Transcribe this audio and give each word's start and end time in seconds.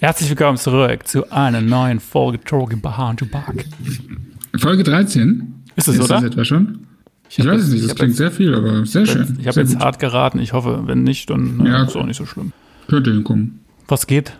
Herzlich 0.00 0.30
willkommen 0.30 0.58
zurück 0.58 1.06
zu 1.06 1.30
einer 1.30 1.60
neuen 1.60 2.00
Folge 2.00 2.40
Talking 2.40 2.80
Behind 2.80 3.22
Your 3.22 3.28
Back. 3.28 3.66
Folge 4.56 4.82
13? 4.82 5.54
Ist 5.76 5.88
es, 5.88 5.94
Ist 5.96 6.04
oder? 6.04 6.14
das 6.14 6.24
etwa 6.24 6.44
schon? 6.44 6.87
Ich, 7.30 7.38
hab 7.40 7.46
weiß 7.46 7.62
es 7.62 7.68
nicht, 7.68 7.80
ich 7.82 7.86
das 7.88 7.94
klingt 7.96 8.10
jetzt- 8.10 8.18
sehr 8.18 8.30
viel, 8.30 8.54
aber 8.54 8.84
sehr 8.86 9.06
schön. 9.06 9.36
Ich 9.40 9.46
habe 9.46 9.60
jetzt 9.60 9.74
gut. 9.74 9.82
hart 9.84 9.98
geraten. 9.98 10.38
Ich 10.40 10.52
hoffe, 10.52 10.82
wenn 10.86 11.02
nicht, 11.02 11.28
dann 11.30 11.64
Ja. 11.66 11.84
ist 11.84 11.96
auch 11.96 12.06
nicht 12.06 12.16
so 12.16 12.26
schlimm. 12.26 12.52
Könnte 12.88 13.12
hinkommen. 13.12 13.60
Was 13.86 14.06
geht? 14.06 14.32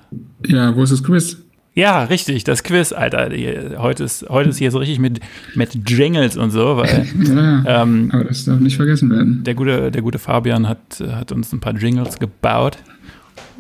Ja, 0.46 0.74
wo 0.74 0.82
ist 0.82 0.92
das 0.92 1.02
Quiz? 1.02 1.38
Ja, 1.74 2.02
richtig, 2.04 2.42
das 2.44 2.64
Quiz, 2.64 2.92
Alter. 2.92 3.30
Heute, 3.78 4.02
ist, 4.04 4.28
heute 4.28 4.50
ist 4.50 4.58
hier 4.58 4.70
so 4.72 4.78
richtig 4.78 4.98
mit, 4.98 5.20
mit 5.54 5.88
Jingles 5.88 6.36
und 6.36 6.50
so, 6.50 6.76
weil 6.76 7.06
Ja, 7.24 7.82
ähm, 7.82 8.10
aber 8.12 8.24
das 8.24 8.44
darf 8.46 8.58
nicht 8.58 8.76
vergessen 8.76 9.10
werden. 9.10 9.44
der, 9.44 9.54
gute, 9.54 9.90
der 9.92 10.02
gute 10.02 10.18
Fabian 10.18 10.68
hat, 10.68 11.00
hat 11.08 11.30
uns 11.30 11.52
ein 11.52 11.60
paar 11.60 11.74
Jingles 11.76 12.18
gebaut. 12.18 12.78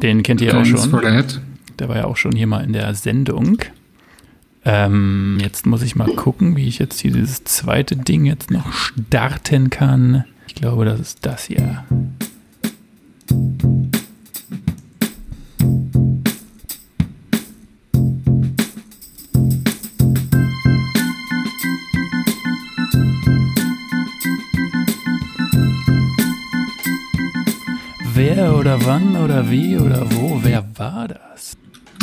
Den 0.02 0.22
kennt 0.24 0.40
ihr 0.40 0.50
auch 0.50 0.62
Keins 0.62 0.86
for 0.86 1.00
schon. 1.00 1.10
the 1.10 1.16
head. 1.16 1.40
Der 1.78 1.88
war 1.88 1.96
ja 1.96 2.04
auch 2.06 2.16
schon 2.16 2.32
hier 2.32 2.46
mal 2.48 2.64
in 2.64 2.72
der 2.72 2.92
Sendung. 2.94 3.58
Ähm, 4.64 5.38
jetzt 5.40 5.66
muss 5.66 5.82
ich 5.82 5.96
mal 5.96 6.14
gucken, 6.14 6.56
wie 6.56 6.68
ich 6.68 6.78
jetzt 6.78 7.02
dieses 7.02 7.44
zweite 7.44 7.96
Ding 7.96 8.24
jetzt 8.24 8.50
noch 8.50 8.72
starten 8.72 9.70
kann. 9.70 10.24
Ich 10.46 10.54
glaube, 10.54 10.84
das 10.84 11.00
ist 11.00 11.24
das 11.26 11.44
hier. 11.44 11.84
Wer 28.14 28.56
oder 28.56 28.84
wann 28.84 29.16
oder 29.16 29.48
wie 29.48 29.78
oder 29.78 30.10
wo, 30.12 30.40
wer 30.42 30.64
war 30.76 31.08
das? 31.08 31.27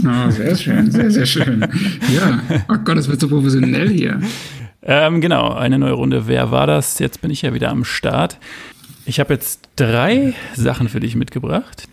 Oh, 0.06 0.30
sehr 0.30 0.56
schön, 0.56 0.92
sehr, 0.92 1.10
sehr 1.12 1.26
schön. 1.26 1.62
Ja, 2.16 2.42
oh 2.70 2.78
Gott, 2.84 2.98
das 2.98 3.08
wird 3.08 3.20
so 3.20 3.28
professionell 3.28 3.90
hier. 3.90 4.20
Ähm, 4.84 5.20
genau, 5.22 5.52
eine 5.54 5.80
neue 5.80 5.94
Runde. 5.94 6.28
Wer 6.28 6.52
war 6.52 6.68
das? 6.68 7.00
Jetzt 7.00 7.22
bin 7.22 7.32
ich 7.32 7.42
ja 7.42 7.54
wieder 7.54 7.70
am 7.72 7.84
Start. 7.84 8.38
Ich 9.06 9.20
habe 9.20 9.34
jetzt 9.34 9.68
drei 9.76 10.34
Sachen 10.56 10.90
für 10.90 11.00
dich 11.00 11.16
mitgebracht. 11.16 11.88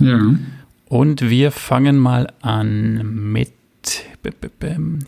Ja, 0.00 0.34
Und 0.86 1.28
wir 1.30 1.50
fangen 1.50 1.96
mal 1.96 2.32
an 2.42 3.30
mit 3.32 3.52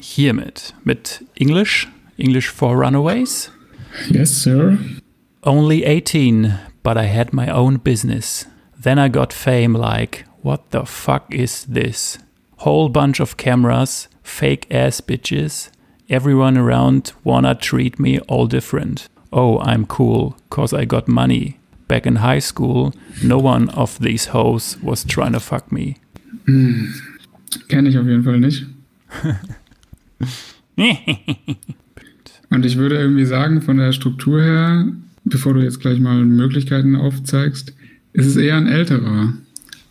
hiermit. 0.00 0.74
Mit 0.84 1.24
English. 1.36 1.88
English 2.18 2.50
for 2.50 2.74
Runaways. 2.76 3.50
yes, 4.10 4.42
sir. 4.42 4.78
Only 5.42 5.84
18, 5.84 6.54
but 6.82 6.96
I 6.96 7.06
had 7.06 7.32
my 7.32 7.50
own 7.50 7.78
business. 7.78 8.46
Then 8.82 8.98
I 8.98 9.08
got 9.08 9.32
fame 9.32 9.74
like, 9.74 10.24
what 10.46 10.70
the 10.70 10.86
fuck 10.86 11.34
is 11.34 11.64
this? 11.64 12.18
Whole 12.58 12.88
bunch 12.88 13.18
of 13.18 13.36
cameras, 13.36 14.06
fake 14.22 14.68
ass 14.70 15.00
bitches. 15.00 15.70
Everyone 16.08 16.56
around 16.56 17.12
wanna 17.24 17.56
treat 17.56 17.98
me 17.98 18.20
all 18.28 18.46
different. 18.46 19.08
Oh, 19.32 19.58
I'm 19.58 19.86
cool, 19.86 20.36
cause 20.48 20.72
I 20.72 20.84
got 20.84 21.08
money. 21.08 21.58
Back 21.88 22.06
in 22.06 22.16
high 22.16 22.38
school, 22.38 22.94
no 23.24 23.38
one 23.38 23.70
of 23.70 23.98
these 23.98 24.26
hoes 24.26 24.76
was 24.80 25.02
trying 25.02 25.32
to 25.32 25.40
fuck 25.40 25.72
me. 25.72 25.96
Kenne 26.46 27.88
ich 27.88 27.98
auf 27.98 28.06
jeden 28.06 28.22
Fall 28.22 28.38
nicht. 28.38 28.64
Und 32.50 32.64
ich 32.64 32.76
würde 32.76 32.96
irgendwie 32.96 33.24
sagen, 33.24 33.62
von 33.62 33.78
der 33.78 33.90
Struktur 33.90 34.40
her, 34.40 34.86
bevor 35.24 35.54
du 35.54 35.60
jetzt 35.60 35.80
gleich 35.80 35.98
mal 35.98 36.24
Möglichkeiten 36.24 36.94
aufzeigst, 36.94 37.74
ist 38.12 38.26
es 38.26 38.36
eher 38.36 38.56
ein 38.56 38.68
älterer 38.68 39.32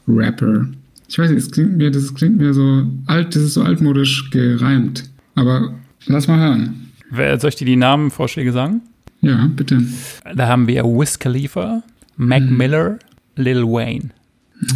Rapper. 0.08 0.68
Ich 1.08 1.20
weiß 1.20 1.30
nicht, 1.30 1.40
es 1.40 1.52
klingt 1.52 1.78
mir, 1.78 1.92
das 1.92 2.14
klingt 2.14 2.38
mir 2.38 2.54
so 2.54 2.88
alt, 3.06 3.36
das 3.36 3.44
ist 3.44 3.54
so 3.54 3.64
altmodisch 3.64 4.30
gereimt. 4.32 5.04
Aber 5.36 5.74
lass 6.08 6.28
mal 6.28 6.40
hören. 6.40 6.92
Wer, 7.12 7.40
soll 7.40 7.50
ich 7.50 7.56
dir 7.56 7.66
die 7.66 7.76
Namenvorschläge 7.76 8.52
sagen? 8.52 8.82
Ja, 9.22 9.50
bitte. 9.56 9.82
Da 10.36 10.48
haben 10.48 10.68
wir 10.68 10.84
Wiz 10.84 11.20
Khalifa, 11.20 11.84
Mac 12.18 12.50
Miller, 12.50 13.00
Lil 13.36 13.64
Wayne. 13.64 14.10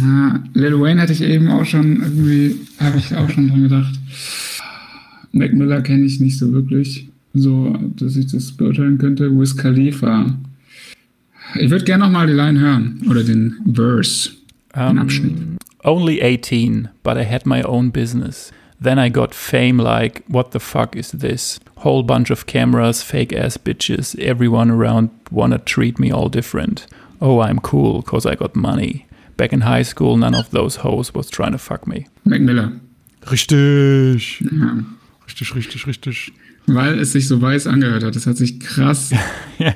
Ah, 0.02 0.40
Lil 0.54 0.80
Wayne 0.80 1.00
hatte 1.00 1.12
ich 1.12 1.22
eben 1.22 1.48
auch 1.48 1.64
schon 1.64 2.00
irgendwie, 2.00 2.56
habe 2.78 2.98
ich 2.98 3.14
auch 3.14 3.28
schon 3.30 3.48
dran 3.48 3.62
gedacht. 3.62 3.94
Mac 5.32 5.52
Miller 5.52 5.80
kenne 5.82 6.04
ich 6.04 6.20
nicht 6.20 6.38
so 6.38 6.52
wirklich, 6.52 7.08
so 7.34 7.76
dass 7.96 8.16
ich 8.16 8.26
das 8.26 8.52
beurteilen 8.52 8.98
könnte. 8.98 9.30
Wiz 9.38 9.56
Khalifa. 9.56 10.36
Ich 11.58 11.70
würde 11.70 11.84
gerne 11.84 12.04
nochmal 12.04 12.26
die 12.26 12.32
Line 12.32 12.60
hören 12.60 13.02
oder 13.08 13.24
den 13.24 13.56
Verse, 13.72 14.30
den 14.74 14.98
Abschnitt. 14.98 15.58
Only 15.82 16.20
18, 16.20 16.90
but 17.02 17.16
I 17.16 17.24
had 17.24 17.46
my 17.46 17.62
own 17.62 17.90
business. 17.90 18.52
Then 18.82 18.98
I 18.98 19.10
got 19.10 19.34
fame 19.34 19.78
like, 19.78 20.22
what 20.28 20.52
the 20.52 20.60
fuck 20.60 20.96
is 20.96 21.10
this? 21.12 21.60
Whole 21.78 22.02
bunch 22.02 22.30
of 22.30 22.46
cameras, 22.46 23.02
fake 23.02 23.32
ass 23.32 23.56
bitches, 23.58 24.18
everyone 24.18 24.70
around 24.70 25.10
wanna 25.30 25.58
treat 25.58 25.98
me 25.98 26.10
all 26.10 26.28
different. 26.28 26.86
Oh, 27.20 27.40
I'm 27.40 27.58
cool, 27.60 28.02
cause 28.02 28.24
I 28.26 28.34
got 28.34 28.56
money. 28.56 29.06
Back 29.36 29.52
in 29.52 29.62
high 29.62 29.84
school, 29.84 30.16
none 30.16 30.34
of 30.34 30.50
those 30.50 30.76
hoes 30.76 31.14
was 31.14 31.30
trying 31.30 31.52
to 31.52 31.58
fuck 31.58 31.86
me. 31.86 32.06
Mac 32.24 32.40
Miller. 32.40 32.72
Richtig. 33.30 34.40
Ja. 34.40 34.84
Richtig, 35.26 35.54
richtig, 35.54 35.86
richtig. 35.86 36.32
Weil 36.66 36.98
es 36.98 37.12
sich 37.12 37.28
so 37.28 37.40
weiß 37.40 37.66
angehört 37.66 38.04
hat. 38.04 38.16
Das 38.16 38.26
hat 38.26 38.36
sich 38.36 38.60
krass. 38.60 39.12
Ja. 39.58 39.74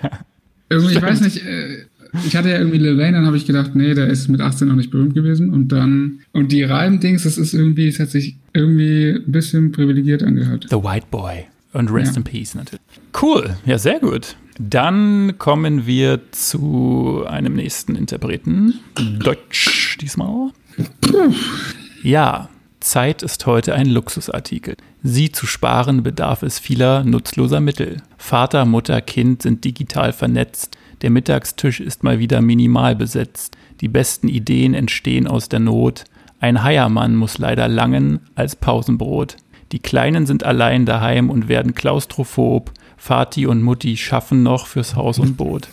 Irgendwie, 0.71 0.95
ich 0.95 1.03
weiß 1.03 1.21
nicht, 1.21 1.45
äh, 1.45 1.85
ich 2.27 2.37
hatte 2.37 2.51
ja 2.51 2.59
irgendwie 2.59 2.79
Lil 2.79 2.97
Wayne, 2.99 3.13
dann 3.17 3.27
habe 3.27 3.37
ich 3.37 3.47
gedacht, 3.47 3.75
nee, 3.75 3.95
der 3.95 4.07
ist 4.09 4.29
mit 4.29 4.41
18 4.41 4.69
noch 4.69 4.77
nicht 4.77 4.91
berühmt 4.91 5.15
gewesen. 5.15 5.51
Und 5.51 5.69
dann, 5.69 6.21
und 6.33 6.53
die 6.53 6.63
Reimdings, 6.63 7.25
das 7.25 7.39
ist 7.39 7.55
irgendwie, 7.55 7.89
es 7.89 7.99
hat 7.99 8.11
sich 8.11 8.37
irgendwie 8.53 9.11
ein 9.25 9.33
bisschen 9.33 9.73
privilegiert 9.73 10.23
angehört. 10.23 10.67
The 10.71 10.77
White 10.77 11.07
Boy. 11.11 11.45
Und 11.73 11.91
Rest 11.93 12.13
Ja. 12.13 12.19
in 12.19 12.25
Peace 12.25 12.55
natürlich. 12.55 12.81
Cool, 13.21 13.57
ja, 13.67 13.79
sehr 13.79 13.99
gut. 13.99 14.37
Dann 14.61 15.37
kommen 15.39 15.87
wir 15.87 16.21
zu 16.31 17.25
einem 17.27 17.55
nächsten 17.55 17.97
Interpreten. 17.97 18.75
Deutsch 19.19 19.99
diesmal. 20.01 20.51
Ja, 22.03 22.49
Zeit 22.81 23.23
ist 23.23 23.45
heute 23.47 23.75
ein 23.75 23.87
Luxusartikel. 23.87 24.77
Sie 25.03 25.33
zu 25.33 25.47
sparen 25.47 26.03
bedarf 26.03 26.43
es 26.43 26.59
vieler 26.59 27.03
nutzloser 27.03 27.61
Mittel. 27.61 27.97
Vater, 28.19 28.65
Mutter, 28.67 29.01
Kind 29.01 29.43
sind 29.43 29.65
digital 29.65 30.13
vernetzt. 30.13 30.77
Der 31.05 31.11
Mittagstisch 31.11 31.81
ist 31.81 32.03
mal 32.03 32.19
wieder 32.19 32.41
minimal 32.41 32.97
besetzt. 32.97 33.59
Die 33.83 33.89
besten 33.89 34.27
Ideen 34.27 34.73
entstehen 34.73 35.27
aus 35.27 35.51
der 35.51 35.61
Not. 35.61 36.05
Ein 36.41 36.63
Heiermann 36.63 37.15
muss 37.15 37.37
leider 37.37 37.69
langen 37.69 38.21
als 38.37 38.57
Pausenbrot. 38.57 39.37
Die 39.73 39.81
Kleinen 39.81 40.25
sind 40.25 40.45
allein 40.45 40.87
daheim 40.87 41.29
und 41.29 41.47
werden 41.47 41.75
klaustrophob. 41.75 42.73
Vati 42.97 43.45
und 43.45 43.61
Mutti 43.61 43.99
schaffen 43.99 44.43
noch 44.43 44.67
fürs 44.67 44.97
Haus 44.97 45.19
und 45.19 45.37
Boot. 45.37 45.69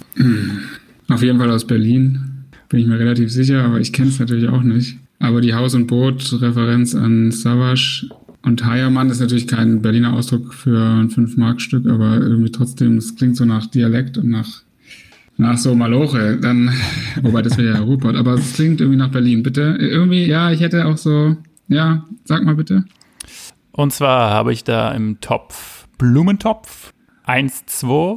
Auf 1.07 1.23
jeden 1.23 1.39
Fall 1.39 1.49
aus 1.49 1.65
Berlin, 1.65 2.43
bin 2.67 2.81
ich 2.81 2.87
mir 2.87 2.99
relativ 2.99 3.31
sicher, 3.31 3.63
aber 3.63 3.79
ich 3.79 3.93
kenne 3.93 4.09
es 4.09 4.19
natürlich 4.19 4.49
auch 4.49 4.63
nicht. 4.63 4.97
Aber 5.19 5.39
die 5.39 5.53
Haus- 5.53 5.75
und 5.75 5.87
Boot-Referenz 5.87 6.93
an 6.93 7.31
Savage 7.31 8.09
und 8.41 8.65
Heiermann 8.65 9.09
ist 9.09 9.21
natürlich 9.21 9.47
kein 9.47 9.81
Berliner 9.81 10.11
Ausdruck 10.11 10.53
für 10.53 10.77
ein 10.77 11.09
5-Mark-Stück, 11.09 11.87
aber 11.87 12.17
irgendwie 12.17 12.51
trotzdem, 12.51 12.97
es 12.97 13.15
klingt 13.15 13.37
so 13.37 13.45
nach 13.45 13.67
Dialekt 13.67 14.17
und 14.17 14.29
nach, 14.29 14.63
nach 15.37 15.57
so 15.57 15.73
Maloche. 15.75 16.37
Dann, 16.37 16.71
wobei 17.21 17.41
das 17.41 17.57
wäre 17.57 17.75
ja 17.75 17.79
Ruhrpott, 17.81 18.15
aber 18.15 18.33
es 18.35 18.53
klingt 18.53 18.81
irgendwie 18.81 18.97
nach 18.99 19.11
Berlin. 19.11 19.43
Bitte, 19.43 19.77
irgendwie, 19.79 20.25
ja, 20.25 20.51
ich 20.51 20.59
hätte 20.61 20.85
auch 20.85 20.97
so, 20.97 21.35
ja, 21.67 22.05
sag 22.25 22.43
mal 22.43 22.55
bitte. 22.55 22.85
Und 23.71 23.93
zwar 23.93 24.29
habe 24.31 24.53
ich 24.53 24.63
da 24.63 24.91
im 24.91 25.19
Topf 25.21 25.87
Blumentopf, 25.97 26.93
1, 27.23 27.65
2 27.67 28.15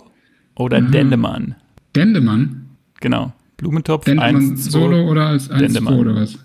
oder 0.57 0.81
Dendemann. 0.81 1.55
Dendemann? 1.95 2.67
Genau. 3.01 3.33
Blumentopf, 3.57 4.05
Dendemann 4.05 4.37
1, 4.37 4.65
2. 4.65 4.71
Solo 4.71 5.09
oder 5.11 5.27
als 5.29 5.51
1-2 5.51 5.59
Dendemann. 5.59 5.95
oder 5.95 6.17
was? 6.17 6.39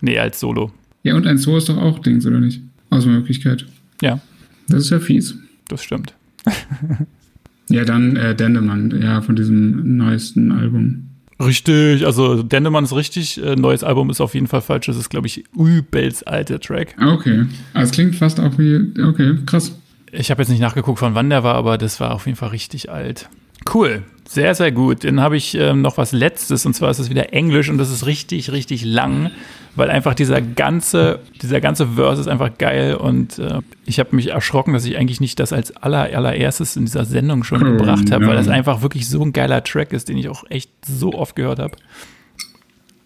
Nee, 0.00 0.18
als 0.18 0.40
Solo. 0.40 0.72
Ja, 1.02 1.14
und 1.14 1.26
1-2 1.26 1.56
ist 1.58 1.68
doch 1.68 1.76
auch 1.76 1.98
Dings, 1.98 2.24
oder 2.26 2.40
nicht? 2.40 2.62
Auswahlmöglichkeit. 2.90 3.66
Ja, 4.00 4.20
Das 4.68 4.80
ist 4.84 4.90
ja 4.90 4.98
fies. 5.00 5.36
das 5.68 5.82
stimmt. 5.82 6.14
Ja, 7.68 7.84
dann 7.84 8.16
äh, 8.16 8.34
Dendemann, 8.34 9.00
ja, 9.00 9.20
von 9.22 9.36
diesem 9.36 9.96
neuesten 9.96 10.52
Album. 10.52 11.10
Richtig, 11.40 12.06
also 12.06 12.42
Dendemann 12.42 12.84
ist 12.84 12.94
richtig. 12.94 13.42
Äh, 13.42 13.56
neues 13.56 13.82
Album 13.82 14.10
ist 14.10 14.20
auf 14.20 14.34
jeden 14.34 14.46
Fall 14.46 14.60
falsch. 14.60 14.86
Das 14.86 14.96
ist, 14.96 15.10
glaube 15.10 15.26
ich, 15.26 15.44
übelst 15.56 16.28
alter 16.28 16.60
Track. 16.60 16.94
Okay. 17.00 17.46
Also 17.72 17.90
es 17.90 17.92
klingt 17.92 18.14
fast 18.14 18.38
auch 18.38 18.56
wie. 18.58 18.92
Okay, 19.02 19.34
krass. 19.46 19.76
Ich 20.12 20.30
habe 20.30 20.42
jetzt 20.42 20.48
nicht 20.48 20.60
nachgeguckt, 20.60 21.00
von 21.00 21.14
wann 21.14 21.30
der 21.30 21.42
war, 21.42 21.56
aber 21.56 21.76
das 21.76 21.98
war 21.98 22.12
auf 22.14 22.26
jeden 22.26 22.36
Fall 22.36 22.50
richtig 22.50 22.90
alt. 22.90 23.28
Cool. 23.72 24.02
Sehr, 24.26 24.54
sehr 24.54 24.72
gut. 24.72 25.04
Dann 25.04 25.20
habe 25.20 25.36
ich 25.36 25.54
ähm, 25.54 25.82
noch 25.82 25.98
was 25.98 26.12
Letztes 26.12 26.64
und 26.64 26.74
zwar 26.74 26.90
ist 26.90 26.98
es 26.98 27.10
wieder 27.10 27.32
Englisch 27.32 27.68
und 27.68 27.78
das 27.78 27.90
ist 27.90 28.06
richtig, 28.06 28.50
richtig 28.52 28.84
lang, 28.84 29.30
weil 29.76 29.90
einfach 29.90 30.14
dieser 30.14 30.40
ganze, 30.40 31.20
dieser 31.42 31.60
ganze 31.60 31.86
Verse 31.88 32.20
ist 32.22 32.28
einfach 32.28 32.56
geil 32.56 32.94
und 32.94 33.38
äh, 33.38 33.60
ich 33.84 34.00
habe 34.00 34.16
mich 34.16 34.28
erschrocken, 34.28 34.72
dass 34.72 34.86
ich 34.86 34.96
eigentlich 34.96 35.20
nicht 35.20 35.38
das 35.40 35.52
als 35.52 35.76
aller, 35.76 36.04
allererstes 36.16 36.74
in 36.76 36.86
dieser 36.86 37.04
Sendung 37.04 37.44
schon 37.44 37.62
Oh, 37.62 37.76
gebracht 37.76 38.10
habe, 38.10 38.24
ja. 38.24 38.30
weil 38.30 38.36
das 38.36 38.48
einfach 38.48 38.80
wirklich 38.82 39.08
so 39.08 39.22
ein 39.22 39.32
geiler 39.32 39.62
Track 39.62 39.92
ist, 39.92 40.08
den 40.08 40.16
ich 40.16 40.28
auch 40.28 40.44
echt 40.48 40.70
so 40.86 41.12
oft 41.12 41.36
gehört 41.36 41.58
habe. 41.58 41.76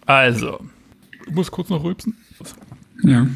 Also, 0.05 0.59
ich 1.27 1.33
muss 1.33 1.51
kurz 1.51 1.69
noch 1.69 1.83
rülpsen. 1.83 2.15
Ja. 3.03 3.27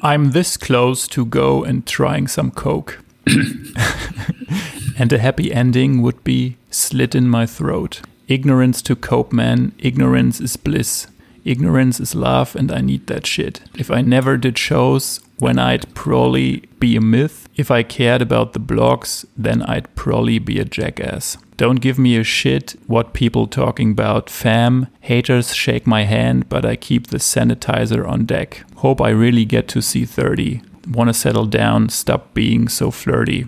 I'm 0.00 0.32
this 0.32 0.58
close 0.58 1.08
to 1.10 1.26
go 1.26 1.64
and 1.64 1.84
trying 1.86 2.28
some 2.28 2.50
coke. 2.52 2.98
and 4.98 5.12
a 5.12 5.18
happy 5.18 5.52
ending 5.52 6.02
would 6.02 6.22
be 6.24 6.56
slit 6.70 7.14
in 7.14 7.28
my 7.28 7.46
throat. 7.46 8.00
Ignorance 8.28 8.82
to 8.82 8.96
cope, 8.96 9.32
man. 9.32 9.72
Ignorance 9.78 10.40
is 10.40 10.56
bliss. 10.56 11.06
Ignorance 11.44 12.00
is 12.00 12.14
love, 12.14 12.56
and 12.56 12.72
I 12.72 12.80
need 12.80 13.06
that 13.08 13.26
shit. 13.26 13.60
If 13.76 13.90
I 13.90 14.00
never 14.00 14.38
did 14.38 14.56
shows, 14.56 15.20
when 15.38 15.58
I'd 15.58 15.92
probably 15.94 16.60
be 16.78 16.96
a 16.96 17.00
myth. 17.00 17.48
If 17.56 17.70
I 17.70 17.82
cared 17.82 18.22
about 18.22 18.52
the 18.52 18.60
blogs, 18.60 19.24
then 19.36 19.62
I'd 19.62 19.94
probably 19.94 20.38
be 20.38 20.58
a 20.58 20.64
jackass. 20.64 21.36
Don't 21.56 21.80
give 21.80 21.98
me 21.98 22.16
a 22.16 22.24
shit 22.24 22.76
what 22.86 23.12
people 23.12 23.46
talking 23.46 23.92
about, 23.92 24.28
fam. 24.28 24.88
Haters 25.00 25.54
shake 25.54 25.86
my 25.86 26.04
hand, 26.04 26.48
but 26.48 26.64
I 26.64 26.76
keep 26.76 27.08
the 27.08 27.18
sanitizer 27.18 28.06
on 28.08 28.24
deck. 28.24 28.64
Hope 28.76 29.00
I 29.00 29.10
really 29.10 29.44
get 29.44 29.68
to 29.68 29.82
see 29.82 30.04
30. 30.04 30.62
Wanna 30.86 31.14
settle 31.14 31.46
down, 31.46 31.88
stop 31.88 32.34
being 32.34 32.68
so 32.68 32.90
flirty. 32.90 33.46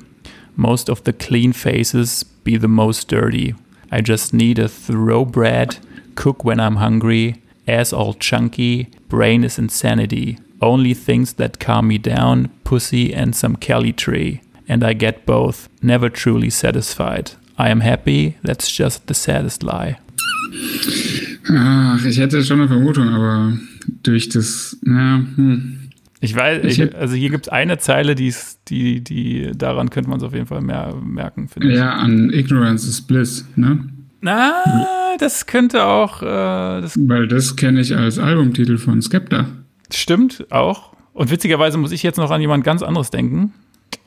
Most 0.56 0.88
of 0.88 1.04
the 1.04 1.12
clean 1.12 1.52
faces 1.52 2.22
be 2.44 2.56
the 2.56 2.68
most 2.68 3.08
dirty. 3.08 3.54
I 3.90 4.00
just 4.00 4.32
need 4.32 4.58
a 4.58 4.68
throw 4.68 5.24
bread, 5.24 5.76
cook 6.14 6.44
when 6.44 6.58
I'm 6.58 6.76
hungry, 6.76 7.42
ass 7.68 7.92
all 7.92 8.14
chunky, 8.14 8.88
brain 9.08 9.44
is 9.44 9.58
insanity. 9.58 10.38
Only 10.62 10.94
things 10.94 11.34
that 11.34 11.60
calm 11.60 11.88
me 11.88 11.98
down, 11.98 12.48
pussy 12.64 13.14
and 13.14 13.36
some 13.36 13.56
Kelly 13.56 13.92
tree. 13.92 14.40
And 14.68 14.82
I 14.82 14.94
get 14.94 15.26
both, 15.26 15.68
never 15.82 16.08
truly 16.08 16.50
satisfied. 16.50 17.32
I 17.58 17.68
am 17.68 17.80
happy, 17.80 18.38
that's 18.42 18.70
just 18.70 19.06
the 19.06 19.14
saddest 19.14 19.62
lie. 19.62 19.98
Ach, 21.48 22.04
ich 22.04 22.18
hätte 22.18 22.42
schon 22.42 22.60
eine 22.60 22.68
Vermutung, 22.68 23.08
aber 23.08 23.56
durch 24.02 24.28
das, 24.28 24.76
na, 24.82 25.24
hm. 25.36 25.85
Ich 26.20 26.34
weiß, 26.34 26.64
Ich 26.64 26.94
also 26.94 27.14
hier 27.14 27.30
gibt 27.30 27.46
es 27.46 27.52
eine 27.52 27.78
Zeile, 27.78 28.14
die, 28.14 28.28
ist, 28.28 28.60
die, 28.68 29.02
die, 29.02 29.52
daran 29.54 29.90
könnte 29.90 30.08
man 30.08 30.18
es 30.18 30.24
auf 30.24 30.32
jeden 30.32 30.46
Fall 30.46 30.62
mehr 30.62 30.94
merken, 31.02 31.48
finde 31.48 31.70
ich. 31.70 31.76
Ja, 31.76 31.92
an 31.94 32.30
Ignorance 32.32 32.88
is 32.88 33.00
Bliss, 33.02 33.46
ne? 33.54 33.88
Na, 34.22 34.64
das 35.18 35.46
könnte 35.46 35.84
auch, 35.84 36.22
äh, 36.22 36.80
das 36.80 36.96
Weil 36.98 37.28
das 37.28 37.54
kenne 37.56 37.80
ich 37.80 37.94
als 37.94 38.18
Albumtitel 38.18 38.78
von 38.78 39.02
Skepta. 39.02 39.46
Stimmt, 39.92 40.46
auch. 40.50 40.94
Und 41.12 41.30
witzigerweise 41.30 41.78
muss 41.78 41.92
ich 41.92 42.02
jetzt 42.02 42.16
noch 42.16 42.30
an 42.30 42.40
jemand 42.40 42.64
ganz 42.64 42.82
anderes 42.82 43.10
denken. 43.10 43.52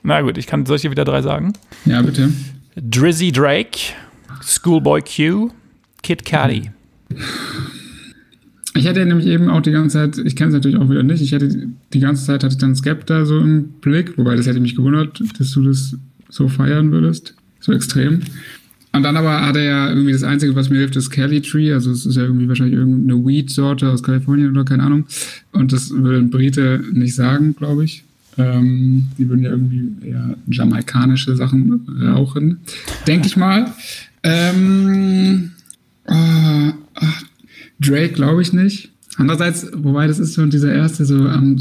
Na 0.03 0.21
gut, 0.21 0.37
ich 0.37 0.47
kann 0.47 0.65
solche 0.65 0.91
wieder 0.91 1.05
drei 1.05 1.21
sagen. 1.21 1.53
Ja, 1.85 2.01
bitte. 2.01 2.31
Drizzy 2.75 3.31
Drake, 3.31 3.79
Schoolboy 4.43 5.01
Q, 5.01 5.51
Kid 6.01 6.25
Cudi. 6.25 6.71
Ich 8.75 8.85
hätte 8.85 9.05
nämlich 9.05 9.27
eben 9.27 9.49
auch 9.49 9.61
die 9.61 9.71
ganze 9.71 9.93
Zeit, 9.93 10.17
ich 10.25 10.35
kenne 10.35 10.49
es 10.49 10.53
natürlich 10.53 10.77
auch 10.77 10.89
wieder 10.89 11.03
nicht, 11.03 11.21
ich 11.21 11.31
hätte 11.31 11.69
die 11.93 11.99
ganze 11.99 12.25
Zeit 12.25 12.43
hatte 12.43 12.53
ich 12.53 12.59
dann 12.59 12.75
Skepta 12.75 13.25
so 13.25 13.39
im 13.39 13.69
Blick, 13.81 14.17
wobei 14.17 14.35
das 14.35 14.45
hätte 14.45 14.59
mich 14.59 14.75
gewundert, 14.75 15.21
dass 15.39 15.51
du 15.51 15.63
das 15.63 15.95
so 16.29 16.47
feiern 16.47 16.91
würdest, 16.91 17.33
so 17.59 17.73
extrem. 17.73 18.21
Und 18.91 19.03
dann 19.03 19.17
aber 19.17 19.45
hat 19.45 19.55
er 19.55 19.63
ja 19.63 19.89
irgendwie 19.89 20.11
das 20.11 20.23
Einzige, 20.23 20.55
was 20.55 20.69
mir 20.69 20.77
hilft, 20.77 20.95
ist 20.95 21.09
Kelly 21.09 21.41
Tree, 21.41 21.73
also 21.73 21.91
es 21.91 22.05
ist 22.05 22.15
ja 22.15 22.23
irgendwie 22.23 22.47
wahrscheinlich 22.47 22.75
irgendeine 22.75 23.25
Weed-Sorte 23.25 23.89
aus 23.89 24.01
Kalifornien 24.01 24.51
oder 24.51 24.65
keine 24.65 24.83
Ahnung. 24.83 25.05
Und 25.51 25.73
das 25.73 25.91
würde 25.91 26.17
ein 26.17 26.29
Brite 26.29 26.83
nicht 26.91 27.15
sagen, 27.15 27.55
glaube 27.55 27.85
ich. 27.85 28.03
Ähm, 28.37 29.09
die 29.17 29.27
würden 29.27 29.43
ja 29.43 29.51
irgendwie 29.51 29.91
eher 30.07 30.37
jamaikanische 30.47 31.35
Sachen 31.35 31.85
rauchen, 32.01 32.59
denke 33.05 33.27
ich 33.27 33.35
mal. 33.35 33.71
Ähm, 34.23 35.51
ah, 36.07 36.73
ach, 36.95 37.23
Drake 37.79 38.13
glaube 38.13 38.41
ich 38.41 38.53
nicht. 38.53 38.91
Andererseits, 39.17 39.67
wobei 39.75 40.07
das 40.07 40.19
ist 40.19 40.33
so 40.33 40.45
dieser 40.45 40.73
erste, 40.73 41.03
so 41.03 41.27
am 41.27 41.57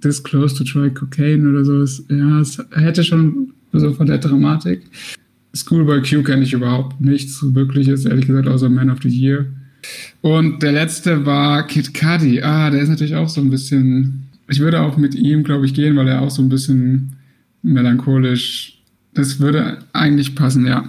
This 0.00 0.22
Close 0.22 0.54
to 0.54 0.64
Try 0.64 0.90
Cocaine 0.90 1.48
oder 1.48 1.64
so, 1.64 1.82
ist, 1.82 2.04
ja, 2.08 2.40
es 2.40 2.62
hätte 2.72 3.02
schon 3.02 3.52
so 3.72 3.92
von 3.92 4.06
der 4.06 4.18
Dramatik. 4.18 4.82
Schoolboy 5.54 6.02
Q 6.02 6.22
kenne 6.22 6.42
ich 6.42 6.52
überhaupt 6.52 7.00
nichts 7.00 7.42
wirkliches, 7.42 8.04
ehrlich 8.04 8.26
gesagt, 8.26 8.46
außer 8.46 8.68
Man 8.68 8.90
of 8.90 8.98
the 9.02 9.08
Year. 9.08 9.46
Und 10.20 10.62
der 10.62 10.72
letzte 10.72 11.24
war 11.26 11.66
Kid 11.66 11.94
Cudi. 11.94 12.42
Ah, 12.42 12.70
der 12.70 12.82
ist 12.82 12.88
natürlich 12.88 13.16
auch 13.16 13.28
so 13.28 13.40
ein 13.40 13.50
bisschen. 13.50 14.28
Ich 14.48 14.60
würde 14.60 14.80
auch 14.80 14.96
mit 14.96 15.14
ihm, 15.14 15.42
glaube 15.42 15.66
ich, 15.66 15.74
gehen, 15.74 15.96
weil 15.96 16.08
er 16.08 16.22
auch 16.22 16.30
so 16.30 16.42
ein 16.42 16.48
bisschen 16.48 17.16
melancholisch. 17.62 18.78
Das 19.14 19.40
würde 19.40 19.78
eigentlich 19.92 20.34
passen, 20.34 20.66
ja. 20.66 20.84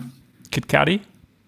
Kid 0.51 0.67
Cudi? 0.67 0.99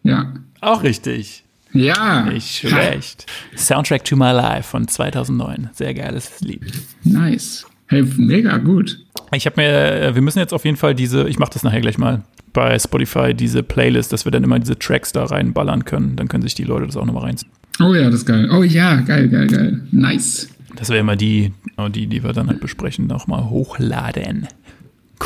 Ja. 0.03 0.33
Auch 0.61 0.83
richtig. 0.83 1.43
Ja. 1.73 2.23
Nicht 2.23 2.67
schlecht. 2.67 3.25
Soundtrack 3.55 4.03
to 4.05 4.15
My 4.15 4.31
Life 4.31 4.69
von 4.69 4.87
2009. 4.87 5.69
Sehr 5.73 5.93
geiles 5.93 6.39
Lied. 6.41 6.73
Nice. 7.03 7.65
Hey, 7.87 8.03
mega 8.17 8.57
gut. 8.57 8.99
Ich 9.31 9.45
habe 9.45 9.61
mir, 9.61 10.15
wir 10.15 10.21
müssen 10.21 10.39
jetzt 10.39 10.53
auf 10.53 10.65
jeden 10.65 10.77
Fall 10.77 10.95
diese, 10.95 11.27
ich 11.27 11.39
mache 11.39 11.51
das 11.53 11.63
nachher 11.63 11.81
gleich 11.81 11.97
mal 11.97 12.23
bei 12.53 12.77
Spotify, 12.77 13.33
diese 13.33 13.63
Playlist, 13.63 14.13
dass 14.13 14.25
wir 14.25 14.31
dann 14.31 14.43
immer 14.43 14.59
diese 14.59 14.77
Tracks 14.77 15.11
da 15.11 15.25
reinballern 15.25 15.85
können. 15.85 16.15
Dann 16.15 16.27
können 16.27 16.43
sich 16.43 16.53
die 16.53 16.63
Leute 16.63 16.85
das 16.85 16.95
auch 16.95 17.05
nochmal 17.05 17.23
reinziehen. 17.23 17.51
Oh 17.79 17.93
ja, 17.95 18.05
das 18.05 18.21
ist 18.21 18.25
geil. 18.25 18.49
Oh 18.51 18.63
ja, 18.63 18.97
geil, 18.97 19.27
geil, 19.27 19.47
geil. 19.47 19.81
Nice. 19.91 20.49
Das 20.75 20.89
wäre 20.89 20.99
immer 20.99 21.15
die, 21.15 21.51
die, 21.89 22.07
die 22.07 22.23
wir 22.23 22.33
dann 22.33 22.47
halt 22.47 22.61
besprechen, 22.61 23.07
nochmal 23.07 23.49
hochladen. 23.49 24.47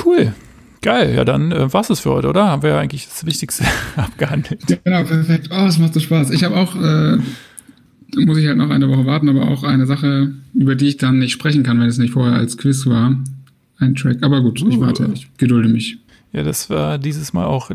Cool. 0.03 0.33
Geil. 0.81 1.15
Ja, 1.15 1.25
dann 1.25 1.51
äh, 1.51 1.71
war 1.73 1.89
es 1.89 1.99
für 1.99 2.11
heute, 2.11 2.27
oder? 2.29 2.45
Haben 2.47 2.61
wir 2.63 2.71
ja 2.71 2.79
eigentlich 2.79 3.07
das 3.07 3.25
Wichtigste 3.25 3.63
abgehandelt. 3.95 4.61
Genau, 4.83 5.03
perfekt. 5.03 5.49
Oh, 5.51 5.65
es 5.65 5.77
macht 5.79 5.93
so 5.93 5.99
Spaß. 5.99 6.29
Ich 6.31 6.43
habe 6.43 6.55
auch, 6.55 6.75
äh, 6.75 7.17
muss 8.23 8.37
ich 8.37 8.47
halt 8.47 8.57
noch 8.57 8.69
eine 8.69 8.87
Woche 8.89 9.05
warten, 9.05 9.29
aber 9.29 9.47
auch 9.47 9.63
eine 9.63 9.85
Sache, 9.85 10.31
über 10.53 10.75
die 10.75 10.87
ich 10.89 10.97
dann 10.97 11.19
nicht 11.19 11.31
sprechen 11.31 11.63
kann, 11.63 11.79
wenn 11.79 11.87
es 11.87 11.97
nicht 11.97 12.13
vorher 12.13 12.35
als 12.37 12.57
Quiz 12.57 12.85
war. 12.85 13.17
Ein 13.79 13.95
Track. 13.95 14.17
Aber 14.21 14.41
gut, 14.41 14.59
ich 14.59 14.77
Uh. 14.77 14.81
warte. 14.81 15.09
Ich 15.13 15.27
gedulde 15.37 15.69
mich. 15.69 15.97
Ja, 16.33 16.43
das 16.43 16.69
war 16.69 16.97
dieses 16.97 17.33
Mal 17.33 17.45
auch, 17.45 17.69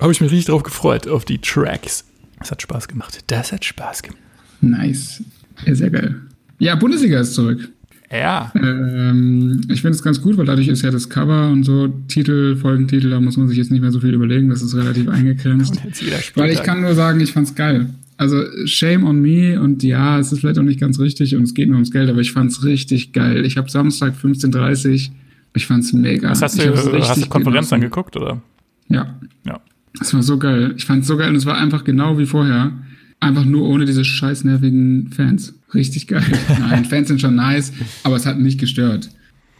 habe 0.00 0.12
ich 0.12 0.20
mich 0.20 0.30
richtig 0.30 0.46
drauf 0.46 0.62
gefreut, 0.62 1.08
auf 1.08 1.24
die 1.24 1.38
Tracks. 1.38 2.04
Das 2.38 2.50
hat 2.50 2.62
Spaß 2.62 2.88
gemacht. 2.88 3.18
Das 3.28 3.52
hat 3.52 3.64
Spaß 3.64 4.02
gemacht. 4.02 4.20
Nice. 4.60 5.22
Ja, 5.64 5.74
sehr 5.74 5.90
geil. 5.90 6.16
Ja, 6.58 6.74
Bundesliga 6.74 7.20
ist 7.20 7.34
zurück. 7.34 7.68
Ja. 8.10 8.52
Ähm, 8.54 9.60
ich 9.68 9.80
finde 9.82 9.96
es 9.96 10.02
ganz 10.02 10.20
gut, 10.22 10.36
weil 10.36 10.46
dadurch 10.46 10.68
ist 10.68 10.82
ja 10.82 10.90
das 10.90 11.08
Cover 11.08 11.48
und 11.50 11.64
so, 11.64 11.88
Titel, 12.08 12.56
Folgentitel, 12.56 13.10
da 13.10 13.20
muss 13.20 13.36
man 13.36 13.48
sich 13.48 13.58
jetzt 13.58 13.70
nicht 13.70 13.80
mehr 13.80 13.90
so 13.90 14.00
viel 14.00 14.14
überlegen, 14.14 14.48
das 14.48 14.62
ist 14.62 14.74
relativ 14.76 15.08
eingegrenzt. 15.08 15.80
Weil 15.82 15.90
ich 16.20 16.24
Spieltag. 16.26 16.64
kann 16.64 16.80
nur 16.82 16.94
sagen, 16.94 17.20
ich 17.20 17.32
fand's 17.32 17.54
geil. 17.54 17.90
Also 18.16 18.42
shame 18.64 19.04
on 19.04 19.20
me 19.20 19.60
und 19.60 19.82
ja, 19.82 20.18
es 20.18 20.32
ist 20.32 20.40
vielleicht 20.40 20.58
auch 20.58 20.62
nicht 20.62 20.80
ganz 20.80 20.98
richtig 20.98 21.36
und 21.36 21.42
es 21.42 21.52
geht 21.52 21.66
nur 21.68 21.76
ums 21.76 21.90
Geld, 21.90 22.08
aber 22.08 22.20
ich 22.20 22.32
fand's 22.32 22.64
richtig 22.64 23.12
geil. 23.12 23.44
Ich 23.44 23.56
habe 23.58 23.70
Samstag 23.70 24.14
15.30 24.14 25.10
ich 25.54 25.66
fand's 25.66 25.92
mega. 25.92 26.30
Was 26.30 26.42
hast 26.42 26.58
du, 26.62 26.74
hast 26.76 27.22
du 27.22 27.28
Konferenz 27.28 27.70
genossen. 27.70 27.74
angeguckt, 27.74 28.16
oder? 28.16 28.40
Ja, 28.88 29.18
Ja. 29.46 29.60
es 30.00 30.12
war 30.14 30.22
so 30.22 30.38
geil. 30.38 30.74
Ich 30.76 30.84
fand's 30.84 31.06
so 31.08 31.16
geil 31.16 31.30
und 31.30 31.36
es 31.36 31.46
war 31.46 31.56
einfach 31.58 31.82
genau 31.82 32.18
wie 32.18 32.26
vorher. 32.26 32.72
Einfach 33.20 33.44
nur 33.46 33.66
ohne 33.68 33.84
diese 33.86 34.04
scheiß 34.04 34.44
nervigen 34.44 35.08
Fans. 35.10 35.55
Richtig 35.74 36.06
geil. 36.06 36.24
Nein, 36.60 36.84
Fans 36.90 37.08
sind 37.08 37.20
schon 37.20 37.34
nice, 37.34 37.72
aber 38.02 38.16
es 38.16 38.26
hat 38.26 38.38
nicht 38.38 38.60
gestört. 38.60 39.10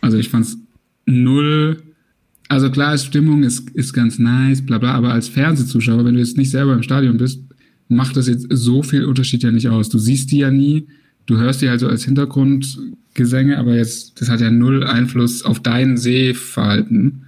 Also 0.01 0.19
ich 0.19 0.29
fand's 0.29 0.57
null. 1.07 1.83
Also 2.49 2.71
klar, 2.71 2.97
Stimmung 2.97 3.43
ist, 3.43 3.71
ist 3.71 3.93
ganz 3.93 4.19
nice, 4.19 4.65
bla 4.65 4.79
bla, 4.79 4.93
aber 4.93 5.13
als 5.13 5.29
Fernsehzuschauer, 5.29 6.05
wenn 6.05 6.15
du 6.15 6.21
jetzt 6.21 6.37
nicht 6.37 6.51
selber 6.51 6.75
im 6.75 6.83
Stadion 6.83 7.17
bist, 7.17 7.41
macht 7.89 8.17
das 8.17 8.29
jetzt 8.29 8.47
so 8.51 8.83
viel 8.83 9.05
Unterschied 9.05 9.43
ja 9.43 9.51
nicht 9.51 9.69
aus. 9.69 9.89
Du 9.89 9.99
siehst 9.99 10.31
die 10.31 10.39
ja 10.39 10.51
nie, 10.51 10.87
du 11.27 11.39
hörst 11.39 11.63
die 11.63 11.69
halt 11.69 11.81
so 11.81 11.89
als 11.89 12.05
Hintergrundgesänge, 12.05 13.59
aber 13.59 13.75
jetzt, 13.75 14.21
das 14.21 14.29
hat 14.29 14.41
ja 14.41 14.51
null 14.51 14.85
Einfluss 14.85 15.45
auf 15.45 15.61
dein 15.61 15.97
Sehverhalten. 15.97 17.23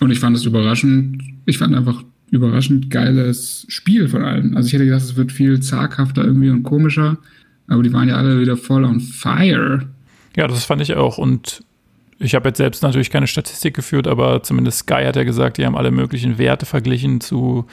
Und 0.00 0.10
ich 0.10 0.18
fand 0.18 0.36
es 0.36 0.44
überraschend, 0.44 1.22
ich 1.46 1.58
fand 1.58 1.74
einfach 1.74 2.04
überraschend 2.30 2.90
geiles 2.90 3.64
Spiel 3.68 4.08
von 4.08 4.22
allen. 4.22 4.56
Also 4.56 4.66
ich 4.66 4.72
hätte 4.72 4.84
gedacht, 4.84 5.02
es 5.02 5.16
wird 5.16 5.32
viel 5.32 5.60
zaghafter 5.60 6.24
irgendwie 6.24 6.50
und 6.50 6.64
komischer, 6.64 7.18
aber 7.68 7.82
die 7.82 7.92
waren 7.92 8.08
ja 8.08 8.16
alle 8.16 8.40
wieder 8.40 8.56
voll 8.56 8.84
on 8.84 9.00
fire. 9.00 9.86
Ja, 10.36 10.46
das 10.46 10.64
fand 10.64 10.82
ich 10.82 10.94
auch. 10.94 11.18
Und 11.18 11.62
ich 12.18 12.34
habe 12.34 12.48
jetzt 12.48 12.58
selbst 12.58 12.82
natürlich 12.82 13.10
keine 13.10 13.26
Statistik 13.26 13.74
geführt, 13.74 14.06
aber 14.06 14.42
zumindest 14.42 14.80
Sky 14.80 15.04
hat 15.04 15.16
ja 15.16 15.24
gesagt, 15.24 15.58
die 15.58 15.66
haben 15.66 15.76
alle 15.76 15.90
möglichen 15.90 16.38
Werte 16.38 16.66
verglichen 16.66 17.20
zu 17.20 17.66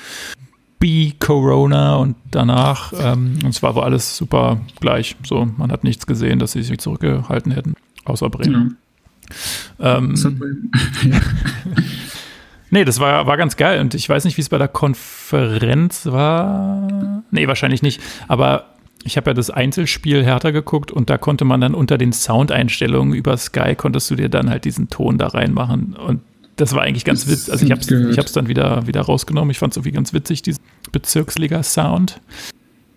B-Corona 0.79 1.95
und 1.95 2.15
danach. 2.31 2.91
Ähm, 2.98 3.39
und 3.43 3.50
es 3.50 3.62
war 3.62 3.77
alles 3.77 4.17
super 4.17 4.62
gleich. 4.79 5.15
So, 5.24 5.45
man 5.57 5.71
hat 5.71 5.83
nichts 5.83 6.07
gesehen, 6.07 6.39
dass 6.39 6.53
sie 6.53 6.63
sich 6.63 6.79
zurückgehalten 6.79 7.51
hätten, 7.51 7.75
außer 8.05 8.29
Bremen. 8.29 8.77
Ja. 9.79 9.98
Ähm, 9.98 10.15
ja. 11.03 11.21
Nee, 12.71 12.86
das 12.86 13.00
war, 13.00 13.27
war 13.27 13.38
ganz 13.38 13.57
geil. 13.57 13.79
Und 13.81 13.93
ich 13.93 14.07
weiß 14.07 14.25
nicht, 14.25 14.38
wie 14.38 14.41
es 14.41 14.50
bei 14.50 14.57
der 14.57 14.69
Konferenz 14.69 16.05
war. 16.05 17.24
Nee, 17.29 17.48
wahrscheinlich 17.48 17.81
nicht. 17.81 18.01
Aber 18.27 18.65
ich 19.03 19.17
habe 19.17 19.31
ja 19.31 19.34
das 19.34 19.50
Einzelspiel 19.50 20.24
härter 20.24 20.51
geguckt 20.51 20.91
und 20.91 21.10
da 21.10 21.17
konnte 21.17 21.46
man 21.46 21.62
dann 21.62 21.74
unter 21.74 21.98
den 21.98 22.13
Soundeinstellungen 22.13 23.13
über 23.13 23.36
Sky 23.38 23.75
konntest 23.75 24.12
du 24.12 24.15
dir 24.15 24.29
dann 24.29 24.50
halt 24.50 24.65
diesen 24.65 24.89
Ton 24.89 25.17
da 25.17 25.27
reinmachen. 25.27 25.96
Und 25.96 26.22
das 26.55 26.75
war 26.75 26.84
eigentlich 26.84 27.05
ganz 27.05 27.27
witzig. 27.27 27.51
Also 27.51 27.65
ich 27.65 27.72
habe 27.72 27.81
es 27.81 28.27
ich 28.27 28.34
dann 28.34 28.48
wieder, 28.48 28.86
wieder 28.86 29.01
rausgenommen. 29.01 29.50
Ich 29.50 29.60
fand 29.60 29.74
es 29.74 29.77
irgendwie 29.77 29.93
ganz 29.93 30.13
witzig, 30.13 30.43
diesen 30.43 30.63
Bezirksliga-Sound. 30.91 32.22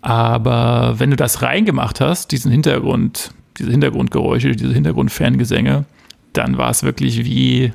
Aber 0.01 0.95
wenn 0.99 1.09
du 1.09 1.15
das 1.15 1.41
reingemacht 1.41 1.99
hast, 1.99 2.31
diesen 2.31 2.51
Hintergrund, 2.51 3.31
diese 3.57 3.71
Hintergrundgeräusche, 3.71 4.51
diese 4.51 4.73
Hintergrundfangesänge, 4.73 5.85
dann 6.33 6.57
war 6.57 6.69
es 6.69 6.83
wirklich 6.83 7.25
wie, 7.25 7.71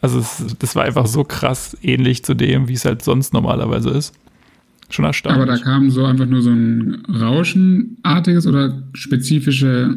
also 0.00 0.20
es, 0.20 0.54
das 0.58 0.76
war 0.76 0.84
einfach 0.84 1.06
so 1.06 1.24
krass 1.24 1.76
ähnlich 1.82 2.24
zu 2.24 2.34
dem, 2.34 2.68
wie 2.68 2.74
es 2.74 2.84
halt 2.84 3.02
sonst 3.02 3.32
normalerweise 3.32 3.90
ist. 3.90 4.14
Schon 4.90 5.04
erstaunlich. 5.04 5.42
Aber 5.42 5.50
da 5.50 5.58
kam 5.58 5.90
so 5.90 6.04
einfach 6.04 6.26
nur 6.26 6.42
so 6.42 6.50
ein 6.50 7.02
Rauschenartiges 7.08 8.46
oder 8.46 8.82
spezifische 8.92 9.96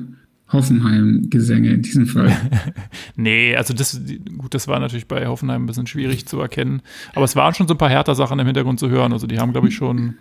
Hoffenheim-Gesänge 0.51 1.71
in 1.71 1.81
diesem 1.81 2.05
Fall. 2.07 2.35
nee, 3.15 3.55
also 3.55 3.73
das, 3.73 4.01
gut, 4.37 4.53
das 4.53 4.67
war 4.67 4.79
natürlich 4.79 5.07
bei 5.07 5.27
Hoffenheim 5.27 5.63
ein 5.63 5.65
bisschen 5.65 5.87
schwierig 5.87 6.25
zu 6.25 6.39
erkennen. 6.39 6.81
Aber 7.15 7.25
es 7.25 7.35
waren 7.35 7.53
schon 7.53 7.67
so 7.67 7.73
ein 7.73 7.77
paar 7.77 7.89
härter 7.89 8.15
Sachen 8.15 8.39
im 8.39 8.45
Hintergrund 8.45 8.79
zu 8.79 8.89
hören. 8.89 9.11
Also 9.11 9.27
die 9.27 9.39
haben, 9.39 9.51
glaube 9.51 9.67
ich, 9.67 9.75
schon. 9.75 10.15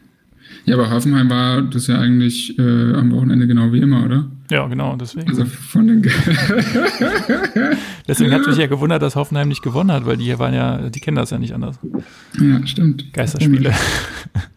Ja, 0.65 0.75
aber 0.75 0.91
Hoffenheim 0.91 1.31
war 1.31 1.63
das 1.63 1.87
ja 1.87 1.99
eigentlich 1.99 2.59
äh, 2.59 2.95
am 2.95 3.13
Wochenende 3.13 3.47
genau 3.47 3.73
wie 3.73 3.79
immer, 3.79 4.05
oder? 4.05 4.29
Ja, 4.51 4.67
genau, 4.67 4.97
deswegen. 4.97 5.29
Also 5.29 5.45
von 5.45 5.87
den 5.87 6.03
deswegen 8.09 8.33
hat 8.33 8.47
mich 8.47 8.57
ja 8.57 8.67
gewundert, 8.67 9.03
dass 9.03 9.17
Hoffenheim 9.17 9.49
nicht 9.49 9.63
gewonnen 9.63 9.93
hat, 9.93 10.07
weil 10.07 10.17
die 10.17 10.37
waren 10.39 10.55
ja, 10.55 10.89
die 10.89 11.01
kennen 11.01 11.17
das 11.17 11.31
ja 11.31 11.39
nicht 11.39 11.53
anders. 11.53 11.79
Ja, 12.41 12.67
stimmt. 12.67 13.13
Geisterspiele. 13.13 13.73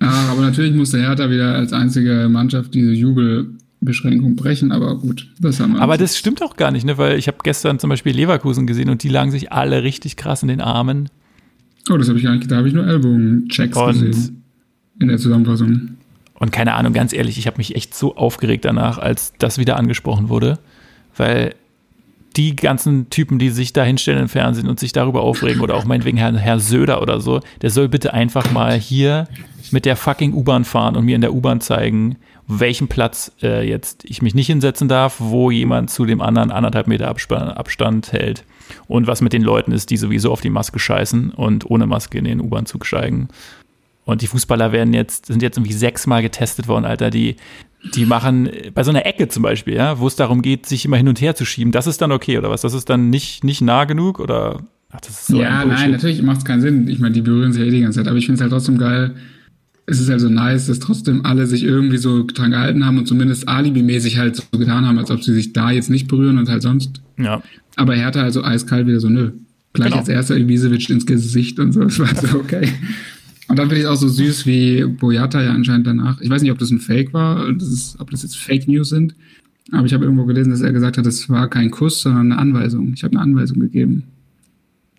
Ah, 0.00 0.30
aber 0.30 0.42
natürlich 0.42 0.74
musste 0.74 0.98
Hertha 0.98 1.30
wieder 1.30 1.54
als 1.54 1.72
einzige 1.72 2.28
Mannschaft 2.28 2.74
diese 2.74 2.92
Jubelbeschränkung 2.92 4.36
brechen, 4.36 4.72
aber 4.72 4.96
gut, 4.96 5.28
das 5.40 5.58
haben 5.60 5.74
wir. 5.74 5.80
Aber 5.80 5.96
das 5.96 6.18
stimmt 6.18 6.42
auch 6.42 6.56
gar 6.56 6.70
nicht, 6.70 6.84
ne? 6.84 6.98
weil 6.98 7.18
ich 7.18 7.28
habe 7.28 7.38
gestern 7.42 7.78
zum 7.78 7.90
Beispiel 7.90 8.14
Leverkusen 8.14 8.66
gesehen 8.66 8.90
und 8.90 9.02
die 9.02 9.08
lagen 9.08 9.30
sich 9.30 9.52
alle 9.52 9.82
richtig 9.82 10.16
krass 10.16 10.42
in 10.42 10.48
den 10.48 10.60
Armen. 10.60 11.08
Oh, 11.90 11.96
das 11.96 12.08
habe 12.08 12.18
ich 12.18 12.24
gar 12.24 12.34
nicht, 12.34 12.50
da 12.50 12.56
habe 12.56 12.68
ich 12.68 12.74
nur 12.74 12.86
Ellbogenchecks 12.86 13.78
gesehen 13.78 14.42
in 14.98 15.08
der 15.08 15.18
Zusammenfassung. 15.18 15.96
Und 16.34 16.52
keine 16.52 16.74
Ahnung, 16.74 16.92
ganz 16.92 17.12
ehrlich, 17.12 17.38
ich 17.38 17.46
habe 17.46 17.58
mich 17.58 17.74
echt 17.76 17.94
so 17.94 18.16
aufgeregt 18.16 18.64
danach, 18.64 18.98
als 18.98 19.32
das 19.38 19.56
wieder 19.56 19.76
angesprochen 19.76 20.28
wurde, 20.28 20.58
weil 21.16 21.54
die 22.36 22.54
ganzen 22.54 23.08
Typen, 23.08 23.38
die 23.38 23.48
sich 23.48 23.72
da 23.72 23.82
hinstellen 23.82 24.20
im 24.20 24.28
Fernsehen 24.28 24.68
und 24.68 24.78
sich 24.78 24.92
darüber 24.92 25.22
aufregen 25.22 25.62
oder 25.62 25.74
auch 25.74 25.86
meinetwegen 25.86 26.18
Herr, 26.18 26.36
Herr 26.36 26.60
Söder 26.60 27.00
oder 27.00 27.20
so, 27.20 27.40
der 27.62 27.70
soll 27.70 27.88
bitte 27.88 28.12
einfach 28.12 28.52
mal 28.52 28.78
hier 28.78 29.26
mit 29.72 29.84
der 29.84 29.96
fucking 29.96 30.34
U-Bahn 30.34 30.64
fahren 30.64 30.96
und 30.96 31.04
mir 31.04 31.14
in 31.14 31.20
der 31.20 31.34
U-Bahn 31.34 31.60
zeigen, 31.60 32.16
welchen 32.48 32.88
Platz 32.88 33.32
äh, 33.42 33.68
jetzt 33.68 34.04
ich 34.04 34.22
mich 34.22 34.34
nicht 34.34 34.46
hinsetzen 34.46 34.88
darf, 34.88 35.16
wo 35.18 35.50
jemand 35.50 35.90
zu 35.90 36.04
dem 36.04 36.20
anderen 36.20 36.50
anderthalb 36.50 36.86
Meter 36.86 37.08
Abstand, 37.08 37.56
Abstand 37.56 38.12
hält 38.12 38.44
und 38.86 39.06
was 39.06 39.20
mit 39.20 39.32
den 39.32 39.42
Leuten 39.42 39.72
ist, 39.72 39.90
die 39.90 39.96
sowieso 39.96 40.32
auf 40.32 40.40
die 40.40 40.50
Maske 40.50 40.78
scheißen 40.78 41.30
und 41.30 41.68
ohne 41.68 41.86
Maske 41.86 42.18
in 42.18 42.24
den 42.24 42.40
U-Bahn-Zug 42.40 42.86
steigen. 42.86 43.28
Und 44.04 44.22
die 44.22 44.28
Fußballer 44.28 44.70
werden 44.70 44.94
jetzt, 44.94 45.26
sind 45.26 45.42
jetzt 45.42 45.58
irgendwie 45.58 45.72
sechsmal 45.72 46.22
getestet 46.22 46.68
worden, 46.68 46.84
Alter. 46.84 47.10
Die, 47.10 47.36
die 47.94 48.06
machen 48.06 48.48
bei 48.72 48.84
so 48.84 48.90
einer 48.90 49.04
Ecke 49.04 49.26
zum 49.26 49.42
Beispiel, 49.42 49.74
ja, 49.74 49.98
wo 49.98 50.06
es 50.06 50.14
darum 50.14 50.42
geht, 50.42 50.66
sich 50.66 50.84
immer 50.84 50.96
hin 50.96 51.08
und 51.08 51.20
her 51.20 51.34
zu 51.34 51.44
schieben, 51.44 51.72
das 51.72 51.88
ist 51.88 52.00
dann 52.00 52.12
okay, 52.12 52.38
oder 52.38 52.48
was? 52.48 52.60
Das 52.60 52.72
ist 52.72 52.88
dann 52.88 53.10
nicht, 53.10 53.42
nicht 53.42 53.60
nah 53.60 53.84
genug 53.84 54.20
oder 54.20 54.60
Ach, 54.92 55.00
so 55.02 55.40
ja, 55.40 55.64
nein, 55.64 55.90
natürlich 55.90 56.22
macht 56.22 56.38
es 56.38 56.44
keinen 56.44 56.60
Sinn. 56.60 56.88
Ich 56.88 57.00
meine, 57.00 57.12
die 57.12 57.20
berühren 57.20 57.52
sich 57.52 57.62
ja 57.62 57.68
eh 57.68 57.70
die 57.70 57.80
ganze 57.80 57.98
Zeit, 57.98 58.08
aber 58.08 58.16
ich 58.16 58.26
finde 58.26 58.36
es 58.36 58.40
halt 58.42 58.52
trotzdem 58.52 58.78
geil, 58.78 59.16
es 59.86 60.00
ist 60.00 60.10
halt 60.10 60.20
so 60.20 60.28
nice, 60.28 60.66
dass 60.66 60.80
trotzdem 60.80 61.24
alle 61.24 61.46
sich 61.46 61.62
irgendwie 61.62 61.96
so 61.96 62.24
dran 62.24 62.50
gehalten 62.50 62.84
haben 62.84 62.98
und 62.98 63.06
zumindest 63.06 63.48
alibimäßig 63.48 64.18
halt 64.18 64.36
so 64.36 64.42
getan 64.58 64.84
haben, 64.84 64.98
als 64.98 65.10
ob 65.10 65.22
sie 65.22 65.32
sich 65.32 65.52
da 65.52 65.70
jetzt 65.70 65.90
nicht 65.90 66.08
berühren 66.08 66.38
und 66.38 66.48
halt 66.48 66.62
sonst. 66.62 67.00
Ja. 67.18 67.42
Aber 67.76 67.94
Hertha 67.94 68.22
also 68.22 68.42
eiskalt 68.42 68.86
wieder 68.86 69.00
so, 69.00 69.08
nö. 69.08 69.30
Gleich 69.72 69.88
genau. 69.88 69.98
als 69.98 70.08
erster 70.08 70.36
Ibisevic 70.36 70.88
ins 70.90 71.06
Gesicht 71.06 71.60
und 71.60 71.72
so. 71.72 71.84
Das 71.84 71.98
war 71.98 72.14
so, 72.14 72.38
okay. 72.38 72.68
Und 73.48 73.58
dann 73.58 73.68
finde 73.68 73.82
ich 73.82 73.86
auch 73.86 73.96
so 73.96 74.08
süß, 74.08 74.44
wie 74.46 74.84
Boyata 74.84 75.40
ja 75.40 75.52
anscheinend 75.52 75.86
danach, 75.86 76.20
ich 76.20 76.30
weiß 76.30 76.42
nicht, 76.42 76.50
ob 76.50 76.58
das 76.58 76.70
ein 76.70 76.80
Fake 76.80 77.12
war, 77.12 77.52
das 77.52 77.68
ist, 77.68 78.00
ob 78.00 78.10
das 78.10 78.22
jetzt 78.22 78.36
Fake 78.36 78.66
News 78.66 78.88
sind, 78.88 79.14
aber 79.70 79.86
ich 79.86 79.94
habe 79.94 80.04
irgendwo 80.04 80.24
gelesen, 80.24 80.50
dass 80.50 80.62
er 80.62 80.72
gesagt 80.72 80.98
hat, 80.98 81.06
es 81.06 81.28
war 81.28 81.48
kein 81.48 81.70
Kuss, 81.70 82.02
sondern 82.02 82.32
eine 82.32 82.40
Anweisung. 82.40 82.92
Ich 82.94 83.04
habe 83.04 83.12
eine 83.12 83.22
Anweisung 83.22 83.60
gegeben. 83.60 84.04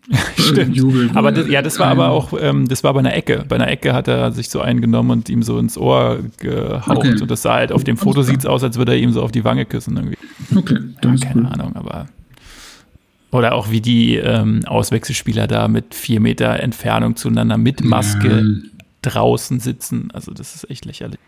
Stimmt. 0.37 0.75
Jubel, 0.75 1.09
aber 1.13 1.31
das, 1.31 1.49
ja, 1.49 1.61
das 1.61 1.79
war 1.79 1.87
aber 1.87 2.09
auch, 2.09 2.33
ähm, 2.39 2.67
das 2.67 2.83
war 2.83 2.93
bei 2.93 2.99
einer 2.99 3.13
Ecke. 3.13 3.43
Bei 3.47 3.55
einer 3.55 3.67
Ecke 3.67 3.93
hat 3.93 4.07
er 4.07 4.31
sich 4.31 4.49
so 4.49 4.61
eingenommen 4.61 5.11
und 5.11 5.29
ihm 5.29 5.43
so 5.43 5.59
ins 5.59 5.77
Ohr 5.77 6.19
gehaucht. 6.39 6.97
Okay. 6.97 7.21
Und 7.21 7.29
das 7.29 7.41
sah 7.41 7.55
halt 7.55 7.71
auf 7.71 7.83
dem 7.83 7.97
Foto 7.97 8.21
sieht 8.21 8.39
es 8.39 8.45
aus, 8.45 8.63
als 8.63 8.77
würde 8.77 8.93
er 8.93 8.99
ihm 8.99 9.11
so 9.11 9.21
auf 9.21 9.31
die 9.31 9.43
Wange 9.43 9.65
küssen 9.65 9.97
irgendwie. 9.97 10.17
Okay. 10.55 10.77
Ja, 11.03 11.15
keine 11.15 11.41
cool. 11.41 11.47
Ahnung, 11.47 11.75
aber. 11.75 12.07
Oder 13.31 13.53
auch 13.55 13.69
wie 13.69 13.81
die 13.81 14.15
ähm, 14.15 14.63
Auswechselspieler 14.65 15.47
da 15.47 15.67
mit 15.67 15.93
vier 15.93 16.21
Meter 16.21 16.61
Entfernung 16.61 17.17
zueinander 17.17 17.57
mit 17.57 17.83
Maske 17.83 18.41
ja. 18.41 18.69
draußen 19.01 19.59
sitzen. 19.59 20.09
Also 20.13 20.33
das 20.33 20.55
ist 20.55 20.69
echt 20.69 20.85
lächerlich. 20.85 21.19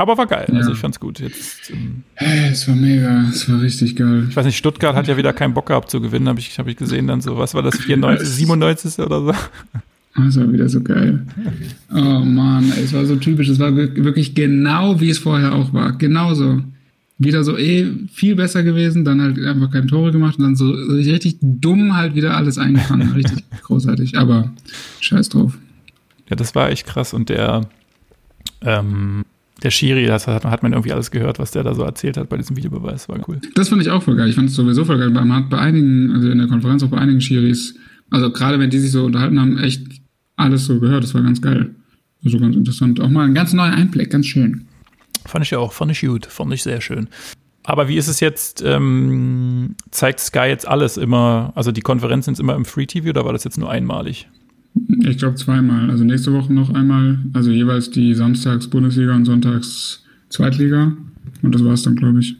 Aber 0.00 0.16
war 0.16 0.26
geil. 0.26 0.46
Also 0.46 0.52
ja. 0.52 0.58
Also 0.60 0.72
ich 0.72 0.78
fand's 0.78 0.98
gut. 0.98 1.20
Jetzt, 1.20 1.70
ähm, 1.70 2.04
es 2.16 2.66
war 2.66 2.74
mega, 2.74 3.28
es 3.28 3.46
war 3.50 3.60
richtig 3.60 3.96
geil. 3.96 4.24
Ich 4.30 4.34
weiß 4.34 4.46
nicht, 4.46 4.56
Stuttgart 4.56 4.96
hat 4.96 5.08
ja 5.08 5.18
wieder 5.18 5.34
keinen 5.34 5.52
Bock 5.52 5.66
gehabt 5.66 5.90
zu 5.90 6.00
gewinnen, 6.00 6.26
habe 6.26 6.40
ich, 6.40 6.58
hab 6.58 6.66
ich 6.68 6.78
gesehen 6.78 7.06
dann 7.06 7.20
so, 7.20 7.36
was 7.36 7.52
war 7.52 7.62
das, 7.62 7.76
94, 7.76 8.26
97. 8.26 8.98
oder 9.04 9.20
so? 9.20 9.34
Das 10.16 10.38
war 10.38 10.50
wieder 10.50 10.70
so 10.70 10.80
geil. 10.80 11.26
Oh 11.94 12.20
Mann, 12.24 12.72
es 12.82 12.94
war 12.94 13.04
so 13.04 13.16
typisch. 13.16 13.48
Es 13.48 13.58
war 13.58 13.76
wirklich 13.76 14.34
genau, 14.34 15.00
wie 15.02 15.10
es 15.10 15.18
vorher 15.18 15.54
auch 15.54 15.74
war. 15.74 15.92
Genauso. 15.92 16.62
Wieder 17.18 17.44
so 17.44 17.58
eh 17.58 17.86
viel 18.10 18.36
besser 18.36 18.62
gewesen, 18.62 19.04
dann 19.04 19.20
halt 19.20 19.38
einfach 19.38 19.70
keine 19.70 19.86
Tore 19.86 20.12
gemacht 20.12 20.38
und 20.38 20.44
dann 20.44 20.56
so 20.56 20.70
richtig 20.70 21.36
dumm 21.42 21.94
halt 21.94 22.14
wieder 22.14 22.38
alles 22.38 22.56
eingefangen. 22.56 23.12
Richtig 23.14 23.44
großartig. 23.62 24.16
Aber 24.16 24.50
scheiß 25.00 25.28
drauf. 25.28 25.58
Ja, 26.30 26.36
das 26.36 26.54
war 26.54 26.70
echt 26.70 26.86
krass. 26.86 27.12
Und 27.12 27.28
der, 27.28 27.68
ähm, 28.62 29.26
der 29.62 29.70
Schiri, 29.70 30.06
das 30.06 30.26
hat, 30.26 30.44
hat, 30.44 30.62
man 30.62 30.72
irgendwie 30.72 30.92
alles 30.92 31.10
gehört, 31.10 31.38
was 31.38 31.50
der 31.50 31.62
da 31.62 31.74
so 31.74 31.82
erzählt 31.82 32.16
hat 32.16 32.28
bei 32.28 32.36
diesem 32.36 32.56
Videobeweis. 32.56 33.08
War 33.08 33.18
cool. 33.28 33.40
Das 33.54 33.68
fand 33.68 33.82
ich 33.82 33.90
auch 33.90 34.02
voll 34.02 34.16
geil. 34.16 34.28
Ich 34.28 34.34
fand 34.34 34.48
es 34.48 34.54
sowieso 34.54 34.84
voll 34.84 34.98
geil. 34.98 35.10
Man 35.10 35.32
hat 35.32 35.50
bei 35.50 35.58
einigen, 35.58 36.12
also 36.12 36.30
in 36.30 36.38
der 36.38 36.48
Konferenz 36.48 36.82
auch 36.82 36.88
bei 36.88 36.98
einigen 36.98 37.20
Schiris, 37.20 37.74
also 38.10 38.30
gerade 38.30 38.58
wenn 38.58 38.70
die 38.70 38.78
sich 38.78 38.90
so 38.90 39.04
unterhalten 39.04 39.40
haben, 39.40 39.58
echt 39.58 39.86
alles 40.36 40.66
so 40.66 40.80
gehört. 40.80 41.04
Das 41.04 41.14
war 41.14 41.22
ganz 41.22 41.40
geil. 41.40 41.74
Also 42.24 42.38
ganz 42.38 42.56
interessant. 42.56 43.00
Auch 43.00 43.08
mal 43.08 43.26
ein 43.26 43.34
ganz 43.34 43.52
neuer 43.52 43.72
Einblick, 43.72 44.10
ganz 44.10 44.26
schön. 44.26 44.66
Fand 45.26 45.44
ich 45.44 45.54
auch, 45.54 45.72
fand 45.72 45.92
ich 45.92 46.00
gut, 46.00 46.26
fand 46.26 46.52
ich 46.52 46.62
sehr 46.62 46.80
schön. 46.80 47.08
Aber 47.62 47.88
wie 47.88 47.96
ist 47.96 48.08
es 48.08 48.20
jetzt? 48.20 48.62
Ähm, 48.66 49.76
zeigt 49.90 50.20
Sky 50.20 50.46
jetzt 50.46 50.66
alles 50.66 50.96
immer? 50.96 51.52
Also 51.54 51.72
die 51.72 51.82
Konferenzen 51.82 52.34
sind 52.34 52.42
immer 52.42 52.56
im 52.56 52.64
Free 52.64 52.86
TV 52.86 53.10
oder 53.10 53.24
war 53.24 53.32
das 53.32 53.44
jetzt 53.44 53.58
nur 53.58 53.70
einmalig? 53.70 54.28
Ich 55.04 55.18
glaube 55.18 55.36
zweimal. 55.36 55.90
Also 55.90 56.04
nächste 56.04 56.32
Woche 56.32 56.52
noch 56.52 56.72
einmal. 56.72 57.18
Also 57.32 57.50
jeweils 57.50 57.90
die 57.90 58.14
Samstags 58.14 58.68
Bundesliga 58.68 59.14
und 59.14 59.24
Sonntags 59.24 60.04
Zweitliga. 60.28 60.92
Und 61.42 61.54
das 61.54 61.64
war 61.64 61.72
es 61.72 61.82
dann, 61.82 61.96
glaube 61.96 62.20
ich. 62.20 62.36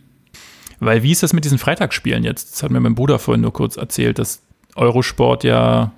Weil 0.79 1.03
wie 1.03 1.13
ist 1.13 1.23
das 1.23 1.33
mit 1.33 1.45
diesen 1.45 1.59
Freitagsspielen 1.59 2.25
jetzt? 2.25 2.53
Das 2.53 2.63
hat 2.63 2.71
mir 2.71 2.81
mein 2.81 2.95
Bruder 2.95 3.19
vorhin 3.19 3.43
nur 3.43 3.53
kurz 3.53 3.77
erzählt, 3.77 4.19
dass 4.19 4.43
Eurosport 4.77 5.45
ja 5.45 5.93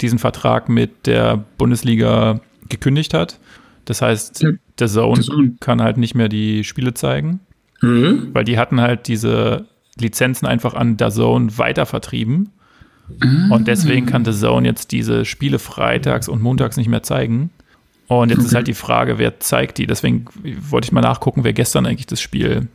diesen 0.00 0.18
Vertrag 0.18 0.68
mit 0.68 1.06
der 1.06 1.44
Bundesliga 1.58 2.40
gekündigt 2.68 3.12
hat. 3.14 3.38
Das 3.84 4.02
heißt, 4.02 4.42
ja, 4.42 4.50
der 4.78 4.88
Zone, 4.88 5.20
Zone, 5.20 5.52
kann 5.60 5.82
halt 5.82 5.96
nicht 5.96 6.14
mehr 6.14 6.28
die 6.28 6.64
Spiele 6.64 6.94
zeigen. 6.94 7.40
Mhm. 7.80 8.28
Weil 8.32 8.44
die 8.44 8.58
hatten 8.58 8.80
halt 8.80 9.08
diese 9.08 9.66
Lizenzen 9.98 10.46
einfach 10.46 10.74
an 10.74 10.96
der 10.96 11.10
Zone 11.10 11.58
weiter 11.58 11.86
vertrieben. 11.86 12.50
Ah. 12.50 12.59
Und 13.50 13.68
deswegen 13.68 14.06
kann 14.06 14.24
The 14.24 14.32
Zone 14.32 14.66
jetzt 14.66 14.92
diese 14.92 15.24
Spiele 15.24 15.58
freitags 15.58 16.28
und 16.28 16.40
montags 16.42 16.76
nicht 16.76 16.88
mehr 16.88 17.02
zeigen. 17.02 17.50
Und 18.06 18.30
jetzt 18.30 18.38
okay. 18.38 18.46
ist 18.46 18.54
halt 18.54 18.66
die 18.68 18.74
Frage, 18.74 19.18
wer 19.18 19.38
zeigt 19.40 19.78
die. 19.78 19.86
Deswegen 19.86 20.24
wollte 20.68 20.86
ich 20.86 20.92
mal 20.92 21.00
nachgucken, 21.00 21.44
wer 21.44 21.52
gestern 21.52 21.86
eigentlich 21.86 22.06
das 22.06 22.20
Spiel 22.20 22.68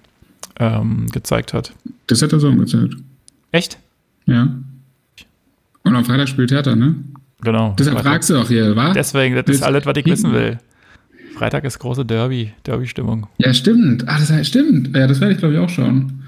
ähm, 0.59 1.07
gezeigt 1.11 1.53
hat. 1.53 1.73
Das 2.07 2.21
hat 2.21 2.31
The 2.31 2.39
Zone 2.39 2.57
gezeigt. 2.57 2.95
Echt? 3.51 3.77
Ja. 4.25 4.55
Und 5.83 5.95
am 5.95 6.05
Freitag 6.05 6.29
spielt 6.29 6.51
Hertha, 6.51 6.75
ne? 6.75 6.95
Genau. 7.41 7.75
Deshalb 7.77 7.99
fragst 7.99 8.29
du 8.29 8.37
auch 8.37 8.47
hier, 8.47 8.75
wa? 8.75 8.93
Deswegen, 8.93 9.35
das 9.35 9.45
ist 9.47 9.61
alles, 9.61 9.85
was 9.85 9.97
ich 9.97 10.05
wissen 10.05 10.33
will. 10.33 10.57
Freitag 11.35 11.65
ist 11.65 11.79
große 11.79 12.05
Derby, 12.05 12.53
Derby-Stimmung. 12.63 13.27
Ja, 13.37 13.53
stimmt. 13.53 14.07
Ah, 14.07 14.17
das 14.17 14.31
heißt, 14.31 14.49
stimmt. 14.49 14.95
Ja, 14.95 15.05
das 15.05 15.19
werde 15.19 15.33
ich, 15.33 15.39
glaube 15.39 15.53
ich, 15.53 15.59
auch 15.59 15.69
schauen. 15.69 16.23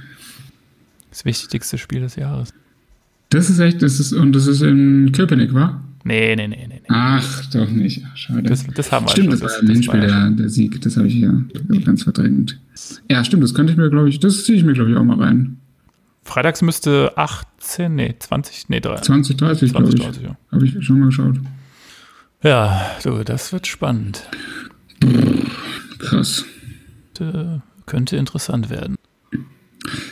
Das 1.10 1.24
wichtigste 1.24 1.78
Spiel 1.78 2.02
des 2.02 2.18
Jahres. 2.18 2.54
Das 3.29 3.50
ist 3.50 3.60
echt, 3.60 3.81
das 3.81 4.00
ist, 4.00 4.13
und 4.13 4.34
das 4.34 4.48
ist 4.48 4.62
in 4.62 5.12
Köpenick, 5.12 5.53
wa? 5.53 5.81
Nee, 6.03 6.36
nee, 6.38 6.48
nee, 6.48 6.67
nee. 6.69 6.81
Ach, 6.88 7.46
doch 7.48 7.69
nicht. 7.69 8.01
Schade. 8.15 8.43
Das, 8.43 8.65
das 8.67 8.91
haben 8.91 9.05
wir 9.05 9.10
Stimmt, 9.10 9.31
schon. 9.31 9.39
das 9.41 9.53
war 9.53 9.60
ein 9.62 9.67
Hinspiel, 9.67 10.00
der, 10.00 10.29
der 10.29 10.50
Sieg. 10.50 10.79
Das 10.81 10.96
habe 10.96 11.07
ich 11.07 11.15
ja 11.15 11.34
ganz 11.84 12.03
verdrängt. 12.03 12.60
Ja, 13.10 13.24
stimmt, 13.25 13.43
das 13.43 13.53
könnte 13.53 13.74
ich 13.74 13.77
mir, 13.77 13.89
glaube 13.89 14.07
ich, 14.07 14.19
das 14.19 14.46
ziehe 14.46 14.57
ich 14.57 14.63
mir, 14.63 14.74
glaube 14.74 14.91
ich, 14.91 14.96
auch 14.98 15.03
mal 15.03 15.19
rein. 15.19 15.57
Freitags 16.24 16.62
müsste 16.62 17.12
18, 17.17 17.96
nee, 17.96 18.15
20, 18.17 18.69
nee, 18.69 18.79
3. 18.79 19.01
20, 19.01 19.38
30, 19.38 19.72
20, 19.72 19.96
glaube 19.96 20.12
ich. 20.12 20.19
30, 20.19 20.24
ja. 20.24 20.38
Habe 20.51 20.65
ich 20.65 20.86
schon 20.86 21.00
mal 21.00 21.07
geschaut. 21.07 21.39
Ja, 22.43 22.91
du, 23.03 23.24
das 23.24 23.51
wird 23.51 23.67
spannend. 23.67 24.29
Krass. 26.00 26.46
Äh, 27.19 27.60
könnte 27.86 28.17
interessant 28.17 28.69
werden. 28.69 28.97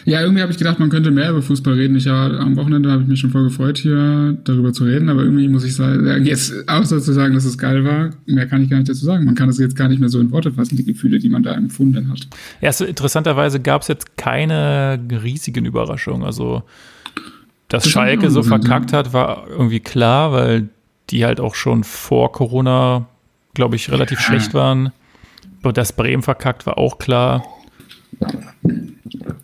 Ja, 0.05 0.21
irgendwie 0.21 0.41
habe 0.41 0.51
ich 0.51 0.57
gedacht, 0.57 0.79
man 0.79 0.89
könnte 0.89 1.11
mehr 1.11 1.29
über 1.31 1.41
Fußball 1.41 1.73
reden. 1.73 1.95
Ich 1.95 2.05
ja, 2.05 2.27
am 2.27 2.55
Wochenende 2.55 2.91
habe 2.91 3.01
ich 3.03 3.07
mich 3.07 3.19
schon 3.19 3.29
voll 3.31 3.43
gefreut, 3.43 3.77
hier 3.77 4.37
darüber 4.43 4.71
zu 4.73 4.83
reden, 4.85 5.09
aber 5.09 5.23
irgendwie 5.23 5.47
muss 5.47 5.63
ich 5.65 5.75
sagen, 5.75 6.25
jetzt 6.25 6.53
außer 6.67 7.01
zu 7.01 7.11
sagen, 7.13 7.33
dass 7.33 7.45
es 7.45 7.57
geil 7.57 7.83
war, 7.83 8.11
mehr 8.25 8.47
kann 8.47 8.61
ich 8.63 8.69
gar 8.69 8.77
nicht 8.77 8.89
dazu 8.89 9.03
sagen. 9.05 9.25
Man 9.25 9.35
kann 9.35 9.49
es 9.49 9.57
jetzt 9.59 9.75
gar 9.75 9.87
nicht 9.87 9.99
mehr 9.99 10.09
so 10.09 10.19
in 10.19 10.31
Worte 10.31 10.51
fassen, 10.51 10.77
die 10.77 10.85
Gefühle, 10.85 11.19
die 11.19 11.29
man 11.29 11.43
da 11.43 11.53
empfunden 11.53 12.09
hat. 12.09 12.27
Ja, 12.61 12.67
also 12.69 12.85
interessanterweise 12.85 13.59
gab 13.59 13.81
es 13.81 13.87
jetzt 13.87 14.17
keine 14.17 14.99
riesigen 15.23 15.65
Überraschungen. 15.65 16.23
Also, 16.23 16.63
dass 17.67 17.83
Das 17.83 17.91
Schalke 17.91 18.29
so 18.29 18.43
verkackt 18.43 18.93
hat, 18.93 19.13
war 19.13 19.47
irgendwie 19.49 19.79
klar, 19.79 20.31
weil 20.31 20.69
die 21.09 21.25
halt 21.25 21.39
auch 21.39 21.55
schon 21.55 21.83
vor 21.83 22.31
Corona, 22.31 23.07
glaube 23.53 23.75
ich, 23.75 23.91
relativ 23.91 24.19
Ja. 24.19 24.25
schlecht 24.25 24.53
waren. 24.53 24.91
Und 25.63 25.77
dass 25.77 25.93
Bremen 25.93 26.21
verkackt 26.23 26.65
war 26.65 26.77
auch 26.77 26.99
klar. 26.99 27.43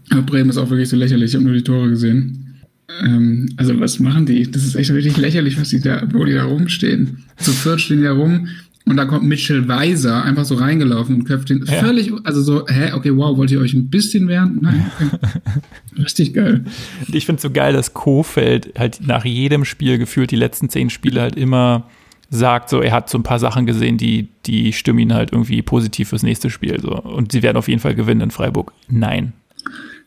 Aber 0.09 0.21
Bremen 0.23 0.49
ist 0.49 0.57
auch 0.57 0.69
wirklich 0.69 0.89
so 0.89 0.97
lächerlich. 0.97 1.31
Ich 1.31 1.35
habe 1.35 1.45
nur 1.45 1.53
die 1.53 1.63
Tore 1.63 1.89
gesehen. 1.89 2.55
Ähm, 3.03 3.49
also 3.57 3.79
was 3.79 3.99
machen 3.99 4.25
die? 4.25 4.49
Das 4.49 4.65
ist 4.65 4.75
echt 4.75 4.91
richtig 4.91 5.17
lächerlich, 5.17 5.59
was 5.59 5.69
die 5.69 5.79
da, 5.79 6.05
wo 6.11 6.25
die 6.25 6.33
da 6.33 6.43
rumstehen. 6.43 7.23
Zu 7.37 7.51
viert 7.51 7.81
stehen 7.81 7.97
die 7.97 8.03
da 8.03 8.11
rum 8.13 8.47
und 8.85 8.97
da 8.97 9.05
kommt 9.05 9.23
Mitchell 9.23 9.67
Weiser 9.67 10.23
einfach 10.23 10.43
so 10.43 10.55
reingelaufen 10.55 11.15
und 11.15 11.23
köpft 11.23 11.49
den 11.49 11.63
Ja. 11.65 11.73
völlig, 11.79 12.11
also 12.23 12.41
so, 12.41 12.67
hä, 12.67 12.91
okay, 12.93 13.15
wow, 13.15 13.37
wollt 13.37 13.51
ihr 13.51 13.61
euch 13.61 13.73
ein 13.73 13.89
bisschen 13.89 14.27
wehren? 14.27 14.59
Nein. 14.61 14.85
Richtig 15.97 16.33
geil. 16.33 16.65
Ich 17.11 17.25
finde 17.25 17.37
es 17.37 17.43
so 17.43 17.51
geil, 17.51 17.73
dass 17.73 17.93
Kofeld 17.93 18.73
halt 18.77 18.99
nach 19.05 19.23
jedem 19.23 19.65
Spiel 19.65 19.97
gefühlt 19.97 20.31
die 20.31 20.35
letzten 20.35 20.67
zehn 20.69 20.89
Spiele 20.89 21.21
halt 21.21 21.35
immer 21.35 21.87
sagt, 22.31 22.69
so 22.69 22.81
er 22.81 22.93
hat 22.93 23.09
so 23.09 23.17
ein 23.19 23.23
paar 23.23 23.39
Sachen 23.39 23.65
gesehen, 23.65 23.97
die, 23.97 24.29
die 24.45 24.71
stimmen 24.73 24.99
ihn 24.99 25.13
halt 25.13 25.33
irgendwie 25.33 25.61
positiv 25.61 26.09
fürs 26.09 26.23
nächste 26.23 26.49
Spiel. 26.49 26.79
So. 26.81 26.95
Und 26.95 27.33
sie 27.33 27.43
werden 27.43 27.57
auf 27.57 27.67
jeden 27.67 27.81
Fall 27.81 27.93
gewinnen 27.93 28.21
in 28.21 28.31
Freiburg. 28.31 28.71
Nein. 28.89 29.33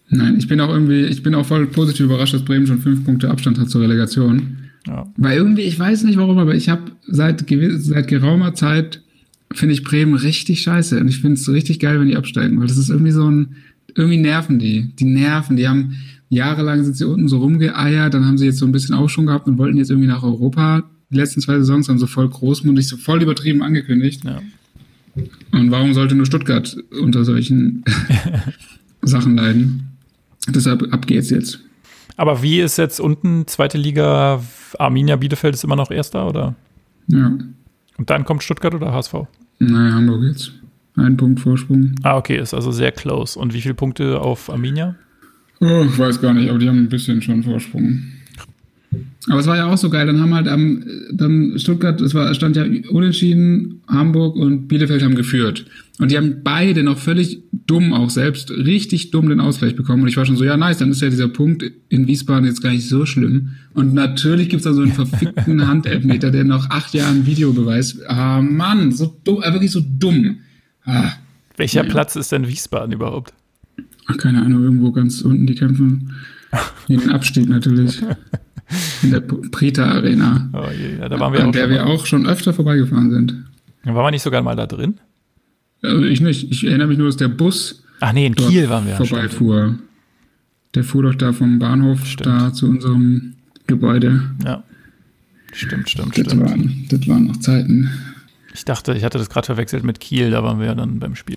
Nein, 0.09 0.37
ich 0.39 0.49
bin 0.49 0.61
auch 0.61 0.71
irgendwie, 0.71 1.05
ich 1.05 1.23
bin 1.23 1.35
auch 1.35 1.47
voll 1.47 1.67
positiv 1.67 2.07
überrascht, 2.07 2.35
dass 2.35 2.45
Bremen 2.45 2.67
schon 2.67 2.81
fünf 2.81 3.05
Punkte 3.05 3.31
Abstand 3.31 3.59
hat 3.59 3.69
zur 3.69 3.83
Relegation. 3.83 4.57
Ja. 4.87 5.07
Weil 5.17 5.37
irgendwie, 5.37 5.63
ich 5.63 5.79
weiß 5.79 6.05
nicht 6.05 6.19
warum, 6.19 6.39
aber 6.39 6.55
ich 6.55 6.69
habe 6.69 6.93
seit, 7.07 7.45
seit 7.49 8.09
geraumer 8.09 8.55
Zeit, 8.55 9.03
finde 9.53 9.75
ich 9.75 9.85
Bremen 9.85 10.15
richtig 10.15 10.63
scheiße. 10.63 10.99
Und 10.99 11.09
ich 11.09 11.21
finde 11.21 11.35
es 11.35 11.49
richtig 11.49 11.79
geil, 11.79 12.01
wenn 12.01 12.09
die 12.09 12.17
absteigen, 12.17 12.59
weil 12.59 12.67
das 12.67 12.79
ist 12.79 12.89
irgendwie 12.89 13.13
so 13.13 13.31
ein, 13.31 13.57
irgendwie 13.95 14.19
nerven 14.19 14.59
die. 14.59 14.93
Die 14.99 15.05
nerven, 15.05 15.57
die 15.57 15.69
haben 15.69 15.97
jahrelang 16.31 16.85
sind 16.85 16.97
sie 16.97 17.07
unten 17.07 17.29
so 17.29 17.39
rumgeeiert, 17.39 18.15
dann 18.15 18.27
haben 18.27 18.39
sie 18.39 18.47
jetzt 18.47 18.59
so 18.59 18.67
ein 18.67 18.73
bisschen 18.73 18.95
Aufschwung 18.95 19.27
gehabt 19.27 19.47
und 19.47 19.59
wollten 19.59 19.77
jetzt 19.77 19.91
irgendwie 19.91 20.09
nach 20.09 20.23
Europa. 20.23 20.85
Die 21.11 21.17
letzten 21.17 21.41
zwei 21.41 21.59
Saisons 21.59 21.89
haben 21.89 21.99
sie 21.99 22.07
voll 22.07 22.29
großmundig, 22.29 22.89
so 22.89 22.97
voll 22.97 23.23
übertrieben 23.23 23.63
angekündigt. 23.63 24.25
Ja. 24.25 24.41
Und 25.53 25.71
warum 25.71 25.95
sollte 25.95 26.15
nur 26.15 26.27
Stuttgart 26.27 26.77
unter 27.01 27.25
solchen 27.25 27.85
Sachen 29.03 29.37
leiden? 29.37 29.89
Deshalb 30.49 30.93
ab 30.93 31.07
geht's 31.07 31.31
jetzt. 31.31 31.61
Aber 32.17 32.43
wie 32.43 32.61
ist 32.61 32.79
jetzt 32.79 33.01
unten 33.01 33.47
zweite 33.47 33.79
Liga? 33.79 34.43
Arminia 34.79 35.17
Bielefeld 35.17 35.55
ist 35.55 35.65
immer 35.65 35.77
noch 35.77 35.91
Erster, 35.91 36.29
oder? 36.29 36.55
Ja. 37.07 37.37
Und 37.97 38.11
dann 38.11 38.25
kommt 38.25 38.43
Stuttgart 38.43 38.75
oder 38.75 38.93
HSV? 38.93 39.15
Naja, 39.59 39.95
Hamburg 39.95 40.25
jetzt. 40.25 40.53
Ein 40.97 41.17
Punkt 41.17 41.41
Vorsprung. 41.41 41.95
Ah, 42.03 42.17
okay, 42.17 42.39
ist 42.39 42.55
also 42.55 42.71
sehr 42.71 42.93
close. 42.93 43.39
Und 43.39 43.53
wie 43.53 43.61
viele 43.61 43.75
Punkte 43.75 44.21
auf 44.21 44.49
Arminia? 44.49 44.95
Oh, 45.61 45.85
ich 45.87 45.99
weiß 45.99 46.21
gar 46.21 46.35
nicht, 46.35 46.51
aber 46.51 46.59
die 46.59 46.69
haben 46.69 46.79
ein 46.79 46.89
bisschen 46.89 47.21
schon 47.23 47.43
Vorsprung. 47.43 48.03
Aber 49.29 49.41
es 49.41 49.47
war 49.47 49.57
ja 49.57 49.67
auch 49.67 49.79
so 49.79 49.89
geil, 49.89 50.07
dann 50.07 50.21
haben 50.21 50.35
halt 50.35 50.49
am, 50.49 50.85
dann 51.13 51.59
Stuttgart, 51.59 51.99
es 52.03 52.13
war, 52.13 52.35
stand 52.35 52.57
ja 52.57 52.65
unentschieden, 52.91 53.81
Hamburg 53.89 54.37
und 54.37 54.69
Bielefeld 54.69 55.03
haben 55.03 55.15
geführt. 55.15 55.65
Und 55.99 56.11
die 56.11 56.19
haben 56.19 56.43
beide 56.43 56.83
noch 56.83 56.99
völlig 56.99 57.43
dumm 57.53 57.95
auch 57.95 58.11
selbst, 58.11 58.51
richtig 58.51 59.13
dumm 59.13 59.31
den 59.31 59.41
Ausgleich 59.41 59.77
bekommen. 59.77 60.03
Und 60.03 60.09
ich 60.09 60.17
war 60.19 60.27
schon 60.27 60.37
so, 60.37 60.45
ja 60.45 60.57
nice, 60.59 60.79
dann 60.79 60.91
ist 60.91 61.01
ja 61.01 61.09
dieser 61.09 61.29
Punkt 61.29 61.65
in 61.89 62.07
Wiesbaden 62.07 62.45
jetzt 62.47 62.63
gar 62.63 62.73
nicht 62.73 62.87
so 62.87 63.07
schlimm. 63.07 63.53
Und 63.73 63.95
natürlich 63.95 64.51
gibt's 64.51 64.65
da 64.65 64.75
so 64.75 64.83
einen 64.83 64.93
verfickten 64.95 65.67
Handelfmeter, 65.67 66.31
der 66.31 66.45
nach 66.45 66.69
acht 66.69 66.93
Jahren 66.93 67.25
Videobeweis, 67.27 68.01
ah 68.07 68.43
Mann, 68.43 68.93
so 68.93 69.17
dumm, 69.25 69.43
äh, 69.43 69.53
wirklich 69.53 69.71
so 69.71 69.81
dumm. 69.99 70.41
Ah. 70.85 71.13
Welcher 71.57 71.85
Ja. 71.85 71.89
Platz 71.89 72.17
ist 72.17 72.31
denn 72.33 72.47
Wiesbaden 72.47 72.93
überhaupt? 72.93 73.33
Ach, 74.07 74.19
keine 74.19 74.43
Ahnung, 74.43 74.65
irgendwo 74.65 74.93
ganz 74.93 75.23
unten, 75.23 75.47
die 75.47 75.55
kämpfen 75.55 76.13
gegen 76.89 77.01
den 77.01 77.11
Abstieg 77.11 77.49
natürlich. 77.49 78.03
In 79.03 79.11
der 79.11 79.21
P- 79.21 79.49
Prita 79.51 79.85
Arena, 79.85 80.49
Oh, 80.53 80.65
je, 80.71 80.99
ja, 80.99 81.09
da 81.09 81.21
waren 81.21 81.33
wir 81.33 81.41
an 81.41 81.49
auch 81.49 81.53
der 81.53 81.63
schon 81.65 81.71
wir 81.71 81.87
auch 81.87 82.07
schon 82.07 82.27
öfter 82.27 82.53
vorbeigefahren 82.55 83.11
sind. 83.11 83.45
Waren 83.85 83.95
wir 83.97 84.11
nicht 84.11 84.23
sogar 84.23 84.43
mal 84.43 84.57
da 84.57 84.67
drin? 84.67 84.95
Also 85.83 86.03
ich 86.05 86.21
nicht. 86.23 86.51
Ich 86.51 86.65
erinnere 86.67 86.89
mich 86.89 86.97
nur, 86.99 87.09
dass 87.09 87.17
der 87.19 87.29
Bus 87.29 87.83
Ach 88.01 88.13
nee, 88.13 88.27
in 88.27 88.35
Kiel 88.35 88.69
waren 88.71 88.87
wir. 88.87 88.95
stimmt. 88.95 89.11
vorbeifuhr. 89.11 89.79
Der 90.75 90.83
fuhr 90.83 91.03
doch 91.03 91.15
da 91.15 91.33
vom 91.33 91.59
Bahnhof 91.59 92.07
Stimmt. 92.07 92.27
da 92.27 92.53
zu 92.53 92.67
unserem 92.69 93.35
Gebäude. 93.67 94.23
Ja. 94.45 94.65
Stimmt, 95.53 95.89
stimmt, 95.91 96.17
Das 96.19 96.27
stimmt. 96.27 96.43
waren, 96.43 96.87
das 96.89 97.07
waren 97.07 97.27
noch 97.27 97.37
Zeiten. 97.37 97.91
Ich 98.55 98.65
dachte, 98.65 98.95
ich 98.95 99.05
hatte 99.05 99.19
das 99.19 99.29
gerade 99.31 99.47
verwechselt 99.47 99.85
mit 99.85 100.01
Kiel, 100.01 100.31
da 100.31 100.43
waren 100.43 100.59
wir 100.59 100.67
ja 100.67 100.75
dann 100.75 100.99
beim 100.99 101.15
Spiel. 101.15 101.37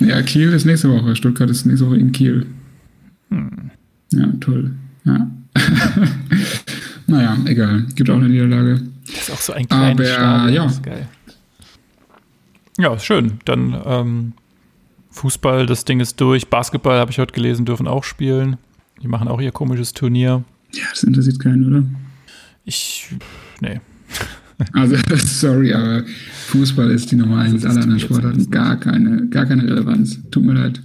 Ja, 0.00 0.20
Kiel 0.22 0.52
ist 0.52 0.64
nächste 0.66 0.90
Woche. 0.90 1.14
Stuttgart 1.16 1.48
ist 1.48 1.64
nächste 1.64 1.86
Woche 1.86 1.96
in 1.96 2.12
Kiel. 2.12 2.46
Hm. 3.30 3.70
Ja, 4.12 4.26
toll. 4.40 4.72
Ja. 5.04 5.30
naja, 7.06 7.36
egal. 7.46 7.86
Gibt 7.94 8.10
auch 8.10 8.16
eine 8.16 8.28
Niederlage. 8.28 8.82
Das 9.06 9.28
ist 9.28 9.30
auch 9.30 9.40
so 9.40 9.52
ein 9.52 9.68
kleines 9.68 10.10
Aber, 10.10 10.14
Stadion. 10.14 10.54
ja. 10.54 10.66
Ist 10.66 10.82
geil. 10.82 11.08
Ja, 12.78 12.98
schön. 12.98 13.38
Dann 13.44 13.80
ähm, 13.84 14.32
Fußball, 15.10 15.66
das 15.66 15.84
Ding 15.84 16.00
ist 16.00 16.20
durch. 16.20 16.48
Basketball, 16.48 16.98
habe 16.98 17.10
ich 17.10 17.18
heute 17.18 17.32
gelesen, 17.32 17.64
dürfen 17.64 17.86
auch 17.86 18.04
spielen. 18.04 18.56
Die 19.02 19.08
machen 19.08 19.28
auch 19.28 19.40
ihr 19.40 19.52
komisches 19.52 19.92
Turnier. 19.92 20.44
Ja, 20.72 20.84
das 20.90 21.04
interessiert 21.04 21.38
keinen, 21.38 21.66
oder? 21.66 21.84
Ich, 22.64 23.08
nee. 23.60 23.80
Also, 24.72 24.96
sorry, 25.16 25.72
aber 25.72 26.04
Fußball 26.46 26.88
ist 26.92 27.10
die 27.10 27.16
Nummer 27.16 27.38
eins. 27.38 27.54
Das 27.54 27.62
ist 27.64 27.70
Alle 27.70 27.82
anderen 27.82 27.98
Sportarten 27.98 28.50
gar 28.52 28.76
keine, 28.76 29.26
gar 29.26 29.46
keine 29.46 29.64
Relevanz. 29.64 30.20
Tut 30.30 30.44
mir 30.44 30.52
leid. 30.52 30.80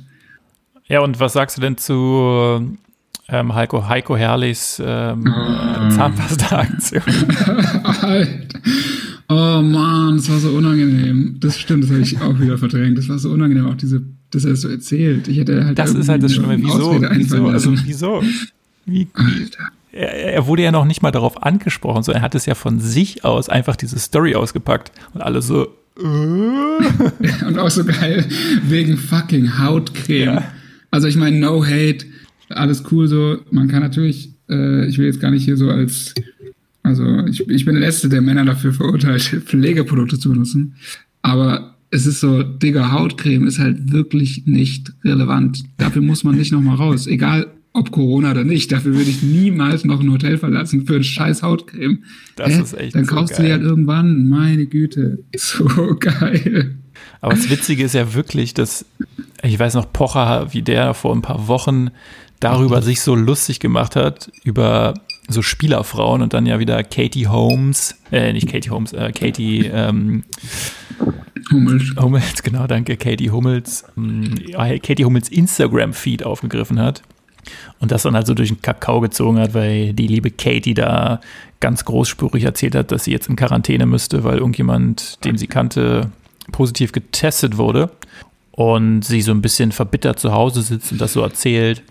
Ja, 0.87 1.01
und 1.01 1.19
was 1.19 1.33
sagst 1.33 1.57
du 1.57 1.61
denn 1.61 1.77
zu 1.77 2.75
ähm, 3.27 3.53
Heiko, 3.53 3.87
Heiko 3.87 4.17
Herrlichs 4.17 4.81
ähm, 4.83 5.25
äh, 5.25 5.89
Zahnpasta-Aktion? 5.89 7.01
Oh 9.31 9.61
Mann, 9.61 10.17
das 10.17 10.27
war 10.27 10.39
so 10.39 10.49
unangenehm. 10.49 11.35
Das 11.39 11.59
stimmt, 11.59 11.83
das 11.83 11.91
habe 11.91 12.01
ich 12.01 12.19
auch 12.19 12.39
wieder 12.39 12.57
verdrängt. 12.57 12.97
Das 12.97 13.09
war 13.09 13.19
so 13.19 13.29
unangenehm, 13.29 13.67
auch 13.67 13.75
diese, 13.75 14.01
dass 14.31 14.43
er 14.43 14.53
es 14.53 14.61
so 14.61 14.69
erzählt. 14.69 15.27
Ich 15.27 15.37
hätte 15.37 15.63
halt 15.65 15.77
Das 15.77 15.93
ist 15.93 16.09
halt 16.09 16.23
das 16.23 16.33
Schlimme. 16.33 16.57
Wieso? 16.57 16.99
Wieso? 16.99 17.47
Also, 17.47 17.71
wieso? 17.85 18.23
Wie, 18.87 19.07
er, 19.91 20.33
er 20.33 20.47
wurde 20.47 20.63
ja 20.63 20.71
noch 20.71 20.85
nicht 20.85 21.03
mal 21.03 21.11
darauf 21.11 21.43
angesprochen, 21.43 22.01
sondern 22.01 22.23
er 22.23 22.25
hat 22.25 22.33
es 22.33 22.47
ja 22.47 22.55
von 22.55 22.79
sich 22.79 23.23
aus 23.23 23.49
einfach 23.49 23.75
diese 23.75 23.99
Story 23.99 24.33
ausgepackt 24.33 24.91
und 25.13 25.21
alle 25.21 25.43
so, 25.43 25.67
äh? 25.97 27.45
Und 27.45 27.59
auch 27.59 27.69
so 27.69 27.83
geil, 27.83 28.25
wegen 28.63 28.97
fucking 28.97 29.59
Hautcreme. 29.59 30.35
Ja. 30.35 30.43
Also 30.91 31.07
ich 31.07 31.17
meine, 31.17 31.37
no 31.37 31.63
hate, 31.63 32.05
alles 32.49 32.83
cool 32.91 33.07
so. 33.07 33.37
Man 33.51 33.67
kann 33.67 33.81
natürlich, 33.81 34.33
äh, 34.49 34.87
ich 34.87 34.97
will 34.97 35.05
jetzt 35.05 35.19
gar 35.19 35.31
nicht 35.31 35.45
hier 35.45 35.57
so 35.57 35.69
als, 35.69 36.13
also 36.83 37.25
ich, 37.27 37.47
ich 37.47 37.65
bin 37.65 37.75
der 37.75 37.83
Letzte, 37.83 38.09
der 38.09 38.21
Männer 38.21 38.45
dafür 38.45 38.73
verurteilt, 38.73 39.21
Pflegeprodukte 39.45 40.19
zu 40.19 40.29
benutzen. 40.29 40.75
Aber 41.21 41.75
es 41.91 42.05
ist 42.05 42.19
so, 42.19 42.43
Digga, 42.43 42.91
Hautcreme 42.91 43.47
ist 43.47 43.59
halt 43.59 43.91
wirklich 43.91 44.45
nicht 44.45 44.93
relevant. 45.03 45.63
Dafür 45.77 46.01
muss 46.01 46.23
man 46.23 46.35
nicht 46.35 46.51
nochmal 46.51 46.75
raus. 46.75 47.07
Egal, 47.07 47.47
ob 47.73 47.91
Corona 47.91 48.31
oder 48.31 48.43
nicht. 48.43 48.71
Dafür 48.71 48.95
würde 48.95 49.09
ich 49.09 49.23
niemals 49.23 49.85
noch 49.85 49.99
ein 49.99 50.11
Hotel 50.11 50.37
verlassen 50.37 50.85
für 50.85 50.95
einen 50.95 51.03
scheiß 51.03 51.41
Hautcreme. 51.43 52.03
Das 52.35 52.57
ist 52.57 52.73
echt 52.77 52.95
Dann 52.95 53.05
so 53.05 53.15
kaufst 53.15 53.37
du 53.37 53.41
die 53.41 53.49
geil. 53.49 53.57
halt 53.59 53.63
irgendwann. 53.63 54.27
Meine 54.27 54.65
Güte. 54.65 55.19
So 55.37 55.95
geil. 55.99 56.75
Aber 57.21 57.33
das 57.33 57.49
Witzige 57.49 57.83
ist 57.83 57.93
ja 57.95 58.13
wirklich, 58.13 58.53
dass, 58.53 58.85
ich 59.43 59.57
weiß 59.57 59.73
noch, 59.73 59.91
Pocher, 59.91 60.53
wie 60.53 60.61
der 60.61 60.93
vor 60.93 61.15
ein 61.15 61.21
paar 61.21 61.47
Wochen 61.47 61.89
darüber 62.39 62.81
sich 62.81 63.01
so 63.01 63.15
lustig 63.15 63.59
gemacht 63.59 63.95
hat, 63.95 64.31
über 64.43 64.93
so 65.27 65.41
Spielerfrauen 65.41 66.21
und 66.21 66.33
dann 66.33 66.45
ja 66.45 66.59
wieder 66.59 66.83
Katie 66.83 67.27
Holmes, 67.27 67.95
äh, 68.11 68.33
nicht 68.33 68.47
Katie 68.47 68.69
Holmes, 68.69 68.93
äh, 68.93 69.11
Katie 69.11 69.67
ähm, 69.67 70.23
Hummels. 71.51 71.83
Hummels, 71.99 72.43
genau, 72.43 72.67
danke, 72.67 72.97
Katie 72.97 73.29
Hummels, 73.29 73.85
ähm, 73.97 74.35
ja, 74.47 74.77
Katie 74.79 75.05
Hummels 75.05 75.29
Instagram-Feed 75.29 76.23
aufgegriffen 76.25 76.79
hat 76.79 77.03
und 77.79 77.91
das 77.91 78.03
dann 78.03 78.15
halt 78.15 78.27
so 78.27 78.33
durch 78.33 78.49
den 78.49 78.61
Kakao 78.61 79.01
gezogen 79.01 79.39
hat, 79.39 79.53
weil 79.53 79.93
die 79.93 80.07
liebe 80.07 80.31
Katie 80.31 80.73
da 80.73 81.19
ganz 81.59 81.85
großspurig 81.85 82.43
erzählt 82.43 82.75
hat, 82.75 82.91
dass 82.91 83.03
sie 83.03 83.11
jetzt 83.11 83.29
in 83.29 83.35
Quarantäne 83.35 83.85
müsste, 83.85 84.23
weil 84.23 84.37
irgendjemand, 84.37 85.23
den 85.25 85.37
sie 85.37 85.47
kannte, 85.47 86.11
positiv 86.51 86.91
getestet 86.91 87.57
wurde 87.57 87.91
und 88.51 89.03
sie 89.03 89.21
so 89.21 89.31
ein 89.31 89.41
bisschen 89.41 89.71
verbittert 89.71 90.19
zu 90.19 90.31
Hause 90.33 90.61
sitzt 90.61 90.91
und 90.91 90.99
das 90.99 91.13
so 91.13 91.21
erzählt. 91.21 91.83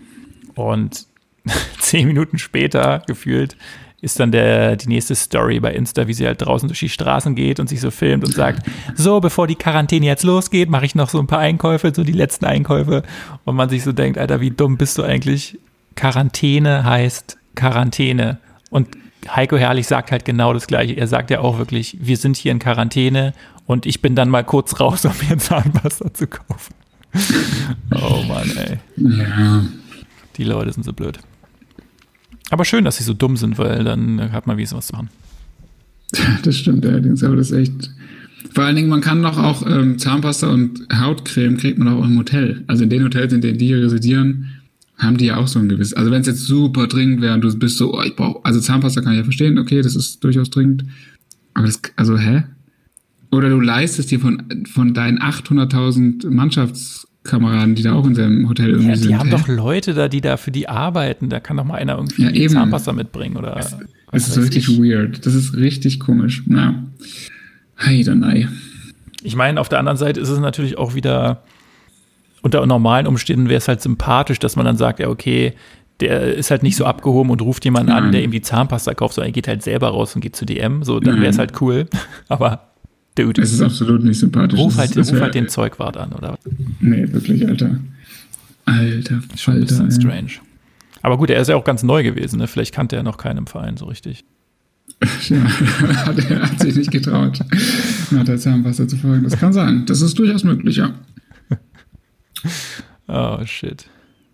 Und 0.59 1.05
zehn 1.79 2.07
Minuten 2.07 2.37
später 2.37 3.01
gefühlt 3.07 3.55
ist 4.01 4.19
dann 4.19 4.31
der, 4.31 4.77
die 4.77 4.87
nächste 4.87 5.13
Story 5.13 5.59
bei 5.59 5.73
Insta, 5.73 6.07
wie 6.07 6.13
sie 6.13 6.25
halt 6.25 6.41
draußen 6.41 6.69
durch 6.69 6.79
die 6.79 6.89
Straßen 6.89 7.35
geht 7.35 7.59
und 7.59 7.67
sich 7.67 7.81
so 7.81 7.91
filmt 7.91 8.23
und 8.23 8.33
sagt, 8.33 8.65
so, 8.95 9.19
bevor 9.19 9.45
die 9.45 9.55
Quarantäne 9.55 10.05
jetzt 10.05 10.23
losgeht, 10.23 10.69
mache 10.69 10.85
ich 10.85 10.95
noch 10.95 11.09
so 11.09 11.19
ein 11.19 11.27
paar 11.27 11.39
Einkäufe, 11.39 11.91
so 11.93 12.03
die 12.03 12.13
letzten 12.13 12.45
Einkäufe. 12.45 13.03
Und 13.43 13.55
man 13.55 13.67
sich 13.67 13.83
so 13.83 13.91
denkt, 13.91 14.17
Alter, 14.17 14.39
wie 14.39 14.51
dumm 14.51 14.77
bist 14.77 14.97
du 14.97 15.03
eigentlich? 15.03 15.59
Quarantäne 15.95 16.85
heißt 16.85 17.37
Quarantäne. 17.55 18.37
Und 18.69 18.87
Heiko 19.27 19.57
Herrlich 19.57 19.87
sagt 19.87 20.11
halt 20.11 20.23
genau 20.23 20.53
das 20.53 20.67
Gleiche. 20.67 20.93
Er 20.93 21.07
sagt 21.07 21.29
ja 21.29 21.41
auch 21.41 21.57
wirklich, 21.57 21.97
wir 21.99 22.15
sind 22.15 22.37
hier 22.37 22.53
in 22.53 22.59
Quarantäne 22.59 23.33
und 23.65 23.85
ich 23.85 24.01
bin 24.01 24.15
dann 24.15 24.29
mal 24.29 24.45
kurz 24.45 24.79
raus, 24.79 25.03
um 25.03 25.11
mir 25.27 25.37
Zahnpasta 25.37 26.13
zu 26.13 26.27
kaufen. 26.27 26.73
oh 27.95 28.23
Mann, 28.27 28.49
ey. 28.55 28.77
Ja. 28.95 29.63
Die 30.39 30.45
Leute 30.45 30.71
sind 30.71 30.83
so 30.83 30.93
blöd. 30.93 31.19
Aber 32.49 32.65
schön, 32.65 32.85
dass 32.85 32.97
sie 32.97 33.03
so 33.03 33.13
dumm 33.13 33.35
sind, 33.37 33.57
weil 33.57 33.83
dann 33.83 34.31
hat 34.31 34.47
man 34.47 34.57
wie 34.57 34.71
was 34.71 34.87
zu 34.87 34.93
machen. 34.93 35.09
Das 36.43 36.57
stimmt 36.57 36.85
allerdings, 36.85 37.23
aber 37.23 37.35
das 37.35 37.51
ist 37.51 37.57
echt. 37.57 37.91
Vor 38.53 38.63
allen 38.63 38.75
Dingen, 38.75 38.89
man 38.89 39.01
kann 39.01 39.21
doch 39.21 39.37
auch 39.37 39.67
ähm, 39.67 39.99
Zahnpasta 39.99 40.47
und 40.47 40.87
Hautcreme 40.91 41.57
kriegt 41.57 41.77
man 41.77 41.89
auch 41.89 42.03
im 42.03 42.17
Hotel. 42.17 42.63
Also 42.67 42.83
in 42.83 42.89
den 42.89 43.03
Hotels, 43.03 43.33
in 43.33 43.41
denen 43.41 43.59
die 43.59 43.67
hier 43.67 43.83
residieren, 43.83 44.47
haben 44.97 45.17
die 45.17 45.25
ja 45.25 45.37
auch 45.37 45.47
so 45.47 45.59
ein 45.59 45.69
gewisses. 45.69 45.93
Also 45.93 46.09
wenn 46.09 46.21
es 46.21 46.27
jetzt 46.27 46.45
super 46.45 46.87
dringend 46.87 47.21
wäre 47.21 47.33
und 47.33 47.41
du 47.41 47.53
bist 47.59 47.77
so, 47.77 47.93
oh, 47.93 48.01
ich 48.01 48.15
brauche, 48.15 48.43
also 48.43 48.59
Zahnpasta 48.59 49.01
kann 49.01 49.11
ich 49.11 49.19
ja 49.19 49.23
verstehen, 49.23 49.59
okay, 49.59 49.81
das 49.81 49.95
ist 49.95 50.23
durchaus 50.23 50.49
dringend. 50.49 50.85
Aber 51.53 51.67
das, 51.67 51.81
also 51.97 52.17
hä? 52.17 52.43
Oder 53.31 53.49
du 53.49 53.59
leistest 53.59 54.09
dir 54.09 54.19
von, 54.19 54.41
von 54.71 54.93
deinen 54.93 55.19
800.000 55.19 56.29
Mannschaftskameraden, 57.23 57.75
die 57.75 57.83
da 57.83 57.93
auch 57.93 58.05
in 58.05 58.15
seinem 58.15 58.47
Hotel 58.49 58.69
irgendwie 58.69 58.87
Ja, 58.89 58.95
die 58.95 58.99
sind. 59.01 59.17
haben 59.19 59.29
hä? 59.29 59.35
doch 59.37 59.47
Leute 59.47 59.93
da, 59.93 60.07
die 60.07 60.21
da 60.21 60.37
für 60.37 60.51
die 60.51 60.67
arbeiten. 60.69 61.29
Da 61.29 61.39
kann 61.39 61.57
doch 61.57 61.63
mal 61.65 61.75
einer 61.75 61.95
irgendwie 61.95 62.23
Ja, 62.23 62.29
eben. 62.31 62.53
Zahnpasta 62.53 62.93
mitbringen 62.93 63.37
oder. 63.37 63.51
Das 63.55 63.77
was 64.11 64.27
ist 64.29 64.37
richtig 64.37 64.69
ich. 64.69 64.79
weird. 64.79 65.25
Das 65.25 65.33
ist 65.35 65.55
richtig 65.55 65.99
komisch. 65.99 66.43
Na. 66.47 66.83
Heidanei. 67.79 68.47
Ich 69.21 69.35
meine, 69.35 69.59
auf 69.59 69.69
der 69.69 69.79
anderen 69.79 69.97
Seite 69.97 70.19
ist 70.19 70.29
es 70.29 70.39
natürlich 70.39 70.77
auch 70.77 70.95
wieder, 70.95 71.43
unter 72.41 72.65
normalen 72.65 73.05
Umständen 73.05 73.49
wäre 73.49 73.57
es 73.57 73.67
halt 73.67 73.81
sympathisch, 73.81 74.39
dass 74.39 74.55
man 74.55 74.65
dann 74.65 74.77
sagt, 74.77 74.99
ja, 74.99 75.09
okay, 75.09 75.53
der 75.99 76.33
ist 76.35 76.49
halt 76.49 76.63
nicht 76.63 76.77
so 76.77 76.85
abgehoben 76.85 77.29
und 77.29 77.41
ruft 77.41 77.65
jemanden 77.65 77.91
an, 77.91 78.03
Nein. 78.05 78.11
der 78.13 78.23
ihm 78.23 78.31
die 78.31 78.41
Zahnpasta 78.41 78.93
kauft, 78.93 79.15
sondern 79.15 79.29
er 79.29 79.33
geht 79.33 79.49
halt 79.49 79.61
selber 79.61 79.89
raus 79.89 80.15
und 80.15 80.21
geht 80.21 80.35
zu 80.37 80.45
DM. 80.45 80.83
So, 80.83 81.01
dann 81.01 81.15
wäre 81.17 81.27
es 81.27 81.35
Nein. 81.37 81.47
halt 81.49 81.61
cool. 81.61 81.87
Aber, 82.29 82.68
dude, 83.23 83.41
Es 83.41 83.51
ist 83.53 83.61
absolut 83.61 84.03
nicht 84.03 84.19
sympathisch. 84.19 84.59
ruf 84.59 84.77
halt, 84.77 84.95
ist- 84.95 85.11
ruf 85.13 85.21
halt 85.21 85.35
den 85.35 85.49
Zeugwart 85.49 85.97
an, 85.97 86.11
oder? 86.13 86.37
Nee, 86.79 87.11
wirklich, 87.11 87.47
Alter. 87.47 87.79
Alter, 88.65 89.21
Schon 89.35 89.55
ein 89.55 89.65
Falter. 89.67 89.83
bisschen 89.83 89.85
ey. 89.85 89.91
strange. 89.91 90.31
Aber 91.01 91.17
gut, 91.17 91.29
er 91.29 91.39
ist 91.41 91.47
ja 91.47 91.55
auch 91.55 91.63
ganz 91.63 91.81
neu 91.83 92.03
gewesen, 92.03 92.39
ne? 92.39 92.47
Vielleicht 92.47 92.73
kannte 92.73 92.95
er 92.95 93.03
noch 93.03 93.17
keinen 93.17 93.37
im 93.39 93.47
Verein 93.47 93.77
so 93.77 93.85
richtig. 93.85 94.23
Ja, 95.29 95.37
hat, 96.05 96.29
er 96.29 96.41
hat 96.41 96.59
sich 96.59 96.75
nicht 96.75 96.91
getraut, 96.91 97.39
nach 98.11 98.23
der 98.25 98.37
Zahnpasta 98.37 98.87
zu 98.87 98.97
folgen. 98.97 99.23
Das 99.23 99.37
kann 99.39 99.53
sein. 99.53 99.85
Das 99.85 100.01
ist 100.01 100.17
durchaus 100.19 100.43
möglich, 100.43 100.75
ja. 100.77 100.93
Oh, 103.07 103.39
shit. 103.45 103.85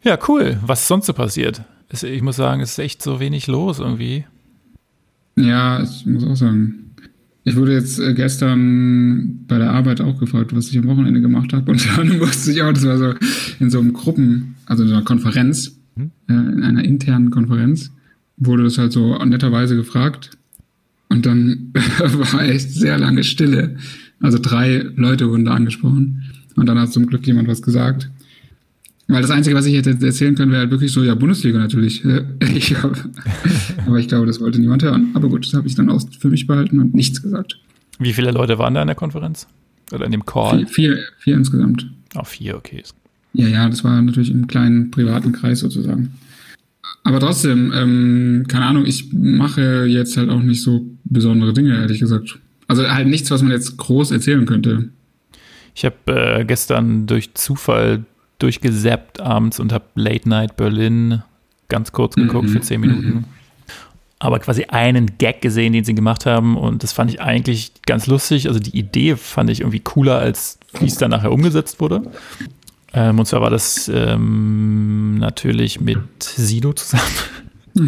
Ja, 0.03 0.17
cool. 0.27 0.57
Was 0.65 0.81
ist 0.81 0.87
sonst 0.87 1.05
so 1.05 1.13
passiert? 1.13 1.61
Ich 1.89 2.21
muss 2.21 2.35
sagen, 2.35 2.61
es 2.61 2.71
ist 2.71 2.79
echt 2.79 3.01
so 3.01 3.19
wenig 3.19 3.47
los 3.47 3.79
irgendwie. 3.79 4.25
Ja, 5.35 5.81
ich 5.81 6.05
muss 6.05 6.23
auch 6.25 6.35
sagen. 6.35 6.84
Ich 7.45 7.55
wurde 7.55 7.73
jetzt 7.73 7.99
äh, 7.99 8.13
gestern 8.13 9.45
bei 9.47 9.57
der 9.59 9.71
Arbeit 9.71 10.01
auch 10.01 10.19
gefragt, 10.19 10.55
was 10.55 10.69
ich 10.69 10.77
am 10.77 10.87
Wochenende 10.87 11.21
gemacht 11.21 11.53
habe. 11.53 11.71
Und 11.71 11.87
dann 11.97 12.17
musste 12.17 12.51
ich 12.51 12.61
auch, 12.61 12.73
das 12.73 12.85
war 12.85 12.97
so 12.97 13.13
in 13.59 13.69
so 13.69 13.79
einem 13.79 13.93
Gruppen, 13.93 14.55
also 14.65 14.83
in 14.83 14.89
so 14.89 14.95
einer 14.95 15.05
Konferenz, 15.05 15.77
Mhm. 15.97 16.11
in 16.27 16.63
einer 16.63 16.83
internen 16.83 17.31
Konferenz, 17.31 17.89
wurde 18.35 18.63
das 18.63 18.77
halt 18.77 18.91
so 18.91 19.17
netterweise 19.23 19.77
gefragt. 19.77 20.31
Und 21.07 21.25
dann 21.25 21.71
war 21.99 22.43
echt 22.43 22.71
sehr 22.71 22.97
lange 22.97 23.23
Stille. 23.23 23.77
Also 24.19 24.37
drei 24.41 24.85
Leute 24.95 25.29
wurden 25.29 25.45
da 25.45 25.53
angesprochen. 25.53 26.23
Und 26.57 26.65
dann 26.65 26.79
hat 26.79 26.91
zum 26.91 27.05
Glück 27.05 27.25
jemand 27.27 27.47
was 27.47 27.61
gesagt. 27.61 28.09
Weil 29.07 29.21
das 29.21 29.29
Einzige, 29.29 29.55
was 29.55 29.65
ich 29.67 29.75
hätte 29.75 29.97
erzählen 30.03 30.33
können, 30.33 30.51
wäre 30.51 30.61
halt 30.61 30.71
wirklich 30.71 30.91
so, 30.91 31.03
ja, 31.03 31.13
Bundesliga 31.13 31.59
natürlich. 31.59 32.03
Ich 32.55 32.75
hab, 32.75 32.97
aber 33.85 33.99
ich 33.99 34.07
glaube, 34.07 34.25
das 34.25 34.39
wollte 34.39 34.59
niemand 34.59 34.81
hören. 34.83 35.11
Aber 35.13 35.29
gut, 35.29 35.45
das 35.45 35.53
habe 35.53 35.67
ich 35.67 35.75
dann 35.75 35.89
auch 35.89 36.01
für 36.19 36.29
mich 36.29 36.47
behalten 36.47 36.79
und 36.79 36.95
nichts 36.95 37.21
gesagt. 37.21 37.59
Wie 37.99 38.13
viele 38.13 38.31
Leute 38.31 38.57
waren 38.57 38.73
da 38.73 38.81
in 38.81 38.87
der 38.87 38.95
Konferenz? 38.95 39.47
Oder 39.91 40.05
in 40.05 40.11
dem 40.11 40.25
Call? 40.25 40.59
Vier, 40.59 40.67
vier, 40.67 40.97
vier 41.19 41.35
insgesamt. 41.35 41.87
Oh, 42.15 42.23
vier, 42.23 42.55
okay. 42.55 42.81
Ja, 43.33 43.47
ja, 43.47 43.69
das 43.69 43.83
war 43.83 44.01
natürlich 44.01 44.31
im 44.31 44.47
kleinen 44.47 44.89
privaten 44.91 45.31
Kreis 45.33 45.59
sozusagen. 45.59 46.13
Aber 47.03 47.19
trotzdem, 47.19 47.71
ähm, 47.75 48.45
keine 48.47 48.65
Ahnung, 48.65 48.85
ich 48.85 49.11
mache 49.13 49.85
jetzt 49.85 50.17
halt 50.17 50.29
auch 50.29 50.41
nicht 50.41 50.63
so 50.63 50.85
besondere 51.03 51.53
Dinge, 51.53 51.75
ehrlich 51.75 51.99
gesagt. 51.99 52.39
Also 52.67 52.87
halt 52.87 53.07
nichts, 53.07 53.29
was 53.29 53.43
man 53.43 53.51
jetzt 53.51 53.77
groß 53.77 54.11
erzählen 54.11 54.45
könnte. 54.45 54.89
Ich 55.75 55.85
habe 55.85 55.95
äh, 56.07 56.45
gestern 56.45 57.05
durch 57.05 57.33
Zufall 57.33 58.05
durchgesappt 58.39 59.19
abends 59.19 59.59
und 59.59 59.71
habe 59.71 59.85
Late 59.95 60.27
Night 60.27 60.57
Berlin 60.57 61.23
ganz 61.69 61.91
kurz 61.91 62.15
geguckt 62.15 62.49
Mhm, 62.49 62.53
für 62.53 62.61
zehn 62.61 62.81
Minuten. 62.81 63.25
Aber 64.19 64.39
quasi 64.39 64.65
einen 64.65 65.17
Gag 65.17 65.41
gesehen, 65.41 65.73
den 65.73 65.83
sie 65.83 65.93
gemacht 65.93 66.25
haben 66.25 66.57
und 66.57 66.83
das 66.83 66.93
fand 66.93 67.11
ich 67.11 67.21
eigentlich 67.21 67.71
ganz 67.85 68.07
lustig. 68.07 68.47
Also 68.47 68.59
die 68.59 68.77
Idee 68.77 69.15
fand 69.15 69.49
ich 69.49 69.59
irgendwie 69.61 69.79
cooler, 69.81 70.17
als 70.19 70.57
wie 70.79 70.85
es 70.85 70.97
dann 70.97 71.11
nachher 71.11 71.31
umgesetzt 71.31 71.79
wurde. 71.79 72.01
Ähm, 72.93 73.19
und 73.19 73.25
zwar 73.25 73.41
war 73.41 73.49
das 73.49 73.89
ähm, 73.93 75.17
natürlich 75.17 75.81
mit 75.81 76.23
Sido 76.23 76.73
zusammen. 76.73 77.03
Ja. 77.73 77.83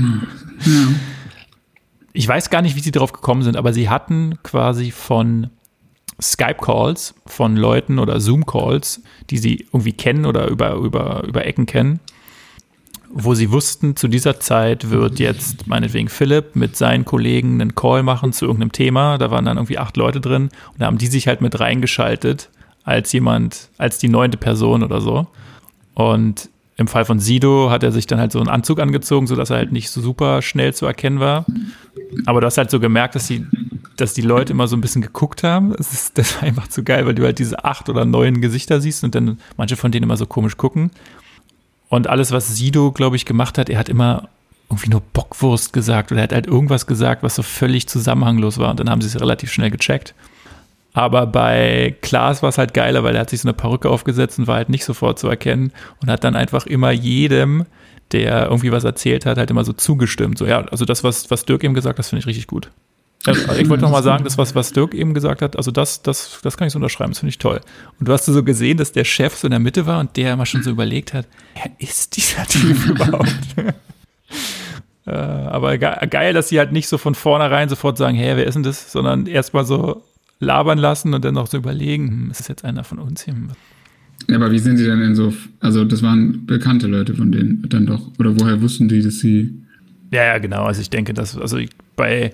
Ich 2.14 2.28
weiß 2.28 2.50
gar 2.50 2.62
nicht, 2.62 2.76
wie 2.76 2.82
sie 2.82 2.92
drauf 2.92 3.14
gekommen 3.14 3.44
sind, 3.44 3.56
aber 3.56 3.74
sie 3.74 3.90
hatten 3.90 4.38
quasi 4.44 4.92
von 4.92 5.50
Skype-Calls 6.22 7.14
von 7.26 7.56
Leuten 7.56 8.00
oder 8.00 8.20
Zoom-Calls, 8.20 9.02
die 9.30 9.38
sie 9.38 9.68
irgendwie 9.72 9.94
kennen 9.94 10.26
oder 10.26 10.48
über, 10.48 10.74
über, 10.76 11.24
über 11.28 11.46
Ecken 11.46 11.66
kennen, 11.66 12.00
wo 13.10 13.34
sie 13.34 13.52
wussten, 13.52 13.96
zu 13.96 14.08
dieser 14.08 14.40
Zeit 14.40 14.90
wird 14.90 15.20
jetzt 15.20 15.68
meinetwegen 15.68 16.10
Philipp 16.10 16.56
mit 16.56 16.76
seinen 16.76 17.06
Kollegen 17.06 17.62
einen 17.62 17.76
Call 17.76 18.04
machen 18.04 18.34
zu 18.34 18.46
irgendeinem 18.46 18.72
Thema. 18.72 19.18
Da 19.18 19.32
waren 19.32 19.46
dann 19.46 19.58
irgendwie 19.58 19.78
acht 19.78 19.96
Leute 19.98 20.20
drin 20.20 20.50
und 20.74 20.80
da 20.80 20.88
haben 20.88 20.98
die 20.98 21.08
sich 21.08 21.28
halt 21.28 21.42
mit 21.42 21.60
reingeschaltet 21.60 22.50
als 22.84 23.12
jemand, 23.14 23.70
als 23.78 23.98
die 23.98 24.10
neunte 24.10 24.38
Person 24.38 24.84
oder 24.84 25.02
so. 25.02 25.28
Und 25.94 26.50
im 26.78 26.88
Fall 26.88 27.06
von 27.06 27.20
Sido 27.20 27.70
hat 27.72 27.84
er 27.84 27.92
sich 27.92 28.06
dann 28.06 28.20
halt 28.20 28.32
so 28.32 28.40
einen 28.40 28.50
Anzug 28.50 28.80
angezogen, 28.80 29.26
sodass 29.26 29.50
er 29.50 29.58
halt 29.58 29.72
nicht 29.72 29.90
so 29.90 30.00
super 30.00 30.42
schnell 30.42 30.74
zu 30.74 30.86
erkennen 30.86 31.20
war. 31.20 31.46
Aber 32.26 32.40
du 32.40 32.46
hast 32.46 32.58
halt 32.58 32.70
so 32.70 32.80
gemerkt, 32.80 33.16
dass 33.16 33.28
die, 33.28 33.46
dass 33.98 34.14
die 34.14 34.22
Leute 34.22 34.54
immer 34.54 34.68
so 34.68 34.78
ein 34.78 34.82
bisschen 34.82 35.02
geguckt 35.02 35.44
haben. 35.44 35.74
Das 35.76 35.92
ist, 35.92 36.18
das 36.18 36.36
war 36.36 36.44
einfach 36.44 36.68
zu 36.68 36.84
geil, 36.84 37.06
weil 37.06 37.16
du 37.16 37.24
halt 37.24 37.40
diese 37.40 37.66
acht 37.66 37.90
oder 37.90 38.06
neun 38.06 38.42
Gesichter 38.42 38.80
siehst 38.80 39.04
und 39.04 39.16
dann 39.16 39.40
manche 39.58 39.76
von 39.76 39.92
denen 39.92 40.04
immer 40.04 40.18
so 40.18 40.26
komisch 40.26 40.58
gucken. 40.58 40.92
Und 41.90 42.08
alles, 42.08 42.32
was 42.32 42.56
Sido, 42.56 42.92
glaube 42.92 43.16
ich, 43.16 43.26
gemacht 43.26 43.58
hat, 43.58 43.70
er 43.70 43.80
hat 43.80 43.90
immer 43.90 44.30
irgendwie 44.70 44.90
nur 44.90 45.02
Bockwurst 45.02 45.72
gesagt 45.72 46.12
oder 46.12 46.22
er 46.22 46.24
hat 46.24 46.34
halt 46.34 46.48
irgendwas 46.48 46.86
gesagt, 46.88 47.24
was 47.24 47.36
so 47.36 47.44
völlig 47.44 47.88
zusammenhanglos 47.88 48.58
war. 48.58 48.72
Und 48.72 48.80
dann 48.80 48.90
haben 48.90 49.02
sie 49.02 49.08
es 49.08 49.20
relativ 49.20 49.52
schnell 49.52 49.72
gecheckt. 49.72 50.14
Aber 50.94 51.28
bei 51.28 51.96
Klaas 52.02 52.42
war 52.42 52.50
es 52.50 52.58
halt 52.58 52.74
geiler, 52.74 53.04
weil 53.04 53.16
er 53.16 53.22
hat 53.22 53.30
sich 53.30 53.42
so 53.42 53.48
eine 53.48 53.54
Perücke 53.54 53.90
aufgesetzt 53.90 54.40
und 54.40 54.48
war 54.48 54.56
halt 54.56 54.70
nicht 54.70 54.84
sofort 54.84 55.20
zu 55.20 55.28
erkennen 55.28 55.72
und 56.02 56.10
hat 56.10 56.24
dann 56.24 56.36
einfach 56.36 56.66
immer 56.66 56.92
jedem, 56.92 57.66
der 58.12 58.46
irgendwie 58.46 58.72
was 58.72 58.84
erzählt 58.84 59.26
hat, 59.26 59.38
halt 59.38 59.52
immer 59.52 59.64
so 59.64 59.74
zugestimmt. 59.74 60.38
So, 60.38 60.46
ja, 60.46 60.62
also 60.66 60.86
das, 60.86 61.04
was, 61.04 61.30
was 61.30 61.46
Dirk 61.46 61.64
eben 61.64 61.74
gesagt 61.74 62.00
hat, 62.00 62.06
finde 62.06 62.22
ich 62.22 62.28
richtig 62.28 62.48
gut. 62.48 62.72
Also, 63.26 63.54
ich 63.54 63.68
wollte 63.68 63.84
noch 63.84 63.92
mal 63.92 64.04
sagen, 64.04 64.24
das, 64.24 64.38
was, 64.38 64.56
was 64.56 64.72
Dirk 64.72 64.94
eben 64.94 65.14
gesagt 65.14 65.42
hat, 65.42 65.58
also 65.58 65.72
das, 65.72 66.02
das, 66.02 66.40
das 66.44 66.56
kann 66.56 66.68
ich 66.68 66.74
so 66.74 66.78
unterschreiben, 66.78 67.12
das 67.12 67.20
finde 67.20 67.32
ich 67.32 67.38
toll. 67.38 67.60
Und 68.00 68.08
du 68.08 68.14
hast 68.14 68.26
so 68.26 68.44
gesehen, 68.44 68.78
dass 68.78 68.92
der 68.92 69.04
Chef 69.04 69.36
so 69.36 69.48
in 69.48 69.52
der 69.52 69.60
Mitte 69.60 69.86
war 69.86 70.00
und 70.00 70.16
der 70.16 70.34
immer 70.34 70.46
schon 70.46 70.64
so 70.64 70.70
überlegt 70.70 71.14
hat, 71.14 71.28
wer 71.56 71.72
ist 71.80 72.16
dieser 72.16 72.46
Typ 72.46 72.86
überhaupt? 72.90 73.56
äh, 75.06 75.12
aber 75.12 75.78
ge 75.78 75.90
geil, 76.10 76.34
dass 76.34 76.50
sie 76.50 76.60
halt 76.60 76.72
nicht 76.72 76.88
so 76.88 76.98
von 76.98 77.16
vornherein 77.16 77.68
sofort 77.70 77.98
sagen, 77.98 78.16
hey, 78.16 78.38
wer 78.38 78.46
ist 78.46 78.54
denn 78.54 78.64
das? 78.64 78.92
Sondern 78.92 79.26
erstmal 79.26 79.66
so 79.66 80.04
labern 80.40 80.78
lassen 80.78 81.14
und 81.14 81.26
dann 81.26 81.34
noch 81.34 81.48
so 81.48 81.58
überlegen, 81.58 82.08
hm, 82.08 82.32
ist 82.32 82.40
das 82.42 82.48
jetzt 82.48 82.64
einer 82.64 82.84
von 82.84 83.00
uns 83.00 83.26
hier? 83.26 83.36
Ja, 84.28 84.36
aber 84.36 84.52
wie 84.52 84.60
sind 84.60 84.78
die 84.78 84.86
denn 84.86 85.02
in 85.02 85.16
so, 85.16 85.34
also 85.60 85.86
das 85.86 86.02
waren 86.02 86.46
bekannte 86.46 86.88
Leute 86.88 87.14
von 87.14 87.32
denen 87.32 87.68
dann 87.70 87.86
doch, 87.86 88.02
oder 88.20 88.40
woher 88.40 88.62
wussten 88.62 88.88
die, 88.88 89.02
dass 89.02 89.20
sie, 89.20 89.62
Ja, 90.12 90.24
ja, 90.24 90.38
genau. 90.38 90.64
Also 90.64 90.82
ich 90.82 90.90
denke, 90.90 91.14
dass, 91.14 91.38
also 91.38 91.58
ich, 91.58 91.70
bei 91.96 92.34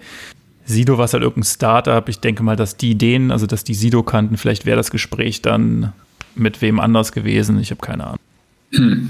Sido 0.65 0.97
war 0.97 1.05
es 1.05 1.13
halt 1.13 1.23
irgendein 1.23 1.49
Startup. 1.49 2.07
Ich 2.07 2.19
denke 2.19 2.43
mal, 2.43 2.55
dass 2.55 2.77
die 2.77 2.91
Ideen, 2.91 3.31
also 3.31 3.47
dass 3.47 3.63
die 3.63 3.73
Sido 3.73 4.03
kannten, 4.03 4.37
vielleicht 4.37 4.65
wäre 4.65 4.77
das 4.77 4.91
Gespräch 4.91 5.41
dann 5.41 5.93
mit 6.35 6.61
wem 6.61 6.79
anders 6.79 7.11
gewesen. 7.11 7.59
Ich 7.59 7.71
habe 7.71 7.81
keine 7.81 8.05
Ahnung. 8.07 8.19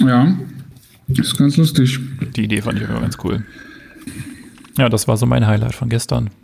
ja, 0.00 0.36
ist 1.08 1.36
ganz 1.36 1.56
lustig. 1.56 1.98
Die 2.36 2.44
Idee 2.44 2.62
fand 2.62 2.78
ich 2.80 2.88
immer 2.88 3.00
ganz 3.00 3.18
cool. 3.24 3.44
Ja, 4.78 4.88
das 4.88 5.06
war 5.06 5.16
so 5.16 5.26
mein 5.26 5.46
Highlight 5.46 5.74
von 5.74 5.88
gestern. 5.88 6.30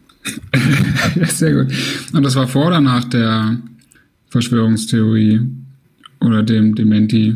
Ja, 1.17 1.27
sehr 1.27 1.53
gut. 1.55 1.73
Und 2.13 2.23
das 2.23 2.37
war 2.37 2.47
vor 2.47 2.67
oder 2.67 2.81
nach 2.81 3.05
der 3.05 3.59
Verschwörungstheorie 4.29 5.41
oder 6.21 6.43
dem 6.43 6.75
Dementi? 6.75 7.35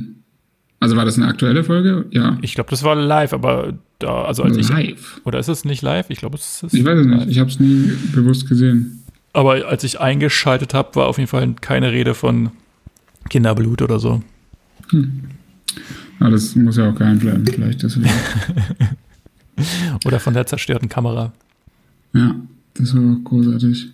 Also 0.80 0.96
war 0.96 1.04
das 1.04 1.16
eine 1.16 1.26
aktuelle 1.26 1.64
Folge? 1.64 2.06
Ja. 2.10 2.38
Ich 2.42 2.54
glaube, 2.54 2.70
das 2.70 2.82
war 2.82 2.94
live, 2.94 3.32
aber 3.32 3.78
da, 4.04 4.24
also 4.24 4.42
als 4.42 4.56
ich. 4.56 4.68
Live. 4.68 5.20
Oder 5.24 5.38
ist 5.38 5.48
es 5.48 5.64
nicht 5.64 5.82
live? 5.82 6.10
Ich 6.10 6.18
glaube, 6.18 6.36
es 6.36 6.62
ist. 6.62 6.74
Ich 6.74 6.84
weiß 6.84 6.98
es 6.98 7.06
live. 7.06 7.18
nicht. 7.20 7.30
Ich 7.30 7.38
habe 7.38 7.50
es 7.50 7.58
nie 7.58 7.92
bewusst 8.12 8.48
gesehen. 8.48 9.02
Aber 9.32 9.66
als 9.66 9.82
ich 9.82 10.00
eingeschaltet 10.00 10.74
habe, 10.74 10.94
war 10.94 11.06
auf 11.06 11.18
jeden 11.18 11.28
Fall 11.28 11.54
keine 11.60 11.90
Rede 11.90 12.14
von 12.14 12.50
Kinderblut 13.28 13.82
oder 13.82 13.98
so. 13.98 14.22
Aber 16.20 16.30
das 16.30 16.54
muss 16.54 16.76
ja 16.76 16.90
auch 16.90 16.94
geheim 16.94 17.18
bleiben, 17.18 17.44
vielleicht 17.46 17.82
deswegen. 17.82 18.08
Oder 20.04 20.20
von 20.20 20.34
der 20.34 20.46
zerstörten 20.46 20.88
Kamera. 20.88 21.32
ja, 22.12 22.34
das 22.74 22.94
war 22.94 23.02
auch 23.02 23.24
großartig. 23.24 23.88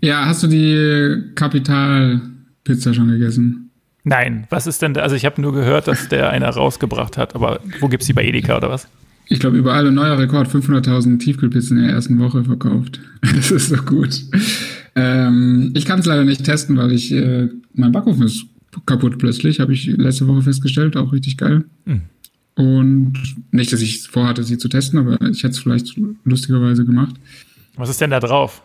Ja, 0.00 0.26
hast 0.26 0.42
du 0.42 0.46
die 0.46 1.34
Kapital-Pizza 1.34 2.94
schon 2.94 3.08
gegessen? 3.08 3.70
Nein, 4.04 4.46
was 4.48 4.66
ist 4.66 4.80
denn 4.80 4.94
da? 4.94 5.02
Also 5.02 5.16
ich 5.16 5.24
habe 5.24 5.40
nur 5.40 5.52
gehört, 5.52 5.88
dass 5.88 6.08
der 6.08 6.30
einer 6.30 6.48
rausgebracht 6.48 7.18
hat, 7.18 7.34
aber 7.34 7.60
wo 7.80 7.88
gibt's 7.88 8.06
die 8.06 8.12
bei 8.12 8.24
Edeka 8.24 8.56
oder 8.56 8.70
was? 8.70 8.86
Ich 9.28 9.40
glaube, 9.40 9.58
überall 9.58 9.86
ein 9.86 9.94
neuer 9.94 10.18
Rekord, 10.18 10.48
500.000 10.48 11.18
Tiefkühlpizzen 11.18 11.76
in 11.76 11.84
der 11.84 11.92
ersten 11.92 12.18
Woche 12.18 12.44
verkauft. 12.44 13.00
Das 13.34 13.50
ist 13.50 13.72
doch 13.72 13.84
gut. 13.84 14.22
Ähm, 14.94 15.72
ich 15.74 15.84
kann 15.84 16.00
es 16.00 16.06
leider 16.06 16.24
nicht 16.24 16.44
testen, 16.44 16.76
weil 16.76 16.92
ich, 16.92 17.12
äh, 17.12 17.48
mein 17.74 17.92
Backofen 17.92 18.24
ist 18.24 18.46
kaputt 18.86 19.18
plötzlich, 19.18 19.60
habe 19.60 19.72
ich 19.72 19.86
letzte 19.86 20.26
Woche 20.28 20.42
festgestellt, 20.42 20.96
auch 20.96 21.12
richtig 21.12 21.36
geil. 21.36 21.64
Hm. 21.86 22.02
Und 22.54 23.14
nicht, 23.50 23.72
dass 23.72 23.82
ich 23.82 24.08
vorhatte, 24.08 24.42
sie 24.42 24.58
zu 24.58 24.68
testen, 24.68 24.98
aber 24.98 25.20
ich 25.28 25.42
hätte 25.42 25.52
es 25.52 25.58
vielleicht 25.58 25.94
lustigerweise 26.24 26.84
gemacht. 26.84 27.14
Was 27.76 27.90
ist 27.90 28.00
denn 28.00 28.10
da 28.10 28.20
drauf? 28.20 28.62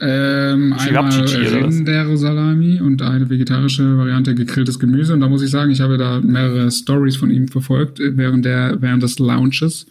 Ähm, 0.00 0.72
einmal? 0.72 1.12
Rindero-Salami 1.12 2.80
und 2.80 3.02
eine 3.02 3.28
vegetarische 3.28 3.96
Variante 3.98 4.34
gegrilltes 4.34 4.78
Gemüse. 4.78 5.14
Und 5.14 5.20
da 5.20 5.28
muss 5.28 5.42
ich 5.42 5.50
sagen, 5.50 5.70
ich 5.70 5.80
habe 5.80 5.96
da 5.96 6.20
mehrere 6.20 6.70
Stories 6.70 7.16
von 7.16 7.30
ihm 7.30 7.48
verfolgt 7.48 8.00
äh, 8.00 8.16
während, 8.16 8.44
der, 8.44 8.80
während 8.80 9.02
des 9.02 9.18
Launches. 9.18 9.86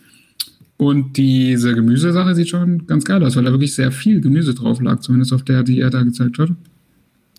Und 0.82 1.16
diese 1.16 1.76
Gemüsesache 1.76 2.34
sieht 2.34 2.50
schon 2.50 2.88
ganz 2.88 3.06
geil 3.06 3.24
aus, 3.24 3.36
weil 3.36 3.44
da 3.44 3.52
wirklich 3.52 3.76
sehr 3.76 3.92
viel 3.92 4.20
Gemüse 4.20 4.56
drauf 4.56 4.82
lag, 4.82 5.00
zumindest 5.02 5.32
auf 5.32 5.44
der, 5.44 5.62
die 5.62 5.80
er 5.80 5.92
da 5.92 6.02
gezeigt 6.02 6.40
hat. 6.40 6.50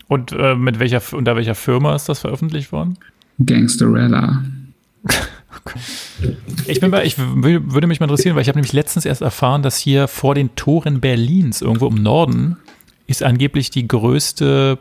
Und 0.07 0.31
äh, 0.31 0.55
mit 0.55 0.79
welcher, 0.79 1.03
unter 1.13 1.35
welcher 1.35 1.57
Firma 1.57 1.97
ist 1.97 2.09
das 2.09 2.21
veröffentlicht 2.21 2.71
worden? 2.71 2.99
Gangsterella. 3.45 4.45
Ich 6.69 6.79
bin 6.79 6.93
bei, 6.93 7.05
ich 7.05 7.19
würde 7.19 7.89
mich 7.89 7.99
mal 7.99 8.05
interessieren, 8.05 8.37
weil 8.37 8.43
ich 8.43 8.49
habe 8.49 8.59
nämlich 8.59 8.73
letztens 8.73 9.07
erst 9.07 9.23
erfahren, 9.23 9.65
dass 9.65 9.77
hier 9.77 10.07
vor 10.07 10.37
den 10.37 10.55
Toren 10.55 11.01
Berlins, 11.01 11.63
irgendwo 11.63 11.89
im 11.89 11.97
Norden, 11.97 12.59
ist 13.09 13.25
angeblich 13.25 13.71
die 13.71 13.89
größte 13.89 14.79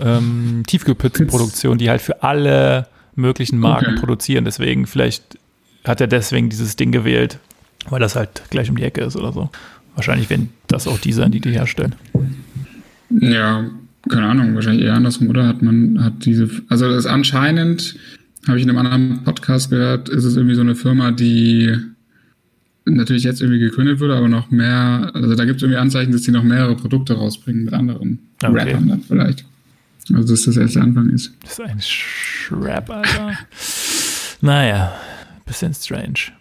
ähm, 0.00 0.64
Tiefkühlpizzenproduktion, 0.66 1.78
die 1.78 1.88
halt 1.88 2.02
für 2.02 2.24
alle 2.24 2.88
möglichen 3.14 3.60
Marken 3.60 3.92
Okay. 3.92 4.00
produzieren. 4.00 4.44
Deswegen, 4.44 4.88
vielleicht 4.88 5.38
hat 5.84 6.00
er 6.00 6.08
deswegen 6.08 6.48
dieses 6.50 6.74
Ding 6.74 6.90
gewählt, 6.90 7.38
weil 7.88 8.00
das 8.00 8.16
halt 8.16 8.42
gleich 8.50 8.68
um 8.70 8.76
die 8.76 8.82
Ecke 8.82 9.00
ist 9.02 9.16
oder 9.16 9.32
so. 9.32 9.50
Wahrscheinlich 9.94 10.30
werden 10.30 10.50
das 10.66 10.86
auch 10.86 10.98
die 10.98 11.12
sein, 11.12 11.32
die 11.32 11.40
die 11.40 11.50
herstellen. 11.50 11.94
Ja, 13.10 13.64
keine 14.08 14.26
Ahnung, 14.26 14.54
wahrscheinlich 14.54 14.84
eher 14.84 14.94
andersrum, 14.94 15.28
oder? 15.28 15.46
Hat 15.46 15.62
man, 15.62 16.02
hat 16.02 16.24
diese, 16.24 16.48
also 16.68 16.88
das 16.90 17.06
anscheinend, 17.06 17.96
habe 18.46 18.58
ich 18.58 18.64
in 18.64 18.70
einem 18.70 18.78
anderen 18.78 19.24
Podcast 19.24 19.70
gehört, 19.70 20.08
ist 20.08 20.24
es 20.24 20.36
irgendwie 20.36 20.54
so 20.54 20.60
eine 20.62 20.74
Firma, 20.74 21.10
die 21.10 21.76
natürlich 22.86 23.24
jetzt 23.24 23.40
irgendwie 23.42 23.60
gegründet 23.60 24.00
wurde, 24.00 24.14
aber 24.16 24.28
noch 24.28 24.50
mehr, 24.50 25.10
also 25.12 25.34
da 25.34 25.44
gibt 25.44 25.56
es 25.56 25.62
irgendwie 25.62 25.78
Anzeichen, 25.78 26.12
dass 26.12 26.22
die 26.22 26.30
noch 26.30 26.42
mehrere 26.42 26.76
Produkte 26.76 27.14
rausbringen 27.14 27.64
mit 27.64 27.74
anderen 27.74 28.20
Okay. 28.42 28.58
Rappern 28.58 28.88
dann 28.88 29.02
vielleicht. 29.02 29.44
Also 30.14 30.32
dass 30.32 30.44
das 30.44 30.56
erst 30.56 30.76
der 30.76 30.82
Anfang 30.82 31.10
ist. 31.10 31.32
Das 31.42 31.52
ist 31.52 31.60
ein 31.60 31.80
Schrap, 31.80 32.88
Alter. 32.90 33.38
naja, 34.40 34.94
bisschen 35.44 35.74
strange. 35.74 36.32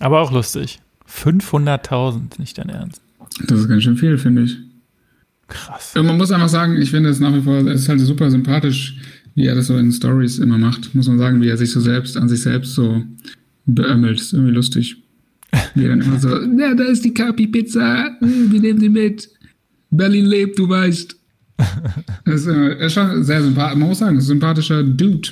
Aber 0.00 0.20
auch 0.20 0.32
lustig. 0.32 0.80
500.000, 1.08 2.38
nicht 2.38 2.58
dein 2.58 2.68
Ernst. 2.68 3.00
Das 3.46 3.60
ist 3.60 3.68
ganz 3.68 3.82
schön 3.82 3.96
viel, 3.96 4.18
finde 4.18 4.42
ich. 4.42 4.56
Krass. 5.48 5.94
Und 5.96 6.06
man 6.06 6.18
muss 6.18 6.30
einfach 6.30 6.48
sagen, 6.48 6.76
ich 6.80 6.90
finde 6.90 7.08
es 7.08 7.20
nach 7.20 7.34
wie 7.34 7.40
vor, 7.40 7.56
es 7.66 7.82
ist 7.82 7.88
halt 7.88 8.00
super 8.00 8.30
sympathisch, 8.30 8.96
wie 9.34 9.46
er 9.46 9.54
das 9.54 9.68
so 9.68 9.76
in 9.76 9.90
Stories 9.92 10.38
immer 10.38 10.58
macht. 10.58 10.94
Muss 10.94 11.08
man 11.08 11.18
sagen, 11.18 11.40
wie 11.40 11.48
er 11.48 11.56
sich 11.56 11.70
so 11.70 11.80
selbst, 11.80 12.16
an 12.16 12.28
sich 12.28 12.40
selbst 12.42 12.74
so 12.74 13.02
beömmelt. 13.66 14.20
Ist 14.20 14.32
irgendwie 14.34 14.52
lustig. 14.52 14.96
Wie 15.74 15.84
er 15.84 15.90
dann 15.90 16.02
immer 16.02 16.18
so, 16.18 16.28
ja, 16.58 16.74
da 16.74 16.84
ist 16.84 17.04
die 17.04 17.14
Capi-Pizza, 17.14 18.16
Hm, 18.20 18.52
wir 18.52 18.60
nehmen 18.60 18.80
die 18.80 18.88
mit. 18.90 19.28
Berlin 19.90 20.26
lebt, 20.26 20.58
du 20.58 20.68
weißt. 20.68 21.16
Das 22.24 22.42
ist, 22.42 22.46
äh, 22.46 22.84
ist 22.86 22.92
schon 22.92 23.24
sehr 23.24 23.42
sympathisch. 23.42 23.78
Man 23.78 23.88
muss 23.88 23.98
sagen, 23.98 24.20
sympathischer 24.20 24.82
Dude. 24.82 25.30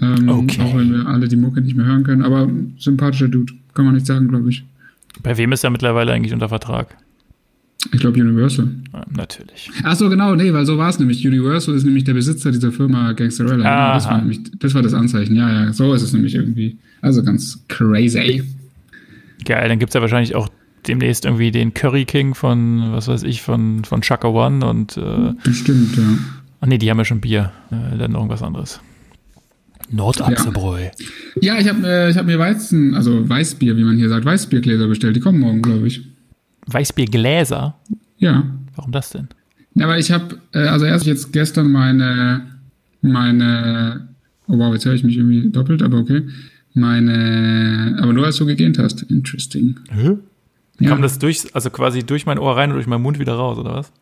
Ähm, 0.00 0.28
Okay. 0.28 0.60
Auch 0.60 0.76
wenn 0.76 0.92
wir 0.92 1.06
alle 1.06 1.26
die 1.26 1.36
Mucke 1.36 1.60
nicht 1.62 1.76
mehr 1.76 1.86
hören 1.86 2.04
können, 2.04 2.22
aber 2.22 2.48
sympathischer 2.78 3.28
Dude. 3.28 3.54
Kann 3.76 3.84
man 3.84 3.94
nicht 3.94 4.06
sagen, 4.06 4.28
glaube 4.28 4.48
ich. 4.48 4.64
Bei 5.22 5.36
wem 5.36 5.52
ist 5.52 5.62
er 5.62 5.68
mittlerweile 5.68 6.12
eigentlich 6.12 6.32
unter 6.32 6.48
Vertrag? 6.48 6.96
Ich 7.92 8.00
glaube 8.00 8.18
Universal. 8.18 8.68
Ja, 8.92 9.04
natürlich. 9.14 9.70
Ach 9.84 9.94
so, 9.94 10.08
genau, 10.08 10.34
nee, 10.34 10.50
weil 10.52 10.64
so 10.64 10.78
war 10.78 10.88
es 10.88 10.98
nämlich. 10.98 11.26
Universal 11.26 11.74
ist 11.74 11.84
nämlich 11.84 12.04
der 12.04 12.14
Besitzer 12.14 12.50
dieser 12.50 12.72
Firma 12.72 13.12
Gangsterella. 13.12 13.56
Genau, 13.56 13.94
das, 13.94 14.06
war 14.06 14.18
nämlich, 14.18 14.40
das 14.58 14.74
war 14.74 14.80
das 14.80 14.94
Anzeichen. 14.94 15.36
Ja, 15.36 15.64
ja, 15.64 15.72
so 15.74 15.92
ist 15.92 16.02
es 16.02 16.14
nämlich 16.14 16.34
irgendwie. 16.34 16.78
Also 17.02 17.22
ganz 17.22 17.62
crazy. 17.68 18.42
Geil, 19.44 19.68
dann 19.68 19.78
gibt 19.78 19.90
es 19.90 19.94
ja 19.94 20.00
wahrscheinlich 20.00 20.34
auch 20.34 20.48
demnächst 20.88 21.26
irgendwie 21.26 21.50
den 21.50 21.74
Curry 21.74 22.06
King 22.06 22.34
von, 22.34 22.92
was 22.92 23.08
weiß 23.08 23.24
ich, 23.24 23.42
von, 23.42 23.84
von 23.84 24.00
Chaka 24.00 24.28
One 24.28 24.66
und, 24.66 24.96
äh, 24.96 25.34
Bestimmt, 25.44 25.96
ja. 25.96 26.02
ach 26.62 26.66
nee, 26.66 26.78
die 26.78 26.90
haben 26.90 26.98
ja 26.98 27.04
schon 27.04 27.20
Bier. 27.20 27.52
Äh, 27.70 27.98
dann 27.98 28.14
irgendwas 28.14 28.42
anderes. 28.42 28.80
Nordachsebräu. 29.90 30.88
Ja, 31.40 31.58
ich 31.58 31.68
habe 31.68 31.86
äh, 31.86 32.10
ich 32.10 32.16
hab 32.16 32.26
mir 32.26 32.38
Weizen, 32.38 32.94
also 32.94 33.28
Weißbier, 33.28 33.76
wie 33.76 33.84
man 33.84 33.96
hier 33.96 34.08
sagt, 34.08 34.24
Weißbiergläser 34.24 34.86
bestellt. 34.88 35.16
Die 35.16 35.20
kommen 35.20 35.40
morgen, 35.40 35.62
glaube 35.62 35.86
ich. 35.86 36.02
Weißbiergläser? 36.66 37.76
Ja. 38.18 38.44
Warum 38.74 38.92
das 38.92 39.10
denn? 39.10 39.28
Ja, 39.74 39.84
aber 39.86 39.98
ich 39.98 40.10
habe, 40.10 40.38
äh, 40.52 40.66
also 40.66 40.86
erst 40.86 41.06
jetzt 41.06 41.32
gestern 41.32 41.70
meine, 41.70 42.42
meine, 43.02 44.08
oh 44.48 44.58
wow, 44.58 44.72
jetzt 44.72 44.84
höre 44.86 44.94
ich 44.94 45.04
mich 45.04 45.16
irgendwie 45.16 45.50
doppelt, 45.50 45.82
aber 45.82 45.98
okay. 45.98 46.22
Meine, 46.74 47.96
aber 48.00 48.12
nur 48.12 48.26
als 48.26 48.36
du 48.36 48.46
gegähnt 48.46 48.78
hast. 48.78 49.02
Interesting. 49.04 49.76
Hä? 49.90 50.16
Ja, 50.78 50.88
Kam 50.90 51.00
das 51.00 51.18
durch, 51.18 51.54
also 51.54 51.70
quasi 51.70 52.02
durch 52.04 52.26
mein 52.26 52.38
Ohr 52.38 52.56
rein 52.56 52.70
und 52.70 52.76
durch 52.76 52.86
meinen 52.86 53.02
Mund 53.02 53.18
wieder 53.18 53.34
raus, 53.34 53.58
oder 53.58 53.74
was? 53.74 53.92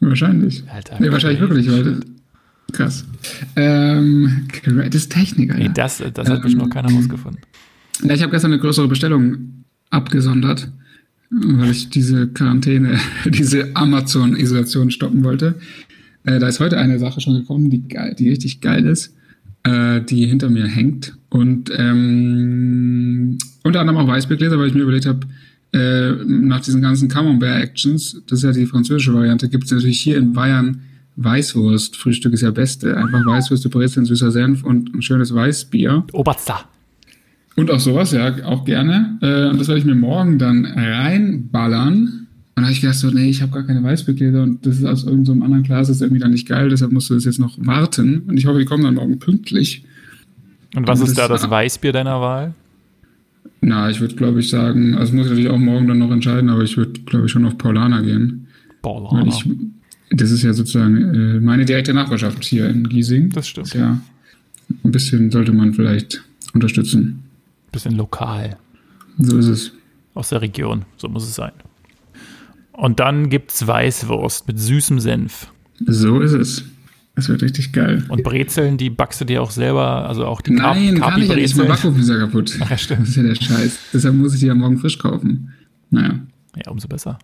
wahrscheinlich. 0.00 0.64
Alter, 0.68 0.96
Nee, 0.98 1.12
wahrscheinlich 1.12 1.40
wirklich, 1.40 1.70
weil 1.70 2.00
krass. 2.72 3.04
Ähm, 3.56 4.48
das 4.64 4.94
ist 4.94 5.12
Technik, 5.12 5.50
Alter. 5.52 5.62
Nee, 5.62 5.70
das, 5.74 6.02
das 6.14 6.28
hat 6.28 6.42
bestimmt 6.42 6.64
noch 6.64 6.70
keiner 6.70 6.90
Ähm, 6.90 6.96
rausgefunden. 6.96 7.40
Ja, 8.02 8.14
ich 8.14 8.22
habe 8.22 8.32
gestern 8.32 8.52
eine 8.52 8.60
größere 8.60 8.88
Bestellung 8.88 9.64
abgesondert, 9.90 10.70
weil 11.30 11.70
ich 11.70 11.90
diese 11.90 12.28
Quarantäne, 12.28 12.98
diese 13.26 13.74
Amazon-Isolation 13.74 14.90
stoppen 14.90 15.24
wollte. 15.24 15.56
Äh, 16.24 16.38
da 16.38 16.48
ist 16.48 16.60
heute 16.60 16.78
eine 16.78 16.98
Sache 16.98 17.20
schon 17.20 17.34
gekommen, 17.34 17.70
die, 17.70 17.84
die 18.18 18.28
richtig 18.28 18.60
geil 18.60 18.86
ist, 18.86 19.14
äh, 19.64 20.00
die 20.00 20.26
hinter 20.26 20.50
mir 20.50 20.66
hängt. 20.66 21.16
Und 21.28 21.70
ähm, 21.76 23.38
unter 23.62 23.80
anderem 23.80 23.98
auch 23.98 24.08
Weißbiergläser, 24.08 24.58
weil 24.58 24.68
ich 24.68 24.74
mir 24.74 24.82
überlegt 24.82 25.06
habe, 25.06 25.26
äh, 25.72 26.12
nach 26.26 26.60
diesen 26.60 26.82
ganzen 26.82 27.08
Camembert-Actions, 27.08 28.22
das 28.26 28.40
ist 28.40 28.44
ja 28.44 28.52
die 28.52 28.66
französische 28.66 29.14
Variante, 29.14 29.48
gibt 29.48 29.64
es 29.64 29.70
natürlich 29.70 30.00
hier 30.00 30.18
in 30.18 30.32
Bayern 30.32 30.82
Weißwurst. 31.16 31.96
Frühstück 31.96 32.32
ist 32.32 32.40
ja 32.42 32.50
beste. 32.50 32.96
Einfach 32.96 33.24
Weißwürste, 33.24 33.68
Brezeln, 33.68 34.06
süßer 34.06 34.30
Senf 34.30 34.64
und 34.64 34.94
ein 34.94 35.02
schönes 35.02 35.34
Weißbier. 35.34 36.04
Oberster. 36.12 36.64
Und 37.56 37.70
auch 37.70 37.80
sowas, 37.80 38.12
ja, 38.12 38.34
auch 38.46 38.64
gerne. 38.64 39.18
Äh, 39.20 39.50
und 39.50 39.60
das 39.60 39.68
werde 39.68 39.78
ich 39.78 39.84
mir 39.84 39.94
morgen 39.94 40.38
dann 40.38 40.64
reinballern. 40.64 41.94
Und 41.94 42.26
dann 42.56 42.64
habe 42.64 42.72
ich 42.72 42.80
gedacht, 42.80 42.96
so, 42.98 43.10
nee, 43.10 43.28
ich 43.28 43.42
habe 43.42 43.52
gar 43.52 43.62
keine 43.62 43.82
Weißbiergläser 43.82 44.42
und 44.42 44.64
das 44.66 44.76
ist 44.78 44.84
aus 44.84 45.04
irgendeinem 45.04 45.38
so 45.40 45.44
anderen 45.44 45.62
Glas, 45.62 45.88
das 45.88 45.96
ist 45.96 46.02
irgendwie 46.02 46.20
dann 46.20 46.32
nicht 46.32 46.46
geil, 46.48 46.68
deshalb 46.68 46.92
musst 46.92 47.08
du 47.10 47.14
das 47.14 47.24
jetzt 47.24 47.38
noch 47.40 47.56
warten. 47.58 48.20
Und 48.28 48.36
ich 48.36 48.46
hoffe, 48.46 48.58
die 48.58 48.64
kommen 48.66 48.84
dann 48.84 48.94
morgen 48.94 49.18
pünktlich. 49.18 49.84
Und 50.74 50.86
was 50.86 51.00
Und 51.00 51.08
ist 51.08 51.18
da 51.18 51.28
das- 51.28 51.42
das 51.42 51.50
Weißbier 51.50 51.92
deiner 51.92 52.20
Wahl? 52.20 52.54
Na, 53.60 53.88
ich 53.90 54.00
würde, 54.00 54.16
glaube 54.16 54.40
ich, 54.40 54.50
sagen, 54.50 54.94
also 54.96 55.14
muss 55.14 55.26
ich 55.26 55.30
natürlich 55.32 55.50
auch 55.50 55.58
morgen 55.58 55.86
dann 55.88 55.98
noch 55.98 56.10
entscheiden, 56.10 56.50
aber 56.50 56.62
ich 56.62 56.76
würde, 56.76 57.00
glaube 57.06 57.26
ich, 57.26 57.32
schon 57.32 57.44
auf 57.44 57.56
Paulaner 57.58 58.02
gehen. 58.02 58.46
Weil 58.82 58.92
Paulaner. 58.92 59.26
ich, 59.28 59.44
das 60.14 60.30
ist 60.30 60.42
ja 60.42 60.52
sozusagen 60.52 61.14
äh, 61.14 61.40
meine 61.40 61.64
direkte 61.64 61.94
Nachbarschaft 61.94 62.44
hier 62.44 62.68
in 62.68 62.88
Giesing. 62.88 63.30
Das 63.30 63.48
stimmt. 63.48 63.68
Ist 63.68 63.74
ja, 63.74 64.00
ein 64.84 64.92
bisschen 64.92 65.30
sollte 65.30 65.52
man 65.52 65.74
vielleicht 65.74 66.22
unterstützen. 66.54 67.22
Bisschen 67.72 67.96
lokal. 67.96 68.56
So 69.18 69.38
ist 69.38 69.46
es. 69.46 69.72
Aus 70.14 70.28
der 70.30 70.42
Region. 70.42 70.84
So 70.96 71.08
muss 71.08 71.24
es 71.24 71.34
sein. 71.34 71.52
Und 72.72 73.00
dann 73.00 73.28
gibt's 73.30 73.66
Weißwurst 73.66 74.46
mit 74.48 74.58
süßem 74.58 75.00
Senf. 75.00 75.48
So 75.86 76.20
ist 76.20 76.32
es. 76.32 76.64
Es 77.14 77.28
wird 77.28 77.42
richtig 77.42 77.72
geil. 77.72 78.04
Und 78.08 78.22
Brezeln, 78.22 78.78
die 78.78 78.88
backst 78.88 79.20
du 79.20 79.26
dir 79.26 79.42
auch 79.42 79.50
selber, 79.50 80.08
also 80.08 80.24
auch 80.24 80.40
die 80.40 80.54
Kap- 80.54 80.76
Nein, 80.76 80.98
kann 80.98 81.20
ich 81.20 81.28
ja 81.28 81.34
nicht. 81.36 81.56
Mein. 81.56 81.68
Backofen 81.68 82.00
ist 82.00 82.08
ja 82.08 82.16
kaputt. 82.18 82.56
Ach 82.60 82.64
ja, 82.64 82.68
Das 82.70 82.80
stimmt. 82.82 83.06
ist 83.08 83.16
ja 83.16 83.22
der 83.22 83.34
Scheiß. 83.34 83.78
Deshalb 83.92 84.14
muss 84.14 84.32
ich 84.34 84.40
die 84.40 84.46
ja 84.46 84.54
morgen 84.54 84.78
frisch 84.78 84.98
kaufen. 84.98 85.52
Naja. 85.90 86.18
Ja, 86.64 86.70
umso 86.72 86.88
besser. 86.88 87.18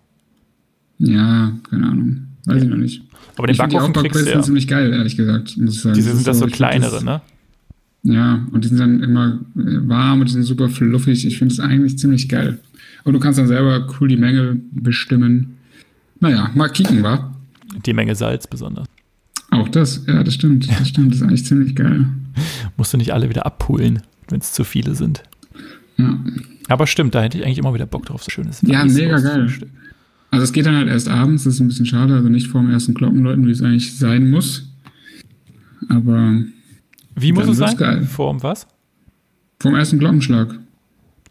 Ja, 0.98 1.52
keine 1.70 1.86
Ahnung. 1.86 2.27
Weiß 2.48 2.62
ich 2.62 2.68
noch 2.68 2.76
nicht. 2.76 3.02
Aber 3.36 3.46
den 3.46 3.52
ich 3.52 3.60
finde 3.60 3.70
die 3.70 3.76
Backofen 3.76 4.10
kriegst 4.10 4.26
du 4.26 4.30
ja. 4.30 4.42
ziemlich 4.42 4.66
geil, 4.66 4.92
ehrlich 4.92 5.16
gesagt. 5.16 5.56
Muss 5.58 5.74
ich 5.74 5.80
sagen. 5.82 5.94
Diese 5.94 6.14
sind 6.14 6.26
das 6.26 6.38
so 6.38 6.46
ich 6.46 6.52
find 6.52 6.56
kleinere, 6.56 7.04
ne? 7.04 7.20
Ja, 8.04 8.46
und 8.52 8.64
die 8.64 8.68
sind 8.68 8.78
dann 8.80 9.02
immer 9.02 9.38
äh, 9.56 9.88
warm 9.88 10.20
und 10.20 10.28
die 10.28 10.32
sind 10.32 10.44
super 10.44 10.68
fluffig. 10.68 11.26
Ich 11.26 11.38
finde 11.38 11.52
es 11.52 11.60
eigentlich 11.60 11.98
ziemlich 11.98 12.28
geil. 12.28 12.58
Und 13.04 13.12
du 13.12 13.20
kannst 13.20 13.38
dann 13.38 13.48
selber 13.48 13.86
cool 14.00 14.08
die 14.08 14.16
Menge 14.16 14.60
bestimmen. 14.72 15.58
Naja, 16.20 16.50
mal 16.54 16.68
kicken, 16.68 17.02
wa? 17.02 17.34
Die 17.84 17.92
Menge 17.92 18.14
Salz 18.14 18.46
besonders. 18.46 18.86
Auch 19.50 19.68
das, 19.68 20.04
ja, 20.06 20.22
das 20.22 20.34
stimmt. 20.34 20.68
Das 20.70 20.88
stimmt, 20.88 21.12
das 21.12 21.18
ist 21.18 21.22
eigentlich 21.22 21.44
ziemlich 21.44 21.74
geil. 21.74 22.06
Musst 22.76 22.92
du 22.92 22.96
nicht 22.96 23.12
alle 23.12 23.28
wieder 23.28 23.46
abpulen, 23.46 24.02
wenn 24.28 24.40
es 24.40 24.52
zu 24.52 24.64
viele 24.64 24.94
sind. 24.94 25.22
Ja. 25.96 26.18
Aber 26.68 26.86
stimmt, 26.86 27.14
da 27.14 27.22
hätte 27.22 27.38
ich 27.38 27.44
eigentlich 27.44 27.58
immer 27.58 27.74
wieder 27.74 27.86
Bock 27.86 28.06
drauf, 28.06 28.22
so 28.22 28.30
schönes 28.30 28.62
Ja, 28.62 28.84
mega 28.84 29.18
geil. 29.18 29.42
Frühstück. 29.42 29.70
Also 30.30 30.44
es 30.44 30.52
geht 30.52 30.66
dann 30.66 30.76
halt 30.76 30.88
erst 30.88 31.08
abends, 31.08 31.44
das 31.44 31.54
ist 31.54 31.60
ein 31.60 31.68
bisschen 31.68 31.86
schade, 31.86 32.14
also 32.14 32.28
nicht 32.28 32.48
vor 32.48 32.60
dem 32.60 32.70
ersten 32.70 32.94
Glockenläuten, 32.94 33.46
wie 33.46 33.50
es 33.50 33.62
eigentlich 33.62 33.96
sein 33.96 34.30
muss. 34.30 34.70
Aber 35.88 36.42
Wie 37.16 37.32
muss 37.32 37.48
es 37.48 37.56
sein? 37.58 37.76
geil. 37.76 38.02
Vorm 38.04 38.42
was? 38.42 38.66
vom 39.60 39.74
ersten 39.74 39.98
Glockenschlag. 39.98 40.56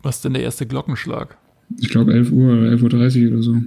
Was 0.04 0.18
ist 0.18 0.26
denn 0.26 0.34
der 0.34 0.44
erste 0.44 0.66
Glockenschlag? 0.66 1.38
Ich 1.80 1.90
glaube 1.90 2.14
11 2.14 2.32
Uhr 2.32 2.54
oder 2.54 2.72
11.30 2.72 3.26
Uhr 3.28 3.34
oder 3.34 3.42
so. 3.42 3.62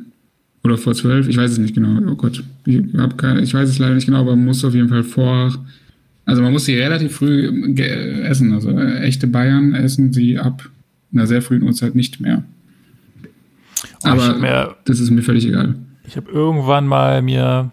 Oder 0.63 0.77
vor 0.77 0.95
12, 0.95 1.29
ich 1.29 1.37
weiß 1.39 1.53
es 1.53 1.59
nicht 1.59 1.75
genau. 1.75 1.99
Oh 2.11 2.15
Gott, 2.15 2.45
ich, 2.67 2.83
hab 2.99 3.17
keine, 3.17 3.41
ich 3.41 3.55
weiß 3.55 3.69
es 3.69 3.79
leider 3.79 3.95
nicht 3.95 4.05
genau, 4.07 4.21
aber 4.21 4.37
man 4.37 4.45
muss 4.45 4.65
auf 4.65 4.75
jeden 4.75 4.91
Fall 4.91 5.03
vor. 5.03 5.55
Also 6.27 6.43
man 6.43 6.53
muss 6.53 6.67
sie 6.67 6.75
relativ 6.75 7.13
früh 7.17 7.47
essen. 8.23 8.53
Also 8.53 8.71
äh, 8.71 9.01
echte 9.01 9.27
Bayern 9.27 9.75
essen 9.75 10.13
sie 10.13 10.39
ab 10.39 10.69
einer 11.13 11.27
sehr 11.27 11.41
frühen 11.41 11.63
Uhrzeit 11.63 11.95
nicht 11.95 12.21
mehr. 12.21 12.45
Ich 14.03 14.07
Aber 14.07 14.23
habe 14.29 14.39
mir, 14.39 14.77
das 14.87 14.99
ist 15.01 15.11
mir 15.11 15.23
völlig 15.23 15.47
egal. 15.47 15.75
ich 16.07 16.17
hab 16.17 16.29
irgendwann 16.29 16.87
mal 16.87 17.21
mir 17.23 17.71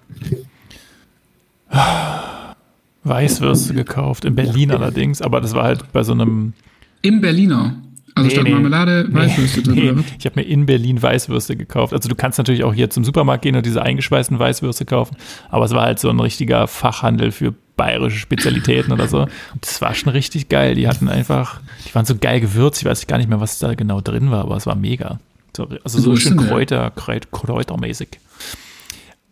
Weißwürste 3.04 3.74
gekauft, 3.74 4.26
in 4.26 4.36
Berlin 4.36 4.72
allerdings, 4.72 5.22
aber 5.22 5.42
das 5.42 5.54
war 5.54 5.63
halt 5.63 5.92
bei 5.94 6.04
so 6.04 6.12
einem 6.13 6.54
Im 7.02 7.22
Berliner. 7.22 7.76
Also 8.16 8.28
Nee, 8.30 8.34
statt 8.34 8.44
nee. 8.46 8.52
Marmelade 8.52 9.08
Weißwürste 9.13 9.62
drin, 9.62 9.76
Nee, 9.76 10.04
ich 10.18 10.26
habe 10.26 10.40
mir 10.40 10.46
in 10.48 10.66
Berlin 10.66 11.02
Weißwürste 11.02 11.56
gekauft. 11.56 11.94
Also 11.94 12.10
du 12.10 12.16
kannst 12.16 12.40
natürlich 12.40 12.63
auch 12.63 12.74
hier 12.74 12.90
zum 12.90 13.04
Supermarkt 13.04 13.44
gehen 13.44 13.56
und 13.56 13.66
diese 13.66 13.82
eingeschweißten 13.84 14.40
Weißwürste 14.40 14.86
kaufen, 14.86 15.16
aber 15.50 15.66
es 15.66 15.72
war 15.72 15.84
halt 15.84 16.00
so 16.00 16.10
ein 16.10 16.20
richtiger 16.20 16.68
Fachhandel 16.68 17.32
für 17.32 17.54
bayerische 17.78 18.18
Spezialitäten 18.18 18.92
oder 18.92 19.08
so. 19.08 19.22
Und 19.22 19.30
das 19.62 19.80
war 19.82 19.94
schon 19.94 20.10
richtig 20.12 20.50
geil. 20.50 20.74
Die 20.74 20.88
hatten 20.88 21.08
einfach, 21.10 21.62
die 21.88 21.94
waren 21.94 22.06
so 22.06 22.16
geil 22.16 22.42
gewürzt. 22.42 22.82
Ich 22.82 22.86
weiß 22.88 23.06
gar 23.06 23.18
nicht 23.20 23.30
mehr, 23.30 23.40
was 23.40 23.60
da 23.60 23.76
genau 23.76 24.02
drin 24.02 24.32
war, 24.32 24.42
aber 24.46 24.58
es 24.58 24.66
war 24.66 24.76
mega. 24.76 25.20
So, 25.56 25.68
also 25.84 26.00
so 26.00 26.16
schön? 26.16 26.38
Kräuter, 26.38 26.92
Kräut, 26.92 27.32
Kräutermäßig. 27.32 28.20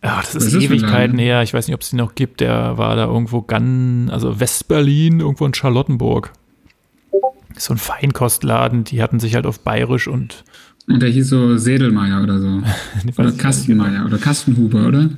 Ja, 0.04 0.21
das 0.21 0.36
ist 0.36 0.54
ist 0.54 0.63
Ewigkeiten 0.63 1.17
her. 1.17 1.41
Ich 1.43 1.54
weiß 1.54 1.67
nicht, 1.67 1.75
ob 1.75 1.82
es 1.82 1.89
die 1.89 1.95
noch 1.95 2.15
gibt. 2.15 2.39
Der 2.41 2.78
war 2.78 2.95
da 2.95 3.06
irgendwo 3.06 3.41
ganz, 3.41 4.12
also 4.12 4.39
Westberlin, 4.39 5.19
irgendwo 5.19 5.45
in 5.45 5.54
Charlottenburg. 5.54 6.32
So 7.58 7.73
ein 7.73 7.78
Feinkostladen, 7.78 8.84
die 8.84 9.01
hatten 9.01 9.19
sich 9.19 9.34
halt 9.36 9.45
auf 9.47 9.60
bayerisch 9.62 10.08
und 10.08 10.43
Und 10.88 11.01
der 11.01 11.10
hieß 11.10 11.30
so 11.30 11.58
Sedelmeier 11.58 12.21
oder 12.21 12.39
so. 12.39 12.62
Oder. 13.17 13.32
Kastenmeier 13.32 14.06
oder 14.06 14.17
Kastenhuber, 14.17 14.86
oder? 14.88 15.10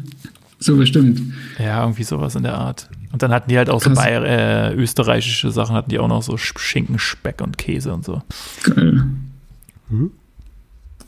So 0.60 0.78
bestimmt. 0.78 1.22
Ja, 1.60 1.82
irgendwie 1.82 2.04
sowas 2.04 2.36
in 2.36 2.44
der 2.44 2.56
Art. 2.58 2.90
Und 3.12 3.22
dann 3.24 3.32
hatten 3.32 3.50
die 3.50 3.58
halt 3.58 3.70
auch 3.70 3.82
so. 3.82 3.92
Bayer, 3.94 4.24
äh, 4.72 4.74
österreichische 4.76 5.52
Sachen, 5.52 5.76
hatten 5.76 5.90
die 5.90 6.00
auch 6.00 6.08
noch 6.08 6.22
so 6.24 6.34
Sch- 6.34 6.58
Schinken, 6.60 6.98
Speck 7.00 7.42
und 7.42 7.58
Käse 7.58 7.94
und 7.94 8.06
so. 8.06 8.22
Geil. 8.64 9.04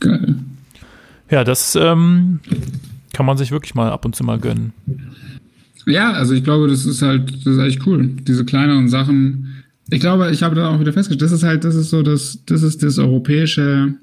Geil. 0.00 0.34
Ja, 1.30 1.44
das 1.44 1.76
ähm, 1.76 2.40
kann 3.12 3.26
man 3.26 3.36
sich 3.36 3.52
wirklich 3.52 3.74
mal 3.74 3.90
ab 3.90 4.04
und 4.04 4.16
zu 4.16 4.24
mal 4.24 4.38
gönnen. 4.38 4.72
Ja, 5.86 6.12
also 6.12 6.34
ich 6.34 6.44
glaube, 6.44 6.68
das 6.68 6.86
ist 6.86 7.02
halt, 7.02 7.30
das 7.30 7.54
ist 7.54 7.58
eigentlich 7.58 7.86
cool. 7.86 8.08
Diese 8.26 8.44
kleineren 8.44 8.88
Sachen. 8.88 9.62
Ich 9.90 10.00
glaube, 10.00 10.30
ich 10.30 10.42
habe 10.42 10.54
da 10.54 10.68
auch 10.68 10.80
wieder 10.80 10.92
festgestellt, 10.92 11.22
das 11.22 11.32
ist 11.32 11.42
halt, 11.42 11.64
das 11.64 11.74
ist 11.74 11.90
so 11.90 12.02
das, 12.02 12.38
das 12.46 12.62
ist 12.62 12.82
das 12.82 12.98
europäische 12.98 13.94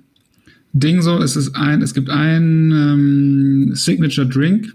Ding 0.73 1.01
so. 1.01 1.17
Es 1.21 1.35
ist 1.35 1.55
ein, 1.55 1.81
es 1.81 1.93
gibt 1.93 2.09
ein 2.09 2.71
ähm, 2.71 3.71
Signature 3.73 4.27
Drink, 4.27 4.73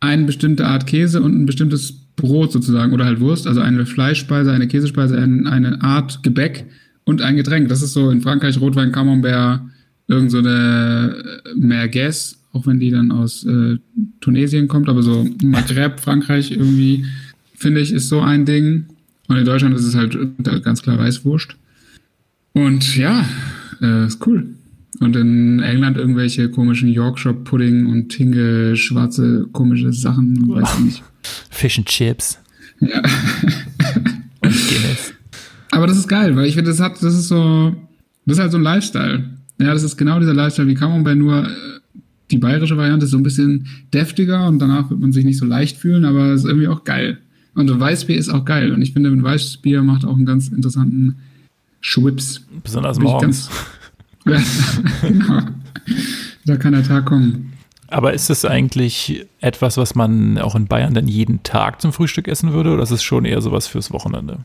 eine 0.00 0.24
bestimmte 0.24 0.66
Art 0.66 0.86
Käse 0.86 1.22
und 1.22 1.34
ein 1.34 1.46
bestimmtes 1.46 1.92
Brot 2.16 2.52
sozusagen 2.52 2.92
oder 2.92 3.06
halt 3.06 3.20
Wurst, 3.20 3.46
also 3.46 3.60
eine 3.60 3.86
Fleischspeise, 3.86 4.52
eine 4.52 4.68
Käsespeise, 4.68 5.18
ein, 5.18 5.46
eine 5.46 5.82
Art 5.82 6.22
Gebäck 6.22 6.66
und 7.04 7.22
ein 7.22 7.36
Getränk. 7.36 7.68
Das 7.68 7.82
ist 7.82 7.92
so 7.92 8.10
in 8.10 8.20
Frankreich 8.20 8.60
Rotwein, 8.60 8.92
Camembert, 8.92 9.62
irgend 10.08 10.30
so 10.30 10.38
eine 10.38 11.16
äh, 11.44 11.54
Merguez, 11.54 12.38
auch 12.52 12.66
wenn 12.66 12.78
die 12.80 12.90
dann 12.90 13.10
aus 13.12 13.44
äh, 13.44 13.78
Tunesien 14.20 14.68
kommt, 14.68 14.88
aber 14.88 15.02
so 15.02 15.28
Maghreb, 15.42 16.00
Frankreich 16.00 16.50
irgendwie, 16.52 17.04
finde 17.56 17.80
ich, 17.80 17.92
ist 17.92 18.08
so 18.08 18.20
ein 18.20 18.44
Ding. 18.44 18.86
Und 19.28 19.36
in 19.38 19.44
Deutschland 19.44 19.74
ist 19.74 19.84
es 19.84 19.94
halt 19.94 20.16
ganz 20.62 20.82
klar 20.82 20.98
Weißwurst. 20.98 21.56
Und 22.52 22.96
ja, 22.96 23.24
äh, 23.80 24.06
ist 24.06 24.24
cool. 24.26 24.46
Und 25.00 25.16
in 25.16 25.60
England 25.60 25.96
irgendwelche 25.96 26.48
komischen 26.50 26.88
Yorkshire 26.88 27.34
Pudding 27.34 27.86
und 27.86 28.10
Tinge, 28.10 28.76
schwarze, 28.76 29.48
komische 29.52 29.92
Sachen, 29.92 30.48
weiß 30.48 30.68
ich 30.78 30.84
nicht. 30.84 31.02
Fish 31.50 31.78
and 31.78 31.88
Chips 31.88 32.38
Ja. 32.80 32.98
und 34.40 34.52
Guinness. 34.68 35.14
Aber 35.72 35.86
das 35.88 35.96
ist 35.98 36.06
geil, 36.08 36.36
weil 36.36 36.46
ich 36.46 36.54
finde, 36.54 36.70
das 36.70 36.78
hat, 36.80 37.02
das 37.02 37.14
ist 37.14 37.28
so, 37.28 37.74
das 38.26 38.36
ist 38.36 38.40
halt 38.42 38.52
so 38.52 38.58
ein 38.58 38.62
Lifestyle. 38.62 39.24
Ja, 39.64 39.72
das 39.72 39.82
ist 39.82 39.96
genau 39.96 40.20
dieser 40.20 40.34
Lifestyle 40.34 40.68
wie 40.68 40.74
Camembert, 40.74 41.16
nur 41.16 41.44
äh, 41.44 41.50
die 42.30 42.38
bayerische 42.38 42.76
Variante 42.76 43.06
ist 43.06 43.12
so 43.12 43.16
ein 43.16 43.22
bisschen 43.22 43.66
deftiger 43.92 44.46
und 44.46 44.58
danach 44.58 44.90
wird 44.90 45.00
man 45.00 45.12
sich 45.12 45.24
nicht 45.24 45.38
so 45.38 45.46
leicht 45.46 45.76
fühlen, 45.76 46.04
aber 46.04 46.32
es 46.32 46.42
ist 46.42 46.46
irgendwie 46.46 46.68
auch 46.68 46.84
geil. 46.84 47.18
Und 47.54 47.80
Weißbier 47.80 48.16
ist 48.16 48.30
auch 48.30 48.44
geil. 48.44 48.72
Und 48.72 48.82
ich 48.82 48.92
finde, 48.92 49.10
ein 49.10 49.22
Weißbier 49.22 49.82
macht 49.82 50.04
auch 50.04 50.16
einen 50.16 50.26
ganz 50.26 50.48
interessanten 50.48 51.16
Schwips. 51.80 52.44
Besonders 52.62 52.98
morgens. 52.98 53.50
Genau. 55.02 55.40
Da 56.46 56.56
kann 56.56 56.72
der 56.72 56.82
Tag 56.82 57.04
kommen. 57.04 57.52
Aber 57.88 58.14
ist 58.14 58.30
das 58.30 58.46
eigentlich 58.46 59.26
etwas, 59.40 59.76
was 59.76 59.94
man 59.94 60.38
auch 60.38 60.54
in 60.54 60.66
Bayern 60.66 60.94
dann 60.94 61.08
jeden 61.08 61.42
Tag 61.42 61.82
zum 61.82 61.92
Frühstück 61.92 62.26
essen 62.26 62.54
würde? 62.54 62.72
Oder 62.72 62.84
ist 62.84 62.90
es 62.90 63.02
schon 63.02 63.26
eher 63.26 63.42
sowas 63.42 63.66
fürs 63.66 63.92
Wochenende? 63.92 64.38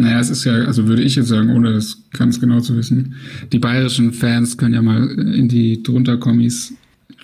Naja, 0.00 0.20
es 0.20 0.30
ist 0.30 0.44
ja, 0.44 0.54
also 0.54 0.86
würde 0.86 1.02
ich 1.02 1.16
jetzt 1.16 1.28
sagen, 1.28 1.50
ohne 1.50 1.72
das 1.72 1.98
ganz 2.12 2.40
genau 2.40 2.60
zu 2.60 2.76
wissen, 2.76 3.14
die 3.52 3.58
bayerischen 3.58 4.12
Fans 4.12 4.56
können 4.56 4.74
ja 4.74 4.82
mal 4.82 5.08
in 5.10 5.48
die 5.48 5.82
drunter 5.82 6.16
Kommis 6.16 6.72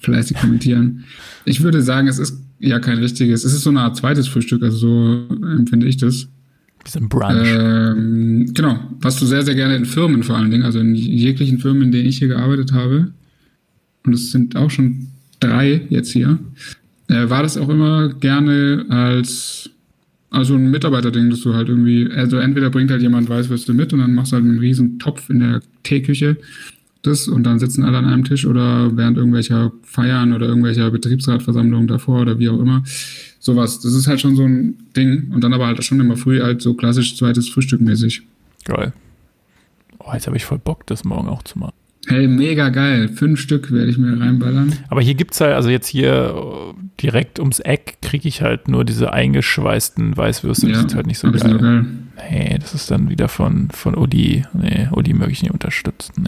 fleißig 0.03 0.37
kommentieren. 0.37 1.05
Ich 1.45 1.63
würde 1.63 1.81
sagen, 1.83 2.07
es 2.07 2.19
ist 2.19 2.39
ja 2.59 2.79
kein 2.79 2.99
richtiges, 2.99 3.45
es 3.45 3.55
ist 3.55 3.63
so 3.63 3.71
eine 3.71 3.81
Art 3.81 3.97
zweites 3.97 4.29
Frühstück, 4.29 4.63
also 4.63 4.77
so 4.77 5.37
empfinde 5.47 5.87
ich 5.87 5.97
das. 5.97 6.29
Bisschen 6.85 7.09
Brunch. 7.09 7.49
Ähm, 7.49 8.53
genau, 8.53 8.79
was 9.01 9.19
du 9.19 9.27
sehr, 9.27 9.43
sehr 9.43 9.55
gerne 9.55 9.77
in 9.77 9.87
Firmen 9.87 10.23
vor 10.23 10.37
allen 10.37 10.51
Dingen, 10.51 10.63
also 10.63 10.79
in 10.79 10.95
jeglichen 10.95 11.59
Firmen, 11.59 11.85
in 11.85 11.93
denen 11.93 12.09
ich 12.09 12.19
hier 12.19 12.29
gearbeitet 12.29 12.73
habe, 12.73 13.13
und 14.05 14.13
es 14.13 14.31
sind 14.31 14.55
auch 14.55 14.71
schon 14.71 15.09
drei 15.41 15.83
jetzt 15.89 16.13
hier, 16.13 16.39
äh, 17.09 17.29
war 17.29 17.43
das 17.43 17.57
auch 17.57 17.69
immer 17.69 18.11
gerne 18.11 18.87
als 18.89 19.71
also 20.31 20.55
ein 20.55 20.71
Mitarbeiterding, 20.71 21.31
dass 21.31 21.41
du 21.41 21.55
halt 21.55 21.69
irgendwie, 21.69 22.11
also 22.11 22.39
entweder 22.39 22.71
bringt 22.71 22.91
halt 22.91 23.03
jemand 23.03 23.29
Weißwürste 23.29 23.75
mit 23.75 23.93
und 23.93 24.01
dann 24.01 24.15
machst 24.15 24.33
du 24.33 24.37
halt 24.37 24.45
einen 24.45 24.59
riesen 24.59 24.99
Topf 24.99 25.31
in 25.31 25.41
der 25.41 25.61
Teeküche 25.83 26.37
das 27.07 27.29
und 27.29 27.45
dann 27.45 27.59
sitzen 27.59 27.85
alle 27.85 27.99
an 27.99 28.05
einem 28.05 28.25
Tisch 28.25 28.47
oder 28.47 28.97
während 28.97 29.17
irgendwelcher 29.17 29.73
Feiern 29.83 30.33
oder 30.33 30.47
irgendwelcher 30.47 30.91
Betriebsratversammlungen 30.91 31.87
davor 31.87 32.23
oder 32.23 32.39
wie 32.39 32.49
auch 32.49 32.59
immer. 32.59 32.83
Sowas. 33.39 33.81
Das 33.81 33.93
ist 33.95 34.07
halt 34.07 34.21
schon 34.21 34.37
so 34.37 34.43
ein 34.43 34.77
Ding 34.97 35.31
und 35.33 35.45
dann 35.45 35.55
aber 35.55 35.67
halt 35.67 35.83
schon 35.85 36.01
immer 36.01 36.17
früh 36.17 36.41
halt 36.41 36.63
so 36.63 36.75
klassisch 36.75 37.17
zweites 37.17 37.49
Frühstück 37.49 37.81
mäßig. 37.81 38.23
Geil. 38.65 38.93
Oh, 39.99 40.11
jetzt 40.13 40.27
habe 40.27 40.37
ich 40.37 40.45
voll 40.45 40.59
Bock, 40.59 40.87
das 40.87 41.05
morgen 41.05 41.29
auch 41.29 41.43
zu 41.43 41.59
machen. 41.59 41.75
Hey, 42.09 42.29
mega 42.29 42.69
geil. 42.69 43.09
Fünf 43.09 43.41
Stück 43.41 43.73
werde 43.73 43.91
ich 43.91 43.99
mir 43.99 44.21
reinballern. 44.21 44.73
Aber 44.89 45.01
hier 45.01 45.15
gibt's 45.15 45.41
halt, 45.41 45.55
also 45.55 45.69
jetzt 45.71 45.89
hier 45.89 46.75
direkt 47.01 47.39
ums 47.39 47.61
Eck 47.61 47.99
kriege 48.03 48.29
ich 48.29 48.43
halt 48.43 48.69
nur 48.69 48.85
diese 48.85 49.13
eingeschweißten 49.13 50.17
Weißwürste. 50.17 50.67
Die 50.67 50.75
sind 50.75 50.95
halt 50.95 51.07
nicht 51.07 51.19
so 51.19 51.29
ist 51.29 51.43
geil. 51.43 51.53
so 51.53 51.59
geil. 51.59 51.87
Nee, 52.31 52.59
das 52.59 52.75
ist 52.75 52.91
dann 52.91 53.11
wieder 53.11 53.29
von, 53.29 53.69
von 53.71 53.95
Uli. 53.95 54.45
Nee, 54.55 54.89
Uli 54.93 55.13
möchte 55.13 55.33
ich 55.33 55.43
nicht 55.43 55.53
unterstützen. 55.53 56.27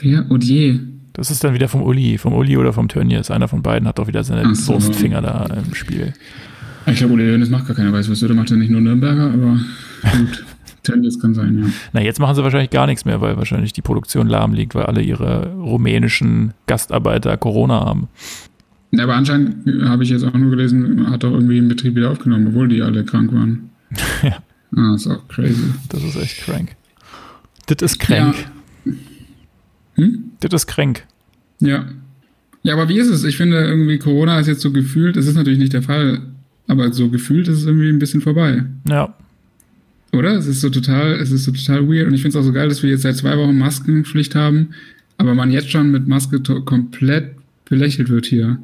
Wer? 0.00 0.30
Odier. 0.30 0.80
Das 1.12 1.30
ist 1.30 1.42
dann 1.42 1.52
wieder 1.52 1.68
vom 1.68 1.82
Uli, 1.82 2.16
vom 2.16 2.32
Uli 2.32 2.56
oder 2.56 2.72
vom 2.72 2.88
Tönnies. 2.88 3.30
Einer 3.30 3.48
von 3.48 3.62
beiden 3.62 3.88
hat 3.88 3.98
doch 3.98 4.06
wieder 4.06 4.22
seine 4.22 4.54
so. 4.54 4.74
Wurstfinger 4.74 5.20
da 5.20 5.46
im 5.46 5.74
Spiel. 5.74 6.12
Ich 6.86 6.96
glaube, 6.96 7.14
Uli 7.14 7.30
Hoeneß 7.30 7.50
macht 7.50 7.66
gar 7.66 7.76
keine 7.76 7.92
Weißwürste. 7.92 8.28
Der 8.28 8.36
macht 8.36 8.50
ja 8.50 8.56
nicht 8.56 8.70
nur 8.70 8.80
Nürnberger, 8.80 9.32
aber 9.32 9.58
gut. 10.16 10.44
Tönnies 10.84 11.20
kann 11.20 11.34
sein, 11.34 11.58
ja. 11.58 11.70
Na, 11.92 12.00
jetzt 12.00 12.18
machen 12.18 12.34
sie 12.34 12.42
wahrscheinlich 12.42 12.70
gar 12.70 12.86
nichts 12.86 13.04
mehr, 13.04 13.20
weil 13.20 13.36
wahrscheinlich 13.36 13.72
die 13.72 13.82
Produktion 13.82 14.26
lahm 14.26 14.54
liegt, 14.54 14.74
weil 14.74 14.84
alle 14.84 15.02
ihre 15.02 15.52
rumänischen 15.54 16.54
Gastarbeiter 16.66 17.36
Corona 17.36 17.80
haben. 17.84 18.08
Ja, 18.90 19.04
aber 19.04 19.16
anscheinend 19.16 19.84
habe 19.84 20.02
ich 20.02 20.10
jetzt 20.10 20.24
auch 20.24 20.32
nur 20.34 20.50
gelesen, 20.50 21.10
hat 21.10 21.24
auch 21.24 21.32
irgendwie 21.32 21.58
einen 21.58 21.68
Betrieb 21.68 21.94
wieder 21.94 22.10
aufgenommen, 22.10 22.48
obwohl 22.48 22.68
die 22.68 22.82
alle 22.82 23.04
krank 23.04 23.32
waren. 23.32 23.70
Ja. 24.22 24.42
Ah, 24.76 24.94
ist 24.94 25.06
auch 25.06 25.26
crazy. 25.28 25.72
Das 25.88 26.02
ist 26.04 26.16
echt 26.16 26.42
krank. 26.42 26.76
Das 27.66 27.78
ist 27.80 27.98
krank. 27.98 28.34
Hm? 29.94 30.24
Das 30.40 30.52
ist 30.52 30.66
krank. 30.66 31.04
Ja. 31.60 31.86
Ja, 32.62 32.74
aber 32.74 32.88
wie 32.88 32.98
ist 32.98 33.08
es? 33.08 33.24
Ich 33.24 33.36
finde 33.38 33.56
irgendwie 33.64 33.98
Corona 33.98 34.38
ist 34.40 34.46
jetzt 34.46 34.60
so 34.60 34.70
gefühlt, 34.70 35.16
es 35.16 35.26
ist 35.26 35.36
natürlich 35.36 35.58
nicht 35.58 35.72
der 35.72 35.82
Fall, 35.82 36.20
aber 36.66 36.92
so 36.92 37.08
gefühlt 37.08 37.48
ist 37.48 37.58
es 37.58 37.66
irgendwie 37.66 37.88
ein 37.88 37.98
bisschen 37.98 38.20
vorbei. 38.20 38.64
Ja, 38.86 39.14
Oder? 40.12 40.34
Es 40.36 40.46
ist 40.46 40.60
so 40.60 40.68
total, 40.70 41.12
es 41.14 41.30
ist 41.30 41.44
so 41.44 41.52
total 41.52 41.88
weird. 41.88 42.06
Und 42.08 42.14
ich 42.14 42.22
finde 42.22 42.36
es 42.38 42.42
auch 42.42 42.46
so 42.46 42.52
geil, 42.52 42.68
dass 42.68 42.82
wir 42.82 42.90
jetzt 42.90 43.02
seit 43.02 43.16
zwei 43.16 43.38
Wochen 43.38 43.56
Maskenpflicht 43.58 44.34
haben, 44.34 44.70
aber 45.16 45.34
man 45.34 45.50
jetzt 45.50 45.70
schon 45.70 45.90
mit 45.90 46.06
Maske 46.08 46.40
komplett 46.40 47.36
belächelt 47.64 48.08
wird 48.10 48.26
hier. 48.26 48.58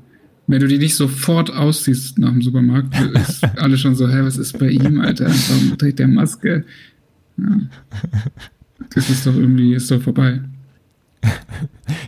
Wenn 0.47 0.61
du 0.61 0.69
die 0.69 0.79
nicht 0.79 0.95
sofort 0.95 1.51
ausziehst 1.51 2.19
nach 2.19 2.31
dem 2.31 2.43
Supermarkt, 2.43 2.95
ist 3.15 3.45
alle 3.59 3.79
schon 3.79 3.95
so, 3.95 4.09
hä, 4.09 4.21
was 4.23 4.37
ist 4.37 4.59
bei 4.59 4.69
ihm, 4.69 5.01
Alter? 5.01 5.27
Warum 5.27 5.79
trägt 5.79 5.99
der 5.99 6.09
Maske? 6.09 6.65
Ja. 7.39 7.61
Das 8.95 9.09
ist 9.09 9.27
doch 9.27 9.35
irgendwie, 9.35 9.75
ist 9.75 9.91
doch 9.91 10.03
vorbei. 10.03 10.41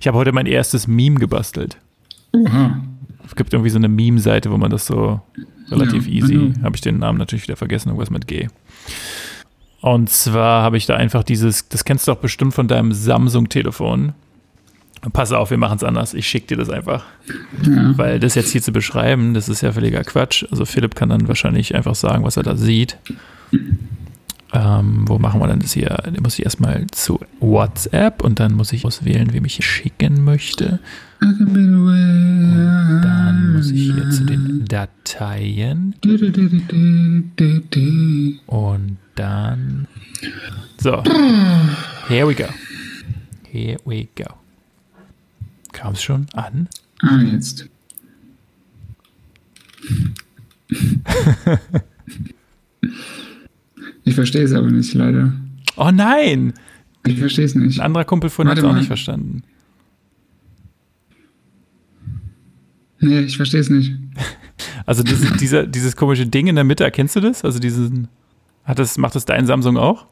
Ich 0.00 0.06
habe 0.06 0.18
heute 0.18 0.32
mein 0.32 0.46
erstes 0.46 0.86
Meme 0.86 1.18
gebastelt. 1.18 1.78
Oha. 2.32 2.82
Es 3.26 3.34
gibt 3.34 3.52
irgendwie 3.52 3.70
so 3.70 3.78
eine 3.78 3.88
Meme-Seite, 3.88 4.50
wo 4.52 4.56
man 4.56 4.70
das 4.70 4.86
so 4.86 5.20
relativ 5.68 6.06
ja, 6.06 6.14
easy, 6.14 6.52
habe 6.62 6.76
ich 6.76 6.80
den 6.80 6.98
Namen 6.98 7.18
natürlich 7.18 7.44
wieder 7.44 7.56
vergessen, 7.56 7.88
irgendwas 7.88 8.10
mit 8.10 8.26
G. 8.26 8.48
Und 9.80 10.10
zwar 10.10 10.62
habe 10.62 10.76
ich 10.76 10.86
da 10.86 10.96
einfach 10.96 11.24
dieses, 11.24 11.68
das 11.68 11.84
kennst 11.84 12.06
du 12.06 12.12
doch 12.12 12.20
bestimmt 12.20 12.54
von 12.54 12.68
deinem 12.68 12.92
Samsung-Telefon. 12.92 14.14
Pass 15.12 15.32
auf, 15.32 15.50
wir 15.50 15.58
machen 15.58 15.76
es 15.76 15.84
anders. 15.84 16.14
Ich 16.14 16.26
schicke 16.26 16.48
dir 16.48 16.56
das 16.56 16.70
einfach. 16.70 17.04
Ja. 17.62 17.96
Weil 17.96 18.18
das 18.18 18.34
jetzt 18.34 18.50
hier 18.50 18.62
zu 18.62 18.72
beschreiben, 18.72 19.34
das 19.34 19.48
ist 19.48 19.60
ja 19.60 19.72
völliger 19.72 20.02
Quatsch. 20.04 20.44
Also 20.50 20.64
Philipp 20.64 20.94
kann 20.94 21.10
dann 21.10 21.28
wahrscheinlich 21.28 21.74
einfach 21.74 21.94
sagen, 21.94 22.24
was 22.24 22.36
er 22.36 22.42
da 22.42 22.56
sieht. 22.56 22.98
Ähm, 24.52 25.04
wo 25.06 25.18
machen 25.18 25.40
wir 25.40 25.48
denn 25.48 25.58
das 25.60 25.72
hier? 25.72 25.88
Da 25.88 26.20
muss 26.22 26.38
ich 26.38 26.44
erstmal 26.44 26.86
zu 26.88 27.20
WhatsApp 27.40 28.22
und 28.22 28.40
dann 28.40 28.54
muss 28.54 28.72
ich 28.72 28.84
auswählen, 28.84 29.32
wem 29.32 29.44
ich 29.44 29.64
schicken 29.64 30.24
möchte. 30.24 30.78
Und 31.20 33.00
dann 33.02 33.52
muss 33.54 33.70
ich 33.70 33.92
hier 33.92 34.10
zu 34.10 34.24
den 34.24 34.64
Dateien. 34.66 35.94
Und 38.46 38.96
dann. 39.14 39.86
So. 40.78 41.02
Here 42.08 42.26
we 42.28 42.34
go. 42.34 42.46
Here 43.50 43.78
we 43.84 44.08
go. 44.16 44.45
Kam 45.76 45.92
es 45.92 46.02
schon 46.02 46.26
an? 46.32 46.68
Ah, 47.02 47.20
jetzt. 47.20 47.68
ich 54.04 54.14
verstehe 54.14 54.42
es 54.42 54.54
aber 54.54 54.70
nicht, 54.70 54.94
leider. 54.94 55.34
Oh 55.76 55.90
nein! 55.92 56.54
Ich 57.06 57.18
verstehe 57.18 57.44
es 57.44 57.54
nicht. 57.54 57.78
Ein 57.78 57.86
anderer 57.86 58.06
Kumpel 58.06 58.30
von 58.30 58.48
hat 58.48 58.56
es 58.56 58.64
auch 58.64 58.74
nicht 58.74 58.86
verstanden. 58.86 59.42
Nee, 63.00 63.20
ich 63.20 63.36
verstehe 63.36 63.60
es 63.60 63.70
nicht. 63.70 63.92
Also 64.86 65.02
das, 65.02 65.20
dieser, 65.38 65.66
dieses 65.66 65.96
komische 65.96 66.26
Ding 66.26 66.46
in 66.46 66.54
der 66.54 66.62
Mitte, 66.62 66.84
erkennst 66.84 67.16
du 67.16 67.20
das? 67.20 67.44
Also 67.44 67.58
diesen, 67.58 68.06
hat 68.62 68.78
das, 68.78 68.96
macht 68.98 69.16
das 69.16 69.24
dein 69.24 69.44
Samsung 69.44 69.76
auch? 69.76 70.06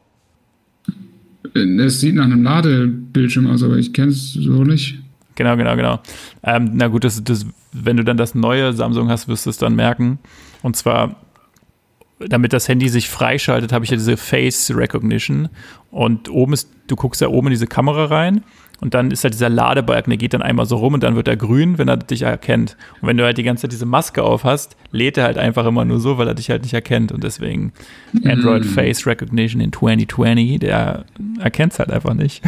Es 1.53 2.01
sieht 2.01 2.15
nach 2.15 2.25
einem 2.25 2.43
Ladebildschirm 2.43 3.47
aus, 3.47 3.63
aber 3.63 3.77
ich 3.77 3.93
kenne 3.93 4.11
es 4.11 4.33
so 4.33 4.65
nicht. 4.65 4.99
Genau, 5.35 5.55
genau, 5.57 5.75
genau. 5.75 5.99
Ähm, 6.43 6.71
na 6.73 6.87
gut, 6.87 7.03
das, 7.03 7.23
das, 7.23 7.45
wenn 7.71 7.97
du 7.97 8.03
dann 8.03 8.17
das 8.17 8.35
neue 8.35 8.73
Samsung 8.73 9.09
hast, 9.09 9.27
wirst 9.27 9.45
du 9.45 9.49
es 9.49 9.57
dann 9.57 9.75
merken. 9.75 10.19
Und 10.63 10.75
zwar, 10.75 11.17
damit 12.19 12.53
das 12.53 12.67
Handy 12.67 12.89
sich 12.89 13.09
freischaltet, 13.09 13.73
habe 13.73 13.85
ich 13.85 13.91
ja 13.91 13.97
diese 13.97 14.17
Face 14.17 14.71
Recognition. 14.73 15.49
Und 15.91 16.29
oben 16.29 16.53
ist, 16.53 16.69
du 16.87 16.95
guckst 16.95 17.21
ja 17.21 17.27
oben 17.27 17.47
in 17.47 17.51
diese 17.51 17.67
Kamera 17.67 18.05
rein 18.05 18.43
und 18.81 18.93
dann 18.93 19.11
ist 19.11 19.23
halt 19.23 19.33
dieser 19.33 19.49
Ladebalken, 19.49 20.11
der 20.11 20.17
geht 20.17 20.33
dann 20.33 20.41
einmal 20.41 20.65
so 20.65 20.77
rum 20.77 20.93
und 20.93 21.03
dann 21.03 21.15
wird 21.15 21.27
er 21.27 21.37
grün, 21.37 21.77
wenn 21.77 21.87
er 21.87 21.97
dich 21.97 22.23
erkennt. 22.23 22.75
Und 23.01 23.07
wenn 23.07 23.17
du 23.17 23.23
halt 23.23 23.37
die 23.37 23.43
ganze 23.43 23.61
Zeit 23.61 23.71
diese 23.71 23.85
Maske 23.85 24.23
auf 24.23 24.43
hast, 24.43 24.75
lädt 24.91 25.17
er 25.17 25.25
halt 25.25 25.37
einfach 25.37 25.65
immer 25.65 25.85
nur 25.85 25.99
so, 25.99 26.17
weil 26.17 26.27
er 26.27 26.33
dich 26.33 26.49
halt 26.49 26.63
nicht 26.63 26.73
erkennt. 26.73 27.11
Und 27.11 27.23
deswegen 27.23 27.71
mm. 28.11 28.27
Android 28.27 28.65
Face 28.65 29.05
Recognition 29.05 29.61
in 29.61 29.71
2020, 29.71 30.59
der 30.59 31.05
erkennt 31.39 31.73
es 31.73 31.79
halt 31.79 31.91
einfach 31.91 32.13
nicht. 32.13 32.43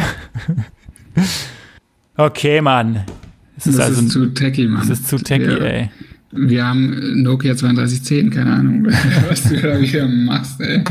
okay, 2.18 2.60
Mann. 2.60 3.04
Es 3.56 3.66
ist 3.66 3.78
das 3.78 3.86
also, 3.86 4.02
ist 4.02 4.10
zu 4.10 4.26
techy, 4.34 4.68
Mann. 4.68 4.86
Das 4.86 5.00
ist 5.00 5.08
zu 5.08 5.16
techy, 5.16 5.48
wir, 5.48 5.60
ey. 5.62 5.90
Wir 6.32 6.66
haben 6.66 7.22
Nokia 7.22 7.54
3210, 7.54 8.30
keine 8.30 8.52
Ahnung, 8.52 8.86
was 9.28 9.44
du 9.44 9.60
da 9.60 9.80
wieder 9.80 10.06
machst, 10.06 10.60
ey. 10.60 10.84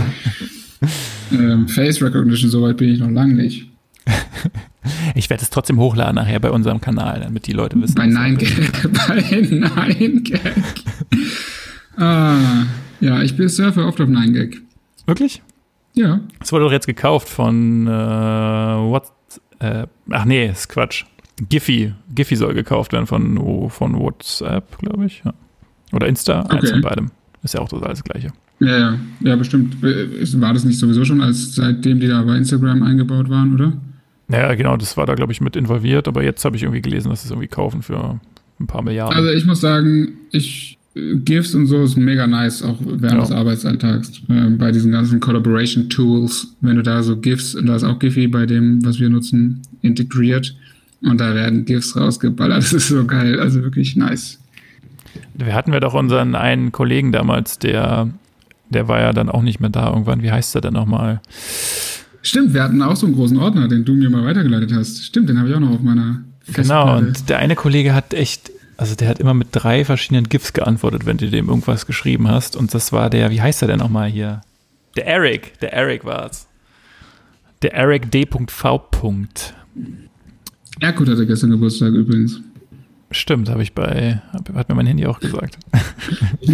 ähm, 1.31 1.67
Face 1.67 2.01
Recognition, 2.01 2.49
soweit 2.49 2.77
bin 2.77 2.89
ich 2.89 2.99
noch 2.99 3.11
lange 3.11 3.33
nicht. 3.33 3.69
Ich 5.15 5.29
werde 5.29 5.43
es 5.43 5.49
trotzdem 5.49 5.79
hochladen 5.79 6.15
nachher 6.15 6.39
bei 6.39 6.49
unserem 6.49 6.79
Kanal, 6.79 7.19
damit 7.19 7.45
die 7.47 7.51
Leute 7.51 7.81
wissen. 7.81 7.95
Bei 7.95 8.05
Nein 8.05 8.37
Gag. 8.37 8.53
bei 9.07 9.21
Nein 9.49 10.23
Gag. 10.23 10.39
ah, 11.97 12.65
ja, 13.01 13.21
ich 13.21 13.35
bin 13.35 13.49
surfe 13.49 13.83
oft 13.85 13.99
auf 13.99 14.07
Nein 14.07 14.33
Gag. 14.33 14.61
Wirklich? 15.05 15.41
Ja. 15.93 16.21
Es 16.39 16.53
wurde 16.53 16.65
doch 16.65 16.71
jetzt 16.71 16.85
gekauft 16.85 17.27
von 17.27 17.85
äh, 17.87 17.89
what? 17.89 19.11
Äh, 19.59 19.87
ach 20.11 20.25
nee, 20.25 20.47
ist 20.47 20.69
Quatsch. 20.69 21.03
Giphy. 21.49 21.93
Giphy 22.13 22.35
soll 22.35 22.53
gekauft 22.53 22.93
werden 22.93 23.07
von, 23.07 23.69
von 23.69 23.99
WhatsApp, 23.99 24.77
glaube 24.79 25.05
ich. 25.05 25.21
Ja. 25.23 25.33
Oder 25.93 26.07
Insta, 26.07 26.41
okay. 26.41 26.57
eins 26.57 26.71
von 26.71 26.81
beidem. 26.81 27.11
Ist 27.43 27.53
ja 27.53 27.61
auch 27.61 27.69
das 27.69 27.81
alles 27.83 28.03
Gleiche. 28.03 28.29
Ja, 28.59 28.77
ja, 28.77 28.99
ja, 29.21 29.35
bestimmt. 29.35 29.81
War 29.81 30.53
das 30.53 30.65
nicht 30.65 30.79
sowieso 30.79 31.05
schon, 31.05 31.21
als 31.21 31.53
seitdem 31.53 31.99
die 31.99 32.07
da 32.07 32.23
bei 32.23 32.35
Instagram 32.35 32.81
eingebaut 32.81 33.29
waren, 33.29 33.53
oder? 33.53 33.73
Naja, 34.27 34.55
genau, 34.55 34.75
das 34.75 34.97
war 34.97 35.05
da, 35.05 35.13
glaube 35.13 35.31
ich, 35.31 35.39
mit 35.39 35.55
involviert, 35.55 36.07
aber 36.07 36.23
jetzt 36.23 36.43
habe 36.43 36.55
ich 36.55 36.63
irgendwie 36.63 36.81
gelesen, 36.81 37.09
dass 37.09 37.21
sie 37.21 37.27
es 37.27 37.31
irgendwie 37.31 37.47
kaufen 37.47 37.81
für 37.81 38.19
ein 38.59 38.67
paar 38.67 38.81
Milliarden. 38.81 39.15
Also 39.15 39.31
ich 39.31 39.45
muss 39.45 39.61
sagen, 39.61 40.13
ich 40.31 40.77
GIFs 41.23 41.53
und 41.53 41.67
so 41.67 41.83
ist 41.83 41.95
mega 41.95 42.25
nice, 42.27 42.63
auch 42.63 42.77
während 42.81 43.03
ja. 43.03 43.21
des 43.21 43.31
Arbeitsalltags. 43.31 44.21
Äh, 44.29 44.49
bei 44.51 44.71
diesen 44.71 44.91
ganzen 44.91 45.19
Collaboration 45.19 45.89
Tools, 45.89 46.55
wenn 46.61 46.75
du 46.75 46.83
da 46.83 47.03
so 47.03 47.17
GIFs, 47.17 47.55
und 47.55 47.67
da 47.67 47.75
ist 47.75 47.83
auch 47.83 47.99
Giphy 47.99 48.27
bei 48.27 48.45
dem, 48.45 48.83
was 48.83 48.99
wir 48.99 49.09
nutzen, 49.09 49.61
integriert. 49.81 50.55
Und 51.01 51.19
da 51.19 51.35
werden 51.35 51.65
GIFs 51.65 51.95
rausgeballert. 51.95 52.63
Das 52.63 52.73
ist 52.73 52.87
so 52.87 53.05
geil, 53.05 53.39
also 53.39 53.61
wirklich 53.63 53.95
nice. 53.95 54.39
Wir 55.33 55.53
hatten 55.53 55.71
wir 55.71 55.79
doch 55.79 55.93
unseren 55.93 56.35
einen 56.35 56.71
Kollegen 56.71 57.11
damals, 57.11 57.59
der, 57.59 58.09
der 58.69 58.87
war 58.87 58.99
ja 58.99 59.13
dann 59.13 59.29
auch 59.29 59.41
nicht 59.41 59.59
mehr 59.59 59.69
da 59.69 59.89
irgendwann. 59.89 60.23
Wie 60.23 60.31
heißt 60.31 60.55
der 60.55 60.61
denn 60.61 60.73
nochmal? 60.73 61.21
Stimmt, 62.21 62.53
wir 62.53 62.63
hatten 62.63 62.81
auch 62.81 62.95
so 62.95 63.05
einen 63.05 63.15
großen 63.15 63.37
Ordner, 63.37 63.67
den 63.67 63.85
du 63.85 63.93
mir 63.93 64.09
mal 64.09 64.25
weitergeleitet 64.25 64.73
hast. 64.73 65.03
Stimmt, 65.03 65.29
den 65.29 65.39
habe 65.39 65.49
ich 65.49 65.55
auch 65.55 65.59
noch 65.59 65.71
auf 65.71 65.81
meiner 65.81 66.23
Genau, 66.53 66.97
und 66.97 67.29
der 67.29 67.39
eine 67.39 67.55
Kollege 67.55 67.93
hat 67.93 68.13
echt, 68.13 68.51
also 68.77 68.95
der 68.95 69.09
hat 69.09 69.19
immer 69.19 69.33
mit 69.33 69.49
drei 69.51 69.83
verschiedenen 69.83 70.29
GIFs 70.29 70.53
geantwortet, 70.53 71.05
wenn 71.05 71.17
du 71.17 71.29
dem 71.29 71.49
irgendwas 71.49 71.85
geschrieben 71.85 72.29
hast. 72.29 72.55
Und 72.55 72.73
das 72.73 72.93
war 72.93 73.09
der, 73.09 73.31
wie 73.31 73.41
heißt 73.41 73.61
er 73.61 73.67
denn 73.67 73.79
nochmal 73.79 74.09
hier? 74.09 74.41
Der 74.95 75.07
Eric, 75.07 75.59
der 75.59 75.73
Eric 75.73 76.05
war 76.05 76.29
es. 76.29 76.47
Der 77.61 77.73
Eric 77.73 78.11
D.V. 78.11 78.45
Erkut 80.79 81.09
hatte 81.09 81.25
gestern 81.25 81.51
Geburtstag 81.51 81.93
übrigens. 81.93 82.41
Stimmt, 83.11 83.49
habe 83.49 83.63
ich 83.63 83.73
bei, 83.73 84.21
hat 84.53 84.69
mir 84.69 84.75
mein 84.75 84.85
Handy 84.85 85.05
auch 85.05 85.19
gesagt. 85.19 85.57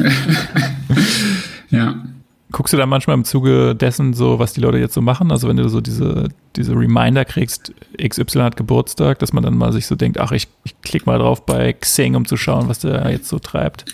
ja. 1.72 2.04
Guckst 2.52 2.72
du 2.72 2.78
da 2.78 2.86
manchmal 2.86 3.16
im 3.16 3.24
Zuge 3.24 3.74
dessen 3.74 4.14
so, 4.14 4.38
was 4.38 4.54
die 4.54 4.62
Leute 4.62 4.78
jetzt 4.78 4.94
so 4.94 5.02
machen? 5.02 5.32
Also 5.32 5.48
wenn 5.48 5.58
du 5.58 5.68
so 5.68 5.82
diese, 5.82 6.30
diese 6.56 6.74
Reminder 6.74 7.26
kriegst, 7.26 7.74
XY 8.00 8.40
hat 8.40 8.58
Geburtstag, 8.58 9.18
dass 9.18 9.34
man 9.34 9.44
dann 9.44 9.58
mal 9.58 9.74
sich 9.74 9.88
so 9.88 9.96
denkt, 9.96 10.20
ach, 10.20 10.32
ich, 10.32 10.48
ich 10.64 10.80
klicke 10.82 11.08
mal 11.08 11.18
drauf 11.18 11.48
bei 11.48 11.74
Xing, 11.74 12.14
um 12.14 12.28
zu 12.28 12.38
schauen, 12.38 12.70
was 12.70 12.78
der 12.80 13.10
jetzt 13.10 13.28
so 13.28 13.40
treibt. 13.40 13.86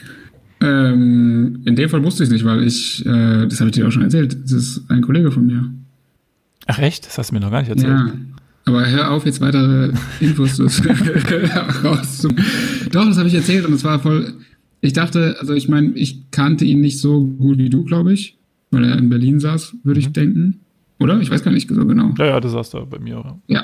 Ähm, 0.61 1.61
in 1.63 1.77
dem 1.77 1.89
Fall 1.89 2.03
wusste 2.03 2.23
ich 2.23 2.27
es 2.27 2.33
nicht, 2.33 2.43
weil 2.43 2.63
ich, 2.63 3.05
äh, 3.05 3.47
das 3.47 3.61
habe 3.61 3.69
ich 3.69 3.75
dir 3.75 3.87
auch 3.87 3.91
schon 3.91 4.03
erzählt, 4.03 4.37
das 4.43 4.51
ist 4.51 4.91
ein 4.91 5.01
Kollege 5.01 5.31
von 5.31 5.47
mir. 5.47 5.63
Ach 6.67 6.79
echt? 6.79 7.05
Das 7.05 7.17
hast 7.17 7.31
du 7.31 7.35
mir 7.35 7.39
noch 7.39 7.51
gar 7.51 7.61
nicht 7.61 7.69
erzählt. 7.69 7.89
Ja, 7.89 8.11
aber 8.69 8.89
hör 8.89 9.11
auf, 9.11 9.25
jetzt 9.25 9.41
weitere 9.41 9.91
Infos 10.19 10.59
rauszu. 11.83 12.29
Doch, 12.91 13.05
das 13.05 13.17
habe 13.17 13.27
ich 13.27 13.33
erzählt 13.33 13.65
und 13.65 13.73
es 13.73 13.83
war 13.83 13.99
voll. 13.99 14.33
Ich 14.81 14.93
dachte, 14.93 15.35
also 15.39 15.53
ich 15.53 15.67
meine, 15.67 15.91
ich 15.95 16.31
kannte 16.31 16.63
ihn 16.63 16.79
nicht 16.79 16.99
so 16.99 17.25
gut 17.25 17.57
wie 17.57 17.69
du, 17.69 17.83
glaube 17.83 18.13
ich 18.13 18.39
weil 18.71 18.83
er 18.83 18.97
in 18.97 19.09
Berlin 19.09 19.39
saß, 19.39 19.75
würde 19.83 19.99
mhm. 19.99 20.05
ich 20.05 20.13
denken. 20.13 20.59
Oder? 20.99 21.19
Ich 21.21 21.31
weiß 21.31 21.43
gar 21.43 21.51
nicht 21.51 21.69
so 21.69 21.85
genau. 21.85 22.13
Ja, 22.17 22.25
ja, 22.25 22.39
du 22.39 22.49
saß 22.49 22.71
da 22.71 22.79
bei 22.81 22.99
mir. 22.99 23.19
Auch. 23.19 23.37
Ja, 23.47 23.63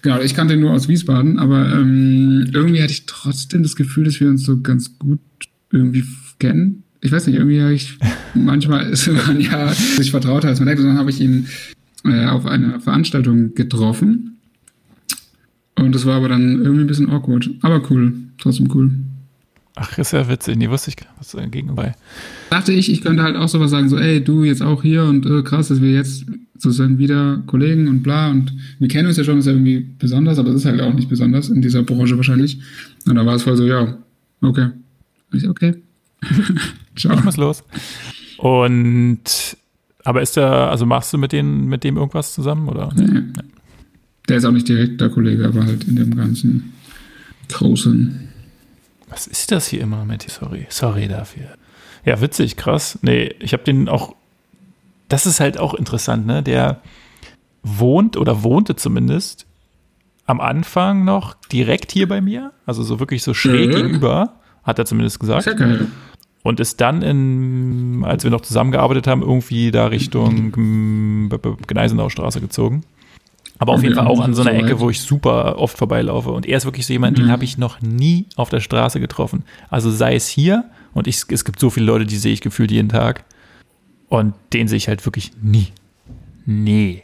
genau. 0.00 0.20
Ich 0.20 0.34
kannte 0.34 0.54
ihn 0.54 0.60
nur 0.60 0.72
aus 0.72 0.88
Wiesbaden, 0.88 1.38
aber 1.38 1.70
ähm, 1.72 2.48
irgendwie 2.54 2.82
hatte 2.82 2.92
ich 2.92 3.04
trotzdem 3.04 3.62
das 3.62 3.76
Gefühl, 3.76 4.04
dass 4.04 4.18
wir 4.18 4.28
uns 4.28 4.44
so 4.44 4.60
ganz 4.60 4.98
gut 4.98 5.20
irgendwie 5.70 6.04
kennen. 6.38 6.84
Ich 7.02 7.12
weiß 7.12 7.26
nicht, 7.26 7.36
irgendwie 7.36 7.60
habe 7.60 7.74
ich 7.74 7.98
manchmal 8.34 8.88
ist 8.88 9.08
man 9.08 9.40
ja 9.40 9.68
sich 9.68 10.10
vertraut 10.10 10.44
als 10.44 10.58
man 10.58 10.68
denkt, 10.68 10.82
dann 10.82 10.98
habe 10.98 11.10
ich 11.10 11.20
ihn 11.20 11.46
äh, 12.04 12.26
auf 12.26 12.46
einer 12.46 12.80
Veranstaltung 12.80 13.54
getroffen. 13.54 14.38
Und 15.80 15.94
das 15.94 16.06
war 16.06 16.16
aber 16.16 16.28
dann 16.28 16.62
irgendwie 16.62 16.82
ein 16.82 16.86
bisschen 16.86 17.10
awkward. 17.10 17.50
Aber 17.62 17.82
cool, 17.90 18.12
trotzdem 18.38 18.68
cool. 18.74 18.90
Ach, 19.76 19.96
ist 19.96 20.12
ja 20.12 20.28
witzig. 20.28 20.56
Nee, 20.56 20.68
wusste 20.68 20.90
ich, 20.90 20.96
was 21.18 21.30
dagegen 21.30 21.74
bei. 21.74 21.94
Dachte 22.50 22.72
ich, 22.72 22.92
ich 22.92 23.00
könnte 23.00 23.22
halt 23.22 23.36
auch 23.36 23.48
sowas 23.48 23.70
sagen, 23.70 23.88
so, 23.88 23.96
ey, 23.96 24.22
du 24.22 24.44
jetzt 24.44 24.62
auch 24.62 24.82
hier 24.82 25.04
und 25.04 25.24
äh, 25.24 25.42
krass, 25.42 25.68
dass 25.68 25.80
wir 25.80 25.92
jetzt 25.92 26.26
sozusagen 26.58 26.98
wieder 26.98 27.42
Kollegen 27.46 27.88
und 27.88 28.02
bla 28.02 28.30
und 28.30 28.52
wir 28.78 28.88
kennen 28.88 29.08
uns 29.08 29.16
ja 29.16 29.24
schon, 29.24 29.38
ist 29.38 29.46
ja 29.46 29.52
irgendwie 29.52 29.86
besonders, 29.98 30.38
aber 30.38 30.50
es 30.50 30.56
ist 30.56 30.64
halt 30.66 30.82
auch 30.82 30.92
nicht 30.92 31.08
besonders 31.08 31.48
in 31.48 31.62
dieser 31.62 31.82
Branche 31.82 32.16
wahrscheinlich. 32.16 32.60
Und 33.06 33.14
da 33.14 33.24
war 33.24 33.36
es 33.36 33.44
voll 33.44 33.56
so, 33.56 33.64
ja, 33.64 33.96
okay. 34.42 34.68
Und 35.32 35.42
ich, 35.42 35.48
okay. 35.48 35.76
Ciao. 36.96 37.16
Ich 37.16 37.24
muss 37.24 37.36
los. 37.38 37.64
Und 38.36 39.56
Aber 40.04 40.20
ist 40.20 40.36
der, 40.36 40.50
also 40.50 40.84
machst 40.84 41.12
du 41.12 41.18
mit, 41.18 41.32
denen, 41.32 41.68
mit 41.68 41.84
dem 41.84 41.96
irgendwas 41.96 42.34
zusammen? 42.34 42.68
Oder? 42.68 42.92
Nee. 42.94 43.22
Der 44.30 44.36
ist 44.38 44.44
auch 44.44 44.52
nicht 44.52 44.68
direkt 44.68 45.00
der 45.00 45.08
Kollege, 45.10 45.44
aber 45.46 45.64
halt 45.66 45.84
in 45.84 45.96
dem 45.96 46.16
ganzen 46.16 46.72
großen. 47.48 48.28
Was 49.08 49.26
ist 49.26 49.50
das 49.50 49.66
hier 49.66 49.80
immer, 49.80 50.04
Matti? 50.04 50.30
Sorry. 50.30 50.66
Sorry 50.68 51.08
dafür. 51.08 51.46
Ja, 52.04 52.20
witzig, 52.20 52.56
krass. 52.56 52.98
Nee, 53.02 53.34
ich 53.40 53.52
habe 53.52 53.64
den 53.64 53.88
auch. 53.88 54.14
Das 55.08 55.26
ist 55.26 55.40
halt 55.40 55.58
auch 55.58 55.74
interessant, 55.74 56.26
ne? 56.26 56.42
Der 56.44 56.80
wohnt 57.64 58.16
oder 58.16 58.44
wohnte 58.44 58.76
zumindest 58.76 59.46
am 60.26 60.40
Anfang 60.40 61.04
noch 61.04 61.34
direkt 61.52 61.90
hier 61.90 62.06
bei 62.06 62.20
mir. 62.20 62.52
Also 62.66 62.84
so 62.84 63.00
wirklich 63.00 63.24
so 63.24 63.34
schräg 63.34 63.70
Mhm. 63.70 63.74
gegenüber, 63.74 64.38
hat 64.62 64.78
er 64.78 64.84
zumindest 64.86 65.18
gesagt. 65.18 65.44
Ja 65.46 65.54
geil. 65.54 65.88
Und 66.42 66.60
ist 66.60 66.80
dann, 66.80 67.02
in, 67.02 68.02
als 68.04 68.22
wir 68.22 68.30
noch 68.30 68.40
zusammengearbeitet 68.42 69.08
haben, 69.08 69.20
irgendwie 69.22 69.72
da 69.72 69.86
Richtung 69.86 70.52
mm, 70.56 71.28
Gneisenaustraße 71.66 72.40
gezogen. 72.40 72.84
Aber 73.60 73.74
auf 73.74 73.82
jeden 73.82 73.94
Fall 73.94 74.06
auch 74.06 74.20
an 74.20 74.34
so 74.34 74.40
einer 74.42 74.54
Ecke, 74.54 74.80
wo 74.80 74.90
ich 74.90 75.00
super 75.00 75.58
oft 75.58 75.76
vorbeilaufe. 75.78 76.30
Und 76.30 76.46
er 76.46 76.56
ist 76.56 76.64
wirklich 76.64 76.86
so 76.86 76.92
jemand, 76.94 77.18
den 77.18 77.26
Mhm. 77.26 77.30
habe 77.30 77.44
ich 77.44 77.58
noch 77.58 77.80
nie 77.82 78.26
auf 78.36 78.48
der 78.48 78.60
Straße 78.60 78.98
getroffen. 79.00 79.44
Also 79.68 79.90
sei 79.90 80.14
es 80.16 80.26
hier, 80.26 80.64
und 80.94 81.06
ich, 81.06 81.22
es 81.28 81.44
gibt 81.44 81.60
so 81.60 81.70
viele 81.70 81.86
Leute, 81.86 82.06
die 82.06 82.16
sehe 82.16 82.32
ich 82.32 82.40
gefühlt 82.40 82.70
jeden 82.72 82.88
Tag. 82.88 83.24
Und 84.08 84.34
den 84.54 84.66
sehe 84.66 84.78
ich 84.78 84.88
halt 84.88 85.04
wirklich 85.06 85.30
nie. 85.42 85.68
Nee. 86.46 87.02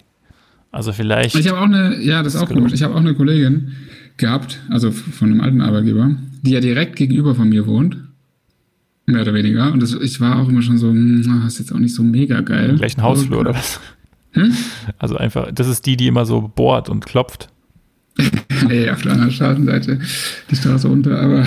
Also 0.72 0.92
vielleicht. 0.92 1.34
Ich 1.36 1.46
habe 1.48 1.58
auch 1.60 1.64
eine, 1.64 2.00
ja, 2.02 2.22
das 2.22 2.34
ist 2.34 2.40
auch 2.40 2.48
gelogen. 2.48 2.64
komisch. 2.66 2.72
Ich 2.74 2.82
habe 2.82 2.94
auch 2.94 3.00
eine 3.00 3.14
Kollegin 3.14 3.72
gehabt, 4.16 4.60
also 4.70 4.90
von 4.90 5.30
einem 5.30 5.40
alten 5.42 5.60
Arbeitgeber, 5.60 6.10
die 6.42 6.50
ja 6.52 6.60
direkt 6.60 6.96
gegenüber 6.96 7.34
von 7.34 7.48
mir 7.48 7.66
wohnt. 7.66 7.98
Mehr 9.08 9.22
oder 9.22 9.34
weniger. 9.34 9.72
Und 9.72 9.80
das, 9.82 9.92
ich 9.94 10.20
war 10.20 10.40
auch 10.40 10.48
immer 10.48 10.62
schon 10.62 10.78
so, 10.78 10.88
hm, 10.88 11.22
das 11.44 11.52
ist 11.52 11.58
jetzt 11.60 11.72
auch 11.72 11.78
nicht 11.78 11.94
so 11.94 12.02
mega 12.02 12.40
geil. 12.40 12.70
im 12.70 12.76
gleichen 12.76 13.02
Hausflur 13.02 13.40
oder 13.40 13.54
was? 13.54 13.78
Hm? 14.36 14.54
Also 14.98 15.16
einfach, 15.16 15.50
das 15.52 15.66
ist 15.66 15.86
die, 15.86 15.96
die 15.96 16.06
immer 16.06 16.26
so 16.26 16.50
bohrt 16.54 16.88
und 16.88 17.04
klopft. 17.04 17.48
Nee, 18.68 18.88
auf 18.90 19.02
der 19.02 19.12
anderen 19.12 19.30
Straßenseite 19.30 20.00
die 20.50 20.56
Straße 20.56 20.88
runter, 20.88 21.20
aber 21.20 21.44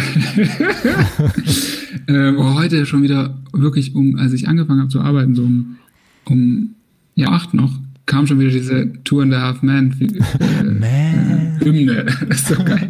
ähm, 2.08 2.38
oh, 2.38 2.54
heute 2.54 2.86
schon 2.86 3.02
wieder 3.02 3.36
wirklich 3.52 3.96
um, 3.96 4.16
als 4.16 4.32
ich 4.32 4.48
angefangen 4.48 4.80
habe 4.80 4.90
zu 4.90 5.02
arbeiten, 5.02 5.34
so 5.36 5.42
um, 5.42 5.78
um 6.26 6.76
ja, 7.16 7.30
acht 7.30 7.56
noch, 7.56 7.72
kam 8.06 8.28
schon 8.28 8.40
wieder 8.40 8.52
diese 8.52 8.94
Two 9.04 9.22
and 9.22 9.34
a 9.34 9.42
Half 9.42 9.62
Man 9.64 9.96
äh, 10.00 10.64
Man. 10.64 11.60
Hymne. 11.60 12.06
Das 12.28 12.42
ist 12.42 12.48
so 12.48 12.64
geil. 12.64 12.90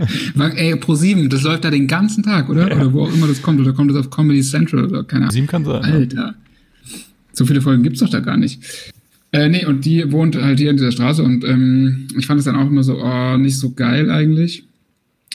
Ey, 0.55 0.75
Pro 0.75 0.95
7, 0.95 1.29
das 1.29 1.43
läuft 1.43 1.63
da 1.63 1.71
den 1.71 1.87
ganzen 1.87 2.21
Tag, 2.21 2.49
oder? 2.49 2.65
Oder 2.65 2.93
wo 2.93 3.03
auch 3.03 3.13
immer 3.13 3.27
das 3.27 3.41
kommt. 3.41 3.59
Oder 3.59 3.73
kommt 3.73 3.89
das 3.89 3.97
auf 3.97 4.09
Comedy 4.11 4.41
Central 4.41 4.85
oder 4.85 5.03
keine 5.03 5.23
Ahnung. 5.23 5.31
Sieben 5.31 5.47
kann 5.47 5.65
sein. 5.65 5.81
ja. 5.81 5.89
Alter. 5.89 6.35
So 7.33 7.45
viele 7.45 7.61
Folgen 7.61 7.83
gibt's 7.83 7.99
doch 7.99 8.09
da 8.09 8.19
gar 8.19 8.37
nicht. 8.37 8.61
Äh, 9.31 9.49
nee, 9.49 9.65
und 9.65 9.85
die 9.85 10.11
wohnt 10.11 10.35
halt 10.35 10.59
hier 10.59 10.71
in 10.71 10.77
dieser 10.77 10.91
Straße 10.91 11.23
und 11.23 11.43
ähm, 11.43 12.07
ich 12.17 12.25
fand 12.25 12.39
es 12.39 12.45
dann 12.45 12.55
auch 12.55 12.67
immer 12.67 12.83
so, 12.83 13.01
oh, 13.03 13.37
nicht 13.37 13.57
so 13.57 13.73
geil 13.73 14.09
eigentlich. 14.09 14.63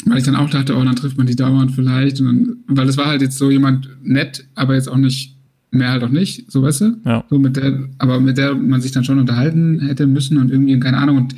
Weil 0.07 0.18
ich 0.18 0.24
dann 0.24 0.34
auch 0.36 0.51
dachte, 0.51 0.76
oh, 0.76 0.84
dann 0.84 0.97
trifft 0.97 1.16
man 1.16 1.26
die 1.26 1.36
dauernd 1.36 1.72
vielleicht. 1.72 2.20
Und 2.20 2.26
dann, 2.26 2.57
weil 2.66 2.88
es 2.88 2.97
war 2.97 3.07
halt 3.07 3.22
jetzt 3.22 3.38
so 3.38 3.51
jemand 3.51 3.88
nett, 4.03 4.45
aber 4.55 4.74
jetzt 4.74 4.88
auch 4.88 4.97
nicht, 4.97 5.34
mehr 5.74 5.90
halt 5.90 6.05
auch 6.05 6.11
nicht, 6.11 6.51
so 6.51 6.62
weißt 6.62 6.80
du? 6.82 6.97
Ja. 7.05 7.24
So 7.28 7.38
mit 7.38 7.57
der, 7.57 7.88
aber 7.99 8.20
mit 8.20 8.38
der 8.38 8.55
man 8.55 8.80
sich 8.80 8.92
dann 8.92 9.05
schon 9.05 9.18
unterhalten 9.18 9.80
hätte 9.80 10.07
müssen 10.07 10.38
und 10.38 10.51
irgendwie, 10.51 10.78
keine 10.78 10.99
Ahnung, 10.99 11.16
und 11.16 11.34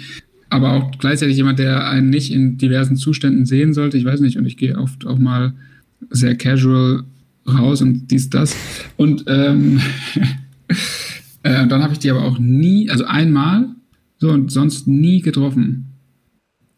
aber 0.49 0.75
auch 0.75 0.91
gleichzeitig 0.99 1.37
jemand, 1.37 1.59
der 1.59 1.89
einen 1.89 2.11
nicht 2.11 2.33
in 2.33 2.57
diversen 2.57 2.97
Zuständen 2.97 3.47
sehen 3.47 3.75
sollte, 3.75 3.99
ich 3.99 4.05
weiß 4.05 4.21
nicht, 4.21 4.37
und 4.37 4.47
ich 4.47 4.57
gehe 4.57 4.79
oft 4.79 5.07
auch 5.07 5.19
mal 5.19 5.55
sehr 6.11 6.37
casual 6.37 7.03
raus 7.49 7.83
und 7.83 8.11
dies, 8.11 8.31
das. 8.31 8.55
Und 8.97 9.25
ähm, 9.27 9.81
äh, 11.47 11.67
dann 11.67 11.83
habe 11.83 11.93
ich 11.93 11.99
die 11.99 12.11
aber 12.11 12.25
auch 12.25 12.39
nie, 12.39 12.91
also 12.91 13.05
einmal, 13.05 13.69
so 14.19 14.31
und 14.31 14.51
sonst 14.51 14.87
nie 14.87 15.21
getroffen. 15.21 15.87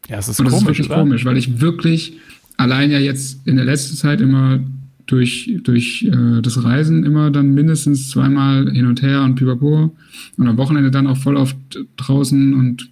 Ja, 0.09 0.19
es 0.19 0.29
ist 0.29 0.41
Und 0.41 0.47
das 0.47 0.55
ist 0.55 0.61
komisch, 0.61 0.79
wirklich 0.79 0.91
oder? 0.91 1.01
komisch, 1.01 1.25
weil 1.25 1.37
ich 1.37 1.61
wirklich 1.61 2.19
allein 2.57 2.91
ja 2.91 2.99
jetzt 2.99 3.47
in 3.47 3.57
der 3.57 3.65
letzten 3.65 3.97
Zeit 3.97 4.21
immer 4.21 4.61
durch, 5.07 5.59
durch 5.63 6.05
äh, 6.05 6.43
das 6.43 6.63
Reisen 6.63 7.05
immer 7.05 7.31
dann 7.31 7.55
mindestens 7.55 8.11
zweimal 8.11 8.71
hin 8.71 8.87
und 8.87 9.01
her 9.03 9.23
und 9.23 9.37
pipapo 9.37 9.97
und 10.37 10.49
am 10.49 10.57
Wochenende 10.59 10.91
dann 10.91 11.07
auch 11.07 11.17
voll 11.17 11.37
oft 11.37 11.57
draußen 11.97 12.55
und 12.55 12.91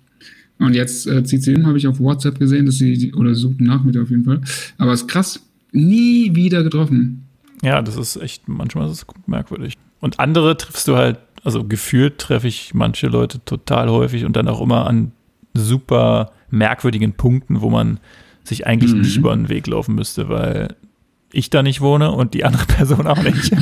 und 0.59 0.75
jetzt 0.75 1.07
äh, 1.07 1.23
zieht 1.23 1.43
sie 1.43 1.53
hin, 1.53 1.67
habe 1.67 1.77
ich 1.77 1.87
auf 1.87 2.01
WhatsApp 2.01 2.39
gesehen, 2.39 2.65
dass 2.65 2.77
sie, 2.77 3.13
oder 3.13 3.35
sucht 3.35 3.61
nach 3.61 3.85
mit 3.85 3.95
auf 3.99 4.09
jeden 4.09 4.25
Fall. 4.25 4.41
Aber 4.79 4.93
es 4.93 5.03
ist 5.03 5.09
krass, 5.09 5.47
nie 5.73 6.35
wieder 6.35 6.63
getroffen. 6.63 7.27
Ja, 7.63 7.83
das 7.83 7.97
ist 7.97 8.17
echt, 8.17 8.49
manchmal 8.49 8.87
ist 8.87 8.93
es 8.93 9.07
merkwürdig. 9.27 9.75
Und 10.01 10.19
andere 10.19 10.57
triffst 10.57 10.89
du 10.89 10.97
halt, 10.97 11.19
also 11.47 11.65
gefühlt 11.65 12.19
treffe 12.19 12.49
ich 12.49 12.75
manche 12.75 13.07
Leute 13.07 13.41
total 13.45 13.89
häufig 13.89 14.25
und 14.25 14.35
dann 14.37 14.49
auch 14.49 14.61
immer 14.61 14.87
an 14.87 15.13
super 15.55 16.33
merkwürdigen 16.51 17.13
Punkten, 17.15 17.61
wo 17.63 17.71
man 17.71 17.99
sich 18.45 18.67
eigentlich 18.67 18.93
Mhm. 18.93 19.01
nicht 19.01 19.17
über 19.17 19.35
den 19.35 19.49
Weg 19.49 19.67
laufen 19.67 19.95
müsste, 19.95 20.29
weil 20.29 20.75
ich 21.33 21.49
da 21.51 21.63
nicht 21.63 21.81
wohne 21.81 22.13
und 22.13 22.35
die 22.35 22.45
andere 22.45 22.67
Person 22.67 23.07
auch 23.07 23.23
nicht. 23.23 23.53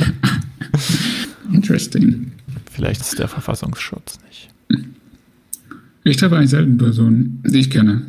Interesting. 1.51 2.31
Vielleicht 2.71 3.01
ist 3.01 3.19
der 3.19 3.27
Verfassungsschutz 3.27 4.19
nicht. 4.27 4.49
Ich 6.03 6.17
treffe 6.17 6.35
eigentlich 6.37 6.49
selten 6.51 6.77
Personen, 6.77 7.41
die 7.45 7.59
ich 7.59 7.69
kenne. 7.69 8.01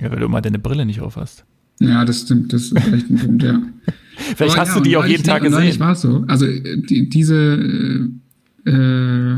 Ja, 0.00 0.10
weil 0.10 0.20
du 0.20 0.26
immer 0.26 0.40
deine 0.40 0.58
Brille 0.58 0.86
nicht 0.86 1.00
auf 1.00 1.16
hast. 1.16 1.44
Ja, 1.80 2.04
das 2.04 2.22
stimmt, 2.22 2.52
das 2.52 2.64
ist 2.64 2.76
echt 2.76 3.10
ein 3.10 3.16
Punkt, 3.16 3.42
ja. 3.42 3.60
Vielleicht 4.36 4.54
Aber 4.54 4.62
hast 4.62 4.68
ja, 4.70 4.74
du 4.76 4.80
die 4.82 4.96
auch 4.96 5.06
jeden 5.06 5.22
Tag 5.24 5.42
gesehen. 5.42 5.78
war 5.80 5.92
es 5.92 6.00
so. 6.00 6.24
Also 6.26 6.46
äh, 6.46 6.80
die, 6.82 7.08
diese 7.08 8.10
äh, 8.68 9.36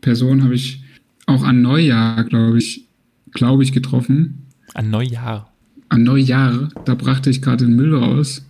Person 0.00 0.42
habe 0.44 0.54
ich 0.54 0.82
auch 1.26 1.42
an 1.44 1.62
Neujahr, 1.62 2.24
glaube 2.24 2.58
ich, 2.58 2.84
glaube 3.32 3.62
ich, 3.62 3.72
getroffen. 3.72 4.46
An 4.74 4.90
Neujahr. 4.90 5.52
An 5.88 6.02
Neujahr, 6.02 6.68
da 6.84 6.94
brachte 6.94 7.30
ich 7.30 7.40
gerade 7.42 7.64
den 7.64 7.76
Müll 7.76 7.94
raus 7.94 8.44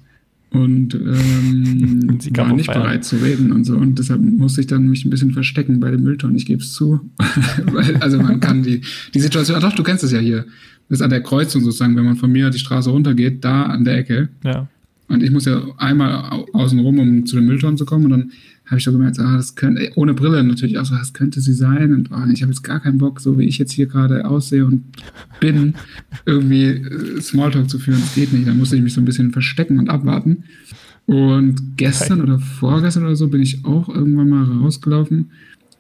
und 0.51 0.95
ähm, 0.95 2.19
war 2.37 2.53
nicht 2.53 2.67
Feiern. 2.67 2.83
bereit 2.83 3.05
zu 3.05 3.17
reden 3.17 3.53
und 3.53 3.65
so. 3.65 3.77
Und 3.77 3.99
deshalb 3.99 4.21
musste 4.21 4.61
ich 4.61 4.67
dann 4.67 4.89
mich 4.89 5.05
ein 5.05 5.11
bisschen 5.11 5.33
verstecken 5.33 5.79
bei 5.81 5.91
dem 5.91 6.03
Müllton. 6.03 6.35
Ich 6.37 6.47
gebe 6.47 6.63
es 6.63 6.73
zu. 6.73 7.01
Also 8.01 8.19
man 8.21 8.41
kann 8.41 8.63
die, 8.63 8.81
die 9.15 9.21
Situation, 9.21 9.57
ah, 9.57 9.61
doch, 9.61 9.75
du 9.75 9.83
kennst 9.83 10.05
es 10.05 10.13
ja 10.13 10.19
hier. 10.21 10.45
Das 10.89 10.99
ist 11.01 11.03
an 11.03 11.11
der 11.11 11.23
Kreuzung 11.23 11.63
sozusagen, 11.63 11.97
wenn 11.97 12.05
man 12.05 12.17
von 12.17 12.33
mir 12.33 12.49
die 12.51 12.59
Straße 12.59 12.89
runtergeht, 12.91 13.45
da 13.45 13.65
an 13.65 13.85
der 13.85 13.99
Ecke. 13.99 14.29
Ja. 14.45 14.69
Und 15.09 15.23
ich 15.23 15.31
muss 15.31 15.45
ja 15.45 15.63
einmal 15.77 16.31
au- 16.33 16.47
außen 16.53 16.79
rum, 16.81 16.99
um 16.99 17.27
zu 17.27 17.37
den 17.37 17.47
Mülltonnen 17.47 17.77
zu 17.77 17.85
kommen. 17.85 18.05
Und 18.07 18.11
dann 18.11 18.33
habe 18.69 18.79
ich 18.79 18.85
so 18.85 18.93
gemerkt, 18.93 19.19
ah, 19.19 19.37
das 19.37 19.55
könnte, 19.55 19.91
ohne 19.97 20.15
Brille 20.15 20.45
natürlich 20.45 20.79
auch 20.79 20.85
so, 20.85 20.95
das 20.95 21.15
könnte 21.15 21.41
sie 21.41 21.55
sein. 21.55 21.93
Und 21.93 22.11
oh, 22.13 22.31
ich 22.31 22.43
habe 22.43 22.53
jetzt 22.53 22.63
gar 22.63 22.81
keinen 22.81 22.99
Bock, 22.99 23.21
so 23.21 23.39
wie 23.39 23.45
ich 23.45 23.59
jetzt 23.59 23.73
hier 23.73 23.87
gerade 23.87 24.27
aussehe 24.27 24.65
und 24.65 24.85
bin, 25.41 25.75
irgendwie 26.27 26.65
äh, 26.65 27.21
Smalltalk 27.21 27.71
zu 27.71 27.79
führen. 27.79 28.01
Das 28.01 28.15
geht 28.15 28.33
nicht. 28.33 28.47
Da 28.47 28.55
musste 28.55 28.77
ich 28.77 28.83
mich 28.83 28.93
so 28.93 29.01
ein 29.01 29.07
bisschen 29.07 29.33
verstecken 29.33 29.79
und 29.79 29.89
abwarten. 29.89 30.45
Und 31.07 31.79
gestern 31.79 32.21
oder 32.21 32.39
vorgestern 32.39 33.05
oder 33.05 33.17
so 33.17 33.29
bin 33.29 33.41
ich 33.41 33.65
auch 33.65 33.89
irgendwann 33.89 34.29
mal 34.29 34.45
rausgelaufen. 34.45 35.31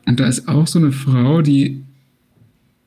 Und 0.06 0.20
da 0.20 0.26
ist 0.26 0.48
auch 0.48 0.66
so 0.66 0.78
eine 0.78 0.92
Frau, 0.92 1.42
die 1.42 1.84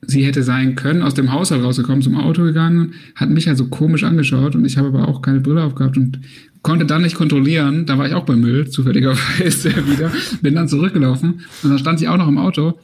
sie 0.02 0.26
hätte 0.26 0.41
sein 0.41 0.76
können, 0.76 1.04
aus 1.04 1.14
dem 1.14 1.32
Haushalt 1.32 1.64
rausgekommen, 1.64 2.02
zum 2.02 2.18
Auto 2.18 2.43
gegangen, 2.43 2.95
hat 3.16 3.30
mich 3.30 3.47
halt 3.47 3.60
so 3.60 3.68
komisch 3.68 4.04
angeschaut 4.04 4.56
und 4.56 4.66
ich 4.66 4.78
habe 4.78 4.88
aber 4.88 5.08
auch 5.08 5.22
keine 5.22 5.41
Brille 5.41 5.64
aufgehabt 5.64 5.97
und 5.97 6.20
konnte 6.62 6.86
dann 6.86 7.01
nicht 7.01 7.16
kontrollieren, 7.16 7.86
da 7.86 7.97
war 7.97 8.07
ich 8.07 8.14
auch 8.14 8.26
beim 8.26 8.41
Müll, 8.41 8.70
zufälligerweise 8.70 9.70
wieder, 9.88 10.12
bin 10.41 10.55
dann 10.55 10.68
zurückgelaufen 10.68 11.41
und 11.64 11.70
dann 11.70 11.80
stand 11.80 11.99
sie 11.99 12.07
auch 12.07 12.18
noch 12.18 12.28
im 12.28 12.38
Auto, 12.38 12.80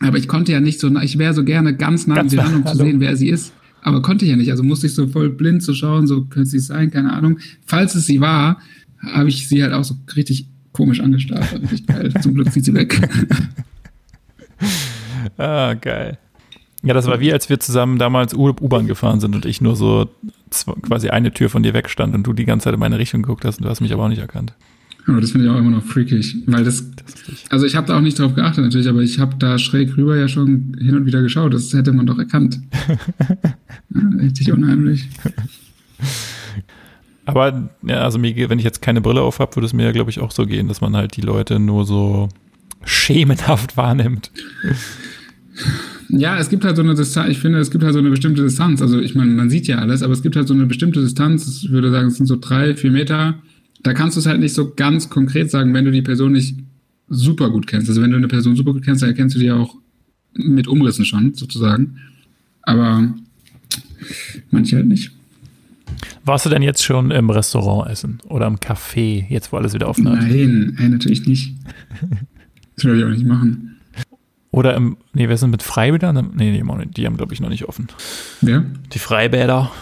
aber 0.00 0.18
ich 0.18 0.28
konnte 0.28 0.52
ja 0.52 0.60
nicht 0.60 0.80
so, 0.80 0.88
ich 1.00 1.18
wäre 1.18 1.34
so 1.34 1.44
gerne 1.44 1.76
ganz 1.76 2.06
nah 2.06 2.16
an 2.16 2.28
sie 2.28 2.36
ran, 2.36 2.56
um 2.56 2.66
zu 2.66 2.76
sehen, 2.76 3.00
wer 3.00 3.16
sie 3.16 3.28
ist, 3.28 3.52
aber 3.82 4.02
konnte 4.02 4.24
ich 4.24 4.30
ja 4.30 4.36
nicht, 4.36 4.50
also 4.50 4.62
musste 4.62 4.86
ich 4.86 4.94
so 4.94 5.06
voll 5.06 5.30
blind 5.30 5.62
zu 5.62 5.74
schauen, 5.74 6.06
so 6.06 6.24
könnte 6.24 6.48
sie 6.48 6.58
sein, 6.58 6.90
keine 6.90 7.12
Ahnung. 7.12 7.38
Falls 7.66 7.94
es 7.94 8.06
sie 8.06 8.20
war, 8.20 8.60
habe 8.98 9.28
ich 9.28 9.46
sie 9.46 9.62
halt 9.62 9.74
auch 9.74 9.84
so 9.84 9.94
richtig 10.16 10.48
komisch 10.72 11.00
angestarrt, 11.00 11.52
richtig 11.60 11.86
geil, 11.86 12.12
zum 12.20 12.34
Glück 12.34 12.50
zieht 12.52 12.64
sie 12.64 12.74
weg. 12.74 13.00
Ah, 15.36 15.74
geil. 15.74 16.18
Ja, 16.84 16.92
das 16.92 17.06
war 17.06 17.18
wie, 17.18 17.32
als 17.32 17.48
wir 17.48 17.58
zusammen 17.58 17.98
damals 17.98 18.34
U-Bahn 18.34 18.86
gefahren 18.86 19.18
sind 19.18 19.34
und 19.34 19.46
ich 19.46 19.60
nur 19.62 19.74
so 19.74 20.08
quasi 20.82 21.08
eine 21.08 21.32
Tür 21.32 21.48
von 21.48 21.62
dir 21.62 21.72
wegstand 21.72 22.14
und 22.14 22.26
du 22.26 22.34
die 22.34 22.44
ganze 22.44 22.64
Zeit 22.64 22.74
in 22.74 22.80
meine 22.80 22.98
Richtung 22.98 23.22
geguckt 23.22 23.44
hast 23.44 23.58
und 23.58 23.64
du 23.64 23.70
hast 23.70 23.80
mich 23.80 23.92
aber 23.92 24.04
auch 24.04 24.08
nicht 24.08 24.20
erkannt. 24.20 24.52
Aber 25.06 25.20
das 25.20 25.32
finde 25.32 25.46
ich 25.46 25.52
auch 25.52 25.58
immer 25.58 25.70
noch 25.70 25.82
freakig, 25.82 26.36
weil 26.46 26.64
das, 26.64 26.90
Das 26.90 27.44
also 27.50 27.66
ich 27.66 27.74
habe 27.74 27.86
da 27.86 27.96
auch 27.96 28.02
nicht 28.02 28.18
drauf 28.18 28.34
geachtet 28.34 28.64
natürlich, 28.64 28.88
aber 28.88 29.00
ich 29.00 29.18
habe 29.18 29.36
da 29.38 29.58
schräg 29.58 29.96
rüber 29.96 30.16
ja 30.16 30.28
schon 30.28 30.76
hin 30.78 30.96
und 30.96 31.06
wieder 31.06 31.22
geschaut, 31.22 31.52
das 31.54 31.72
hätte 31.72 31.92
man 31.92 32.06
doch 32.06 32.18
erkannt. 32.18 32.60
ja, 33.28 34.00
richtig 34.20 34.52
unheimlich. 34.52 35.08
Aber 37.26 37.70
ja, 37.82 38.02
also 38.02 38.18
mir, 38.18 38.50
wenn 38.50 38.58
ich 38.58 38.64
jetzt 38.64 38.82
keine 38.82 39.00
Brille 39.00 39.22
auf 39.22 39.38
habe, 39.38 39.56
würde 39.56 39.66
es 39.66 39.72
mir 39.72 39.84
ja, 39.84 39.92
glaube 39.92 40.10
ich, 40.10 40.20
auch 40.20 40.30
so 40.30 40.46
gehen, 40.46 40.68
dass 40.68 40.82
man 40.82 40.94
halt 40.96 41.16
die 41.16 41.22
Leute 41.22 41.58
nur 41.58 41.86
so 41.86 42.28
schemenhaft 42.84 43.78
wahrnimmt. 43.78 44.30
Ja, 46.08 46.38
es 46.38 46.48
gibt 46.48 46.64
halt 46.64 46.76
so 46.76 46.82
eine 46.82 46.94
Distanz, 46.94 47.30
ich 47.30 47.38
finde, 47.38 47.58
es 47.58 47.70
gibt 47.70 47.84
halt 47.84 47.94
so 47.94 47.98
eine 47.98 48.10
bestimmte 48.10 48.42
Distanz, 48.42 48.82
also 48.82 49.00
ich 49.00 49.14
meine, 49.14 49.32
man 49.32 49.50
sieht 49.50 49.66
ja 49.66 49.78
alles, 49.78 50.02
aber 50.02 50.12
es 50.12 50.22
gibt 50.22 50.36
halt 50.36 50.48
so 50.48 50.54
eine 50.54 50.66
bestimmte 50.66 51.00
Distanz, 51.00 51.62
ich 51.62 51.70
würde 51.70 51.90
sagen, 51.90 52.08
es 52.08 52.16
sind 52.16 52.26
so 52.26 52.36
drei, 52.36 52.74
vier 52.74 52.90
Meter, 52.90 53.36
da 53.82 53.94
kannst 53.94 54.16
du 54.16 54.20
es 54.20 54.26
halt 54.26 54.40
nicht 54.40 54.54
so 54.54 54.72
ganz 54.74 55.10
konkret 55.10 55.50
sagen, 55.50 55.72
wenn 55.74 55.84
du 55.84 55.90
die 55.90 56.02
Person 56.02 56.32
nicht 56.32 56.56
super 57.08 57.50
gut 57.50 57.66
kennst. 57.66 57.88
Also 57.88 58.00
wenn 58.02 58.10
du 58.10 58.16
eine 58.16 58.28
Person 58.28 58.56
super 58.56 58.72
gut 58.72 58.82
kennst, 58.82 59.02
dann 59.02 59.10
erkennst 59.10 59.36
du 59.36 59.40
die 59.40 59.50
auch 59.50 59.76
mit 60.34 60.66
Umrissen 60.68 61.04
schon, 61.04 61.34
sozusagen. 61.34 61.98
Aber 62.62 63.12
manche 64.50 64.76
halt 64.76 64.86
nicht. 64.86 65.10
Warst 66.24 66.46
du 66.46 66.50
denn 66.50 66.62
jetzt 66.62 66.82
schon 66.82 67.10
im 67.10 67.28
Restaurant 67.30 67.90
essen 67.90 68.18
oder 68.26 68.46
im 68.46 68.56
Café, 68.56 69.26
jetzt 69.28 69.52
wo 69.52 69.58
alles 69.58 69.74
wieder 69.74 69.88
offen 69.88 70.08
hat? 70.08 70.20
Nein, 70.20 70.74
nein, 70.78 70.90
natürlich 70.92 71.26
nicht. 71.26 71.54
Das 72.74 72.84
würde 72.84 72.98
ich 73.00 73.04
auch 73.04 73.10
nicht 73.10 73.26
machen. 73.26 73.73
Oder 74.54 74.76
im, 74.76 74.96
nee, 75.12 75.28
wer 75.28 75.36
sind 75.36 75.50
mit 75.50 75.62
Freibädern? 75.64 76.30
Nee, 76.36 76.52
die 76.52 76.60
haben, 76.62 76.90
die 76.92 77.06
haben 77.06 77.16
glaube 77.16 77.34
ich, 77.34 77.40
noch 77.40 77.48
nicht 77.48 77.64
offen. 77.64 77.88
Ja? 78.40 78.64
Die 78.92 78.98
Freibäder, 79.00 79.72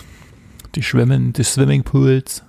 die 0.75 0.83
Schwimmen, 0.83 1.35
die 1.35 1.43
Swimmingpools. 1.43 2.43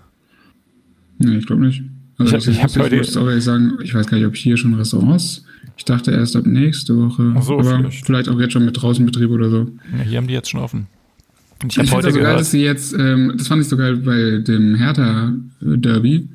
Nee, 1.18 1.36
ich 1.38 1.46
glaube 1.46 1.66
nicht. 1.66 1.84
Also 2.18 2.38
Ich 2.38 2.48
ich 2.48 2.64
ich, 2.64 2.78
heute- 2.78 2.96
muss 2.98 3.18
auch 3.18 3.28
ehrlich 3.28 3.44
sagen, 3.44 3.74
ich 3.84 3.94
weiß 3.94 4.08
gar 4.08 4.18
nicht, 4.18 4.26
ob 4.26 4.36
hier 4.38 4.56
schon 4.56 4.74
Restaurants. 4.76 5.44
Ich 5.76 5.84
dachte 5.84 6.12
erst 6.12 6.36
ab 6.38 6.46
nächste 6.46 6.96
Woche. 6.98 7.34
Ach 7.36 7.42
so, 7.42 7.60
aber 7.60 7.64
vielleicht. 7.78 8.06
vielleicht. 8.06 8.30
auch 8.30 8.40
jetzt 8.40 8.54
schon 8.54 8.64
mit 8.66 8.82
Draußenbetrieb 8.82 9.30
oder 9.30 9.50
so. 9.50 9.68
Ja, 9.98 10.04
hier 10.04 10.18
haben 10.20 10.28
die 10.28 10.34
jetzt 10.34 10.50
schon 10.50 10.62
offen. 10.62 10.88
Und 11.62 11.74
ich 11.74 11.78
Ich, 11.78 11.78
habe 11.80 11.88
finde 11.90 11.96
heute 11.98 12.06
das 12.08 12.14
so 12.14 12.20
geil, 12.20 12.24
gehört, 12.24 12.40
dass 12.40 12.52
sie 12.52 12.62
jetzt, 12.64 12.94
ähm, 12.98 13.34
das 13.38 13.48
fand 13.48 13.62
ich 13.64 13.68
so 13.68 13.76
geil 13.76 13.98
bei 13.98 14.38
dem 14.40 14.76
Hertha-Derby. 14.76 16.30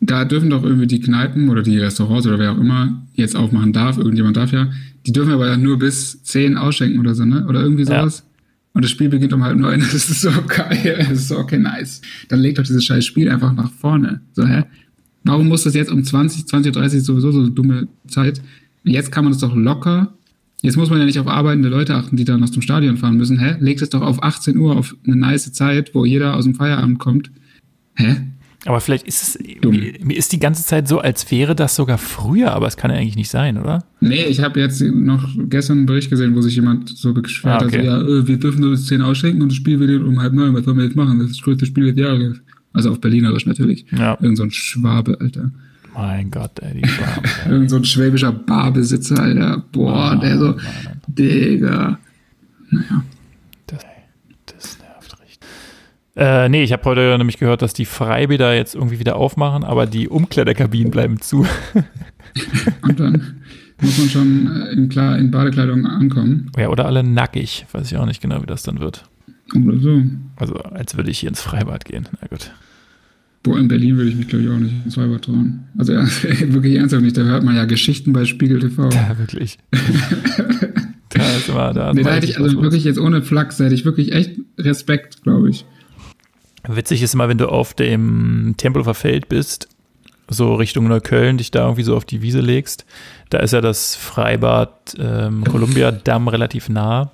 Da 0.00 0.24
dürfen 0.24 0.48
doch 0.50 0.62
irgendwie 0.62 0.86
die 0.86 1.00
Kneipen 1.00 1.50
oder 1.50 1.62
die 1.62 1.78
Restaurants 1.78 2.26
oder 2.26 2.38
wer 2.38 2.52
auch 2.52 2.58
immer 2.58 3.02
jetzt 3.14 3.36
aufmachen 3.36 3.72
darf, 3.72 3.98
irgendjemand 3.98 4.36
darf 4.36 4.50
ja, 4.52 4.70
die 5.06 5.12
dürfen 5.12 5.32
aber 5.32 5.56
nur 5.56 5.78
bis 5.78 6.22
10 6.22 6.56
ausschenken 6.56 6.98
oder 7.00 7.14
so, 7.14 7.24
ne? 7.24 7.46
Oder 7.46 7.60
irgendwie 7.62 7.82
Ja. 7.84 8.00
sowas. 8.00 8.24
Und 8.72 8.84
das 8.84 8.90
Spiel 8.92 9.08
beginnt 9.08 9.32
um 9.32 9.42
halb 9.44 9.58
neun. 9.58 9.80
Das 9.92 9.94
ist 9.94 10.20
so 10.22 10.30
geil. 10.46 10.96
Das 10.98 11.10
ist 11.10 11.28
so, 11.28 11.38
okay, 11.38 11.58
nice. 11.58 12.00
Dann 12.28 12.40
legt 12.40 12.58
doch 12.58 12.62
dieses 12.62 12.84
scheiß 12.84 13.04
Spiel 13.04 13.28
einfach 13.28 13.52
nach 13.52 13.70
vorne. 13.72 14.20
So, 14.32 14.46
hä? 14.46 14.64
Warum 15.24 15.48
muss 15.48 15.64
das 15.64 15.74
jetzt 15.74 15.90
um 15.90 16.02
20, 16.02 16.46
20, 16.46 16.72
30 16.72 17.02
sowieso 17.02 17.30
so 17.32 17.40
eine 17.40 17.50
dumme 17.50 17.88
Zeit? 18.06 18.40
Jetzt 18.84 19.12
kann 19.12 19.24
man 19.24 19.32
es 19.34 19.38
doch 19.40 19.54
locker. 19.54 20.14
Jetzt 20.62 20.76
muss 20.76 20.88
man 20.88 20.98
ja 20.98 21.04
nicht 21.04 21.18
auf 21.18 21.26
arbeitende 21.26 21.68
Leute 21.68 21.94
achten, 21.94 22.16
die 22.16 22.24
dann 22.24 22.42
aus 22.42 22.52
dem 22.52 22.62
Stadion 22.62 22.96
fahren 22.96 23.16
müssen. 23.16 23.38
Hä? 23.38 23.56
Legt 23.60 23.82
es 23.82 23.90
doch 23.90 24.02
auf 24.02 24.22
18 24.22 24.56
Uhr 24.56 24.76
auf 24.76 24.94
eine 25.06 25.16
nice 25.16 25.52
Zeit, 25.52 25.94
wo 25.94 26.04
jeder 26.04 26.36
aus 26.36 26.44
dem 26.44 26.54
Feierabend 26.54 26.98
kommt. 26.98 27.30
Hä? 27.94 28.16
Aber 28.66 28.80
vielleicht 28.80 29.06
ist 29.06 29.22
es, 29.22 29.38
mir, 29.64 30.16
ist 30.16 30.32
die 30.32 30.38
ganze 30.38 30.64
Zeit 30.64 30.86
so, 30.86 30.98
als 30.98 31.30
wäre 31.30 31.54
das 31.56 31.76
sogar 31.76 31.96
früher, 31.98 32.52
aber 32.52 32.66
es 32.66 32.76
kann 32.76 32.90
ja 32.90 32.98
eigentlich 32.98 33.16
nicht 33.16 33.30
sein, 33.30 33.56
oder? 33.56 33.84
Nee, 34.00 34.24
ich 34.24 34.42
habe 34.42 34.60
jetzt 34.60 34.82
noch 34.82 35.26
gestern 35.48 35.78
einen 35.78 35.86
Bericht 35.86 36.10
gesehen, 36.10 36.34
wo 36.36 36.42
sich 36.42 36.56
jemand 36.56 36.88
so 36.90 37.14
beschwert 37.14 37.62
Ah, 37.62 37.64
okay. 37.64 37.78
hat, 37.88 38.00
so, 38.02 38.12
ja, 38.12 38.18
äh, 38.20 38.26
wir 38.28 38.38
dürfen 38.38 38.60
nur 38.60 38.70
bis 38.72 38.86
10 38.86 39.00
ausschenken 39.02 39.40
und 39.42 39.48
das 39.48 39.56
Spiel 39.56 39.80
wird 39.80 40.02
um 40.02 40.20
halb 40.20 40.34
neun. 40.34 40.54
Was 40.54 40.64
sollen 40.64 40.76
wir 40.76 40.84
jetzt 40.84 40.96
machen? 40.96 41.18
Das 41.18 41.30
ist 41.30 41.38
das 41.38 41.44
größte 41.44 41.64
Spiel 41.66 41.92
des 41.92 41.98
Jahres. 42.04 42.40
Also 42.72 42.90
auf 42.90 43.00
Berlinerisch 43.00 43.46
natürlich. 43.46 43.86
Ja. 43.92 44.16
Irgend 44.20 44.36
so 44.36 44.44
ein 44.44 44.50
Schwabe, 44.50 45.18
Alter. 45.20 45.50
Mein 45.94 46.30
Gott, 46.30 46.52
ey, 46.60 46.80
die 46.80 46.88
Schwaben. 46.88 47.22
Irgend 47.50 47.70
so 47.70 47.76
ein 47.76 47.84
schwäbischer 47.84 48.30
Barbesitzer, 48.32 49.18
Alter. 49.18 49.64
Boah, 49.72 50.16
der 50.16 50.38
so, 50.38 50.54
Digga. 51.08 51.98
Naja. 52.70 53.02
Das, 53.66 53.80
das 54.46 54.78
nervt 54.78 55.20
richtig. 55.20 55.48
Äh, 56.20 56.50
nee, 56.50 56.62
ich 56.62 56.72
habe 56.72 56.84
heute 56.84 57.16
nämlich 57.16 57.38
gehört, 57.38 57.62
dass 57.62 57.72
die 57.72 57.86
Freibäder 57.86 58.54
jetzt 58.54 58.74
irgendwie 58.74 58.98
wieder 58.98 59.16
aufmachen, 59.16 59.64
aber 59.64 59.86
die 59.86 60.06
Umkleidekabinen 60.06 60.90
bleiben 60.90 61.18
zu. 61.22 61.46
Und 62.82 63.00
dann 63.00 63.38
muss 63.80 63.96
man 63.96 64.08
schon 64.10 64.50
äh, 64.54 64.72
in, 64.72 64.90
klar, 64.90 65.18
in 65.18 65.30
Badekleidung 65.30 65.86
ankommen. 65.86 66.52
Ja, 66.58 66.68
oder 66.68 66.84
alle 66.84 67.02
nackig. 67.02 67.64
Weiß 67.72 67.90
ich 67.90 67.96
auch 67.96 68.04
nicht 68.04 68.20
genau, 68.20 68.42
wie 68.42 68.46
das 68.46 68.62
dann 68.62 68.80
wird. 68.80 69.04
Oder 69.54 69.78
so. 69.78 70.02
Also, 70.36 70.56
als 70.56 70.94
würde 70.94 71.10
ich 71.10 71.20
hier 71.20 71.30
ins 71.30 71.40
Freibad 71.40 71.86
gehen. 71.86 72.06
Na 72.20 72.28
gut. 72.28 72.50
Boah, 73.42 73.58
in 73.58 73.68
Berlin 73.68 73.96
würde 73.96 74.10
ich 74.10 74.16
mich, 74.16 74.28
glaube 74.28 74.44
ich, 74.44 74.50
auch 74.50 74.58
nicht 74.58 74.74
ins 74.84 74.96
Freibad 74.96 75.22
trauen. 75.22 75.60
Also 75.78 75.94
ja, 75.94 76.02
wirklich 76.52 76.76
ernsthaft 76.76 77.02
nicht. 77.02 77.16
Da 77.16 77.22
hört 77.22 77.44
man 77.44 77.56
ja 77.56 77.64
Geschichten 77.64 78.12
bei 78.12 78.26
Spiegel 78.26 78.58
TV. 78.60 78.90
Ja, 78.90 79.14
wirklich. 79.18 79.58
da 81.08 81.36
ist 81.38 81.48
immer, 81.48 81.72
da, 81.72 81.94
Nee, 81.94 82.02
da 82.02 82.12
hätte 82.12 82.26
ich, 82.26 82.38
also 82.38 82.60
wirklich 82.60 82.84
jetzt 82.84 82.98
ohne 82.98 83.22
Flachs, 83.22 83.56
da 83.56 83.64
hätte 83.64 83.74
ich 83.74 83.86
wirklich 83.86 84.12
echt 84.12 84.38
Respekt, 84.58 85.22
glaube 85.22 85.48
ich. 85.48 85.64
Witzig 86.68 87.02
ist 87.02 87.14
immer, 87.14 87.28
wenn 87.28 87.38
du 87.38 87.48
auf 87.48 87.74
dem 87.74 88.54
Tempelhofer 88.56 88.94
Feld 88.94 89.28
bist, 89.28 89.68
so 90.28 90.54
Richtung 90.54 90.86
Neukölln, 90.88 91.38
dich 91.38 91.50
da 91.50 91.64
irgendwie 91.64 91.82
so 91.82 91.96
auf 91.96 92.04
die 92.04 92.22
Wiese 92.22 92.40
legst. 92.40 92.86
Da 93.30 93.38
ist 93.38 93.52
ja 93.52 93.60
das 93.60 93.96
Freibad 93.96 94.96
ähm, 94.98 95.44
Columbia 95.50 95.90
Damm 95.90 96.28
relativ 96.28 96.68
nah. 96.68 97.10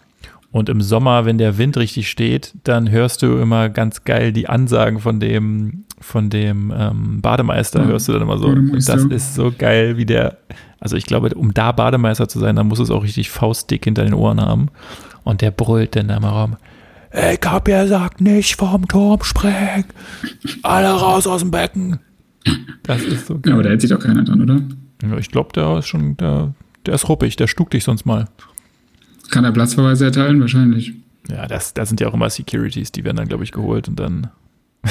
Und 0.52 0.68
im 0.68 0.80
Sommer, 0.80 1.24
wenn 1.24 1.38
der 1.38 1.58
Wind 1.58 1.76
richtig 1.76 2.08
steht, 2.08 2.54
dann 2.64 2.90
hörst 2.90 3.22
du 3.22 3.38
immer 3.38 3.68
ganz 3.68 4.04
geil 4.04 4.32
die 4.32 4.48
Ansagen 4.48 5.00
von 5.00 5.20
dem, 5.20 5.84
von 6.00 6.30
dem 6.30 6.72
ähm, 6.74 7.20
Bademeister, 7.20 7.82
Ja, 7.82 7.88
hörst 7.88 8.08
du 8.08 8.12
dann 8.12 8.22
immer 8.22 8.38
so. 8.38 8.46
Und 8.46 8.88
das 8.88 9.04
ist 9.04 9.34
so 9.34 9.52
geil, 9.56 9.96
wie 9.98 10.06
der, 10.06 10.38
also 10.80 10.96
ich 10.96 11.04
glaube, 11.04 11.34
um 11.34 11.52
da 11.52 11.72
Bademeister 11.72 12.28
zu 12.28 12.38
sein, 12.38 12.56
dann 12.56 12.68
muss 12.68 12.78
es 12.78 12.90
auch 12.90 13.02
richtig 13.02 13.30
faustdick 13.30 13.84
hinter 13.84 14.04
den 14.04 14.14
Ohren 14.14 14.40
haben. 14.40 14.68
Und 15.24 15.40
der 15.40 15.50
brüllt 15.50 15.96
dann 15.96 16.08
da 16.08 16.20
mal 16.20 16.30
rum. 16.42 16.56
Ich 17.12 17.40
hab 17.44 17.68
ja 17.68 17.82
gesagt, 17.84 18.20
nicht 18.20 18.56
vom 18.56 18.86
Turm 18.88 19.22
springen. 19.22 19.84
Alle 20.62 20.88
raus 20.90 21.26
aus 21.26 21.40
dem 21.40 21.50
Becken. 21.50 21.98
Das 22.82 23.02
ist 23.02 23.26
so 23.26 23.34
Ja, 23.34 23.40
geil. 23.40 23.52
aber 23.54 23.62
da 23.62 23.68
hält 23.70 23.80
sich 23.80 23.90
doch 23.90 23.98
keiner 24.00 24.22
dran, 24.24 24.40
oder? 24.42 24.60
Ja, 25.02 25.16
ich 25.18 25.30
glaube, 25.30 25.50
der 25.54 25.78
ist 25.78 25.86
schon, 25.88 26.16
der, 26.16 26.54
der 26.84 26.94
ist 26.94 27.08
ruppig, 27.08 27.36
der 27.36 27.46
stuckt 27.46 27.72
dich 27.74 27.84
sonst 27.84 28.06
mal. 28.06 28.26
Kann 29.30 29.44
er 29.44 29.52
Platzverweise 29.52 30.04
erteilen? 30.06 30.40
Wahrscheinlich. 30.40 30.92
Ja, 31.28 31.46
das, 31.46 31.74
da 31.74 31.84
sind 31.86 32.00
ja 32.00 32.08
auch 32.08 32.14
immer 32.14 32.30
Securities, 32.30 32.92
die 32.92 33.02
werden 33.04 33.16
dann, 33.16 33.28
glaube 33.28 33.44
ich, 33.44 33.50
geholt 33.52 33.88
und 33.88 33.98
dann. 33.98 34.28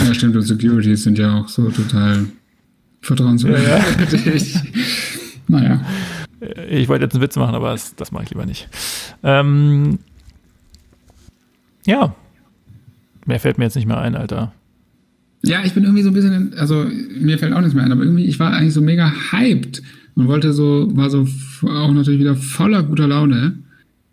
Ja, 0.05 0.13
stimmt. 0.13 0.35
Und 0.35 0.41
Securities 0.41 1.03
sind 1.03 1.17
ja 1.17 1.39
auch 1.39 1.47
so 1.47 1.69
total 1.69 2.25
vertrauenswürdig. 3.01 3.65
naja. 5.47 5.81
Äh, 6.41 6.65
Ich 6.81 6.87
wollte 6.89 7.05
jetzt 7.05 7.13
einen 7.13 7.21
Witz 7.23 7.35
machen, 7.37 7.55
aber 7.55 7.71
das, 7.71 7.95
das 7.95 8.11
mache 8.11 8.23
ich 8.25 8.29
lieber 8.31 8.45
nicht. 8.45 8.67
Ähm, 9.23 9.99
ja. 11.85 12.15
Mehr 13.25 13.39
fällt 13.39 13.57
mir 13.57 13.65
jetzt 13.65 13.75
nicht 13.75 13.87
mehr 13.87 13.99
ein, 13.99 14.15
Alter. 14.15 14.53
Ja, 15.43 15.63
ich 15.63 15.73
bin 15.73 15.83
irgendwie 15.83 16.03
so 16.03 16.09
ein 16.09 16.13
bisschen, 16.13 16.53
also 16.55 16.85
mir 17.19 17.37
fällt 17.37 17.53
auch 17.53 17.59
nichts 17.59 17.75
mehr 17.75 17.83
ein, 17.83 17.91
aber 17.91 18.03
irgendwie, 18.03 18.25
ich 18.25 18.39
war 18.39 18.53
eigentlich 18.53 18.73
so 18.73 18.81
mega 18.81 19.11
hyped 19.31 19.81
und 20.15 20.27
wollte 20.27 20.53
so, 20.53 20.89
war 20.95 21.09
so 21.09 21.27
auch 21.63 21.91
natürlich 21.91 22.19
wieder 22.19 22.35
voller 22.35 22.83
guter 22.83 23.07
Laune. 23.07 23.59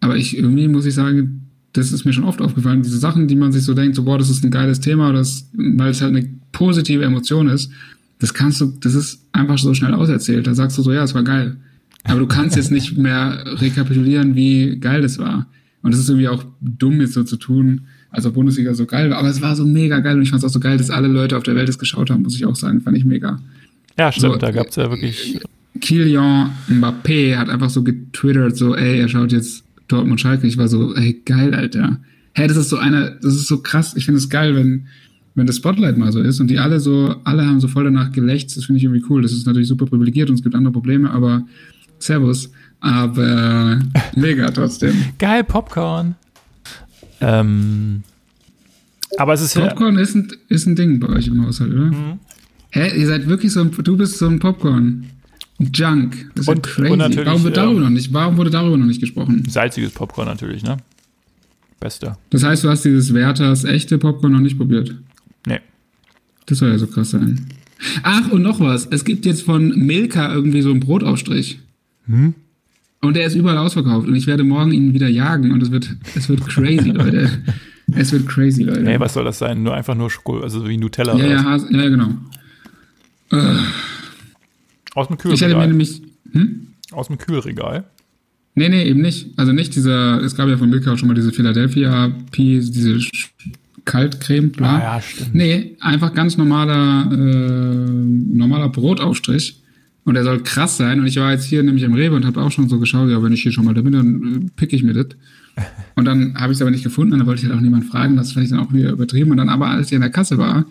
Aber 0.01 0.17
ich 0.17 0.37
irgendwie 0.37 0.69
muss 0.69 0.85
ich 0.85 0.95
sagen, 0.95 1.49
das 1.73 1.93
ist 1.93 2.05
mir 2.05 2.13
schon 2.13 2.25
oft 2.25 2.43
aufgefallen, 2.43 2.83
diese 2.83 2.99
Sachen, 2.99 3.29
die 3.29 3.37
man 3.37 3.53
sich 3.53 3.65
so 3.65 3.73
denkt, 3.73 3.97
so, 3.97 4.05
boah, 4.05 4.19
das 4.19 4.29
ist 4.29 4.45
ein 4.45 4.51
geiles 4.51 4.81
Thema, 4.81 5.09
oder 5.09 5.21
das, 5.21 5.49
weil 5.53 5.91
es 5.91 6.03
halt 6.03 6.15
eine 6.15 6.29
positive 6.53 7.05
Emotion 7.05 7.49
ist, 7.49 7.71
das 8.19 8.35
kannst 8.35 8.61
du, 8.61 8.75
das 8.81 8.95
ist 8.95 9.27
einfach 9.33 9.59
so 9.59 9.73
schnell 9.75 9.95
auserzählt. 9.95 10.47
Da 10.47 10.55
sagst 10.55 10.77
du 10.77 10.83
so, 10.83 10.93
ja, 10.93 11.03
es 11.03 11.15
war 11.15 11.25
geil. 11.25 11.57
Aber 12.05 12.21
du 12.21 12.27
kannst 12.27 12.57
jetzt 12.57 12.71
nicht 12.73 12.99
mehr 12.99 13.43
rekapitulieren, 13.61 14.35
wie 14.35 14.79
geil 14.79 15.03
das 15.03 15.19
war. 15.19 15.47
Und 15.83 15.93
es 15.93 16.01
ist 16.01 16.09
irgendwie 16.09 16.29
auch 16.29 16.45
dumm, 16.61 17.01
jetzt 17.01 17.15
so 17.15 17.25
zu 17.25 17.37
tun, 17.37 17.83
als 18.11 18.27
ob 18.27 18.35
Bundesliga 18.35 18.75
so 18.75 18.87
geil 18.87 19.11
war. 19.11 19.19
Aber 19.19 19.29
es 19.29 19.41
war 19.43 19.57
so 19.57 19.67
mega 19.67 19.99
geil 20.01 20.17
und 20.17 20.23
ich 20.23 20.31
fand 20.31 20.43
es 20.43 20.49
auch 20.49 20.53
so 20.53 20.61
geil, 20.61 20.79
dass 20.79 20.91
alle 20.91 21.09
Leute 21.09 21.37
auf 21.37 21.43
der 21.43 21.57
Welt 21.57 21.69
es 21.69 21.79
geschaut 21.79 22.11
haben, 22.11 22.23
muss 22.23 22.37
ich 22.37 22.47
auch 22.47 22.57
sagen. 22.57 22.81
Fand 22.81 22.97
ich 22.97 23.05
mega. 23.05 23.41
Ja, 23.99 24.13
stimmt, 24.13 24.35
So, 24.35 24.39
da 24.39 24.51
gab 24.51 24.69
es 24.69 24.77
ja 24.77 24.89
wirklich. 24.91 25.41
Kylian 25.81 26.51
Mbappé 26.69 27.37
hat 27.37 27.49
einfach 27.49 27.71
so 27.71 27.83
getwittert, 27.83 28.57
so, 28.57 28.77
ey, 28.77 29.01
er 29.01 29.09
schaut 29.09 29.33
jetzt 29.33 29.65
Dortmund 29.89 30.21
Schalke. 30.21 30.47
Ich 30.47 30.57
war 30.57 30.69
so, 30.69 30.95
ey, 30.95 31.21
geil, 31.25 31.55
Alter. 31.55 31.99
Hä, 32.35 32.47
das 32.47 32.57
ist 32.57 32.69
so 32.69 32.77
einer, 32.77 33.11
das 33.11 33.35
ist 33.35 33.49
so 33.49 33.59
krass. 33.59 33.95
Ich 33.97 34.05
finde 34.05 34.19
es 34.19 34.29
geil, 34.29 34.55
wenn, 34.55 34.87
wenn 35.35 35.47
das 35.47 35.57
Spotlight 35.57 35.99
mal 35.99 36.13
so 36.13 36.21
ist 36.21 36.41
und 36.41 36.49
die 36.49 36.59
alle 36.59 36.81
so, 36.81 37.17
alle 37.25 37.47
haben 37.47 37.61
so 37.61 37.69
voll 37.69 37.85
danach 37.85 38.13
gelächzt. 38.13 38.57
Das 38.57 38.67
finde 38.67 38.79
ich 38.79 38.85
irgendwie 38.85 39.05
cool. 39.09 39.23
Das 39.23 39.33
ist 39.33 39.47
natürlich 39.47 39.69
super 39.69 39.87
privilegiert 39.87 40.31
und 40.31 40.37
es 40.37 40.43
gibt 40.43 40.55
andere 40.55 40.73
Probleme, 40.73 41.11
aber 41.11 41.45
Servus. 41.99 42.51
Aber 42.83 43.79
mega 44.17 44.51
trotzdem. 44.51 44.95
Geil, 45.19 45.45
Popcorn. 45.45 46.17
Ähm, 47.21 48.03
aber 49.17 49.35
es 49.35 49.41
ist 49.41 49.55
ja. 49.55 49.69
Popcorn 49.69 49.97
ist 49.99 50.15
ein, 50.17 50.33
ist 50.49 50.67
ein 50.67 50.75
Ding 50.75 50.99
bei 50.99 51.09
euch 51.09 51.29
im 51.29 51.47
Haushalt, 51.47 51.73
oder? 51.73 51.85
Mhm. 51.87 52.19
Hä, 52.71 52.99
ihr 52.99 53.07
seid 53.07 53.29
wirklich 53.29 53.53
so 53.53 53.61
ein, 53.61 53.71
du 53.71 53.97
bist 53.97 54.19
so 54.19 54.27
ein 54.29 54.39
Popcorn. 54.41 55.07
Junk. 55.73 56.29
Das 56.35 56.43
ist 56.43 56.49
Und- 56.49 56.67
ja 56.67 56.73
crazy. 56.73 56.93
und 56.93 57.27
warum 57.27 57.45
wird 57.45 57.57
darüber 57.57 57.77
ähm, 57.79 57.83
noch 57.85 57.91
nicht, 57.91 58.13
warum 58.13 58.37
wurde 58.37 58.51
darüber 58.51 58.77
noch 58.77 58.87
nicht 58.87 59.01
gesprochen? 59.01 59.45
Salziges 59.49 59.93
Popcorn 59.93 60.27
natürlich, 60.27 60.65
ne? 60.65 60.79
Bester. 61.79 62.19
Das 62.31 62.43
heißt, 62.43 62.65
du 62.65 62.69
hast 62.69 62.85
dieses 62.85 63.15
Werthers 63.15 63.63
echte 63.65 63.99
Popcorn 63.99 64.33
noch 64.33 64.41
nicht 64.41 64.57
probiert. 64.57 64.93
Nee. 65.47 65.61
Das 66.47 66.59
soll 66.59 66.71
ja 66.71 66.79
so 66.79 66.89
krass 66.89 67.11
sein. 67.11 67.47
Ach, 68.03 68.31
und 68.33 68.43
noch 68.43 68.59
was. 68.59 68.87
Es 68.87 69.05
gibt 69.05 69.25
jetzt 69.27 69.43
von 69.43 69.69
Milka 69.87 70.33
irgendwie 70.33 70.63
so 70.63 70.71
einen 70.71 70.81
Brotaufstrich. 70.81 71.61
Hm? 72.07 72.35
Und 73.03 73.17
der 73.17 73.27
ist 73.27 73.35
überall 73.35 73.59
ausverkauft. 73.59 74.07
Und 74.07 74.15
ich 74.15 74.27
werde 74.27 74.45
morgen 74.45 74.73
ihn 74.73 74.95
wieder 74.95 75.09
jagen. 75.09 75.51
Und 75.53 75.63
es 75.63 75.71
wird, 75.71 75.95
es 76.15 76.29
wird 76.29 76.47
crazy, 76.47 76.91
Leute. 76.95 77.31
Es 77.95 78.13
wird 78.13 78.27
crazy, 78.27 78.63
Leute. 78.63 78.83
Nee, 78.83 78.99
was 79.01 79.15
soll 79.15 79.25
das 79.25 79.39
sein? 79.39 79.63
Nur 79.63 79.75
einfach 79.75 79.95
nur 79.95 80.09
Schokolade, 80.09 80.45
also 80.45 80.69
wie 80.69 80.77
Nutella 80.77 81.17
ja, 81.17 81.25
oder 81.25 81.35
ja, 81.35 81.45
was? 81.45 81.67
Ja, 81.71 81.89
genau. 81.89 82.11
Aus 84.95 85.09
dem 85.09 85.17
Ich 85.17 85.25
hätte 85.25 85.29
mir 85.29 85.37
Kühlregal. 85.37 85.69
nämlich. 85.69 86.03
Hm? 86.33 86.67
Aus 86.93 87.09
dem 87.09 87.19
Kühlregal. 87.19 87.85
Nee, 88.55 88.69
nee, 88.69 88.85
eben 88.85 89.01
nicht. 89.01 89.31
Also 89.39 89.53
nicht 89.53 89.75
dieser, 89.75 90.21
es 90.23 90.37
gab 90.37 90.49
ja 90.49 90.59
von 90.59 90.69
Milka 90.69 90.93
auch 90.93 90.99
schon 90.99 91.09
mal 91.09 91.15
diese 91.15 91.33
Philadelphia 91.33 92.13
Peas, 92.31 92.71
diese 92.71 92.99
Kaltcreme, 93.85 94.51
bla. 94.51 94.77
Ah, 94.77 94.81
ja, 94.81 95.01
stimmt. 95.03 95.35
Nee, 95.35 95.77
einfach 95.81 96.13
ganz 96.13 96.37
normaler, 96.37 97.11
äh, 97.11 97.17
normaler 97.17 98.69
Brotaufstrich. 98.69 99.62
Und 100.05 100.15
der 100.15 100.25
soll 100.25 100.43
krass 100.43 100.77
sein. 100.77 101.01
Und 101.01 101.07
ich 101.07 101.17
war 101.17 101.31
jetzt 101.31 101.45
hier 101.45 101.63
nämlich 101.63 101.85
im 101.85 101.95
Rewe 101.95 102.17
und 102.17 102.25
habe 102.25 102.41
auch 102.43 102.51
schon 102.51 102.69
so 102.69 102.79
geschaut, 102.79 103.09
ja, 103.11 103.23
wenn 103.23 103.33
ich 103.33 103.43
hier 103.43 103.53
schon 103.53 103.65
mal 103.65 103.75
da 103.75 103.83
bin, 103.83 103.93
dann 103.93 104.47
äh, 104.47 104.51
pick 104.57 104.73
ich 104.73 104.83
mir 104.83 104.95
das. 104.95 105.07
Und 105.95 106.07
dann 106.07 106.35
habe 106.35 106.51
ich 106.51 106.57
es 106.57 106.63
aber 106.63 106.71
nicht 106.71 106.83
gefunden 106.83 107.13
und 107.13 107.19
dann 107.19 107.29
wollte 107.29 107.43
ich 107.43 107.47
halt 107.47 107.55
auch 107.55 107.61
niemand 107.61 107.85
fragen. 107.85 108.17
Das 108.17 108.33
fand 108.33 108.45
ich 108.45 108.51
dann 108.51 108.61
auch 108.61 108.73
wieder 108.73 108.91
übertrieben. 108.91 109.33
Und 109.33 109.37
dann 109.37 109.51
aber, 109.51 109.69
als 109.69 109.89
ich 109.89 109.93
in 109.93 110.01
der 110.01 110.09
Kasse 110.09 110.39
war, 110.39 110.65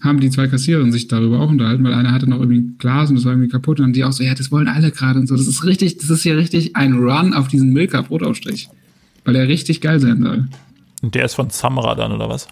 haben 0.00 0.18
die 0.18 0.28
zwei 0.28 0.48
Kassiererinnen 0.48 0.90
sich 0.90 1.06
darüber 1.06 1.38
auch 1.38 1.48
unterhalten, 1.48 1.84
weil 1.84 1.94
einer 1.94 2.10
hatte 2.10 2.28
noch 2.28 2.40
irgendwie 2.40 2.58
ein 2.58 2.76
Glas 2.78 3.10
und 3.10 3.14
das 3.14 3.24
war 3.24 3.30
irgendwie 3.30 3.48
kaputt. 3.48 3.78
Und 3.78 3.94
die 3.94 4.02
auch 4.02 4.10
so, 4.10 4.24
ja, 4.24 4.34
das 4.34 4.50
wollen 4.50 4.66
alle 4.66 4.90
gerade 4.90 5.20
und 5.20 5.28
so. 5.28 5.36
Das 5.36 5.46
ist 5.46 5.64
richtig, 5.64 5.98
das 5.98 6.10
ist 6.10 6.24
hier 6.24 6.36
richtig 6.36 6.74
ein 6.74 6.94
Run 6.94 7.32
auf 7.32 7.46
diesen 7.46 7.72
Milka-Brotaufstrich. 7.72 8.68
Weil 9.24 9.34
der 9.34 9.46
richtig 9.46 9.80
geil 9.80 10.00
sein 10.00 10.20
soll. 10.20 10.48
Und 11.00 11.14
der 11.14 11.26
ist 11.26 11.34
von 11.34 11.50
Samra 11.50 11.94
dann, 11.94 12.10
oder 12.10 12.28
was? 12.28 12.48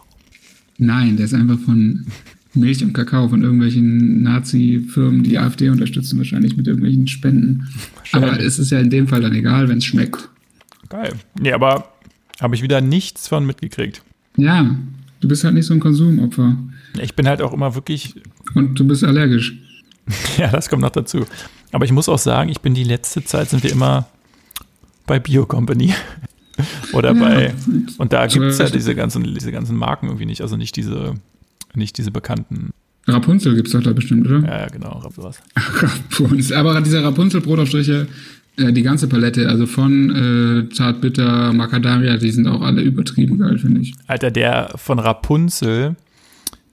Nein, 0.78 1.16
der 1.16 1.26
ist 1.26 1.34
einfach 1.34 1.58
von 1.58 2.06
Milch 2.55 2.82
und 2.82 2.92
Kakao 2.92 3.28
von 3.28 3.42
irgendwelchen 3.42 4.22
Nazi-Firmen, 4.22 5.22
die, 5.22 5.38
AfD 5.38 5.70
unterstützen, 5.70 6.18
wahrscheinlich 6.18 6.57
mit 6.57 6.66
irgendwelchen 6.66 7.07
Spenden. 7.07 7.68
Aber 8.12 8.38
es 8.40 8.59
ist 8.59 8.70
ja 8.70 8.78
in 8.78 8.90
dem 8.90 9.09
Fall 9.09 9.22
dann 9.22 9.34
egal, 9.34 9.68
wenn 9.68 9.78
es 9.78 9.84
schmeckt. 9.84 10.28
Geil. 10.88 11.14
Nee, 11.40 11.53
aber 11.53 11.92
habe 12.40 12.55
ich 12.55 12.62
wieder 12.62 12.80
nichts 12.80 13.28
von 13.28 13.46
mitgekriegt. 13.46 14.03
Ja, 14.36 14.76
du 15.20 15.28
bist 15.28 15.44
halt 15.44 15.55
nicht 15.55 15.66
so 15.66 15.74
ein 15.74 15.80
Konsumopfer. 15.80 16.57
Ich 17.00 17.14
bin 17.14 17.26
halt 17.26 17.40
auch 17.40 17.53
immer 17.53 17.74
wirklich. 17.74 18.14
Und 18.55 18.78
du 18.78 18.86
bist 18.86 19.03
allergisch. 19.05 19.57
ja, 20.36 20.48
das 20.48 20.68
kommt 20.68 20.82
noch 20.82 20.90
dazu. 20.90 21.24
Aber 21.70 21.84
ich 21.84 21.92
muss 21.92 22.09
auch 22.09 22.18
sagen, 22.18 22.50
ich 22.50 22.61
bin 22.61 22.74
die 22.74 22.84
letzte 22.84 23.24
Zeit 23.24 23.48
sind 23.48 23.62
wir 23.62 23.72
immer 23.72 24.09
bei 25.07 25.18
Bio 25.18 25.46
Company. 25.46 25.94
Oder 26.92 27.14
ja, 27.14 27.20
bei. 27.20 27.55
Und 27.96 28.12
da 28.12 28.26
gibt 28.26 28.44
es 28.44 28.59
ja 28.59 28.68
diese 28.68 28.94
ganzen, 28.94 29.22
diese 29.34 29.53
ganzen 29.53 29.76
Marken 29.76 30.07
irgendwie 30.07 30.26
nicht. 30.26 30.42
Also 30.42 30.57
nicht 30.57 30.76
diese, 30.76 31.14
nicht 31.76 31.98
diese 31.98 32.10
bekannten. 32.10 32.70
Rapunzel 33.06 33.56
gibt 33.56 33.68
es 33.68 33.72
doch 33.72 33.82
da 33.82 33.92
bestimmt, 33.92 34.26
oder? 34.26 34.46
Ja, 34.46 34.68
genau, 34.68 35.02
sowas. 35.14 35.40
Rapunzel. 35.56 36.56
Aber 36.56 36.80
diese 36.80 37.02
Rapunzel-Brotaufstriche, 37.02 38.06
äh, 38.56 38.72
die 38.72 38.82
ganze 38.82 39.08
Palette, 39.08 39.48
also 39.48 39.66
von 39.66 40.68
äh, 40.68 40.72
Zartbitter, 40.72 41.52
Macadamia, 41.52 42.16
die 42.16 42.30
sind 42.30 42.46
auch 42.46 42.60
alle 42.60 42.82
übertrieben 42.82 43.38
geil, 43.38 43.58
finde 43.58 43.80
ich. 43.80 43.94
Alter, 44.06 44.30
der 44.30 44.72
von 44.76 44.98
Rapunzel, 44.98 45.96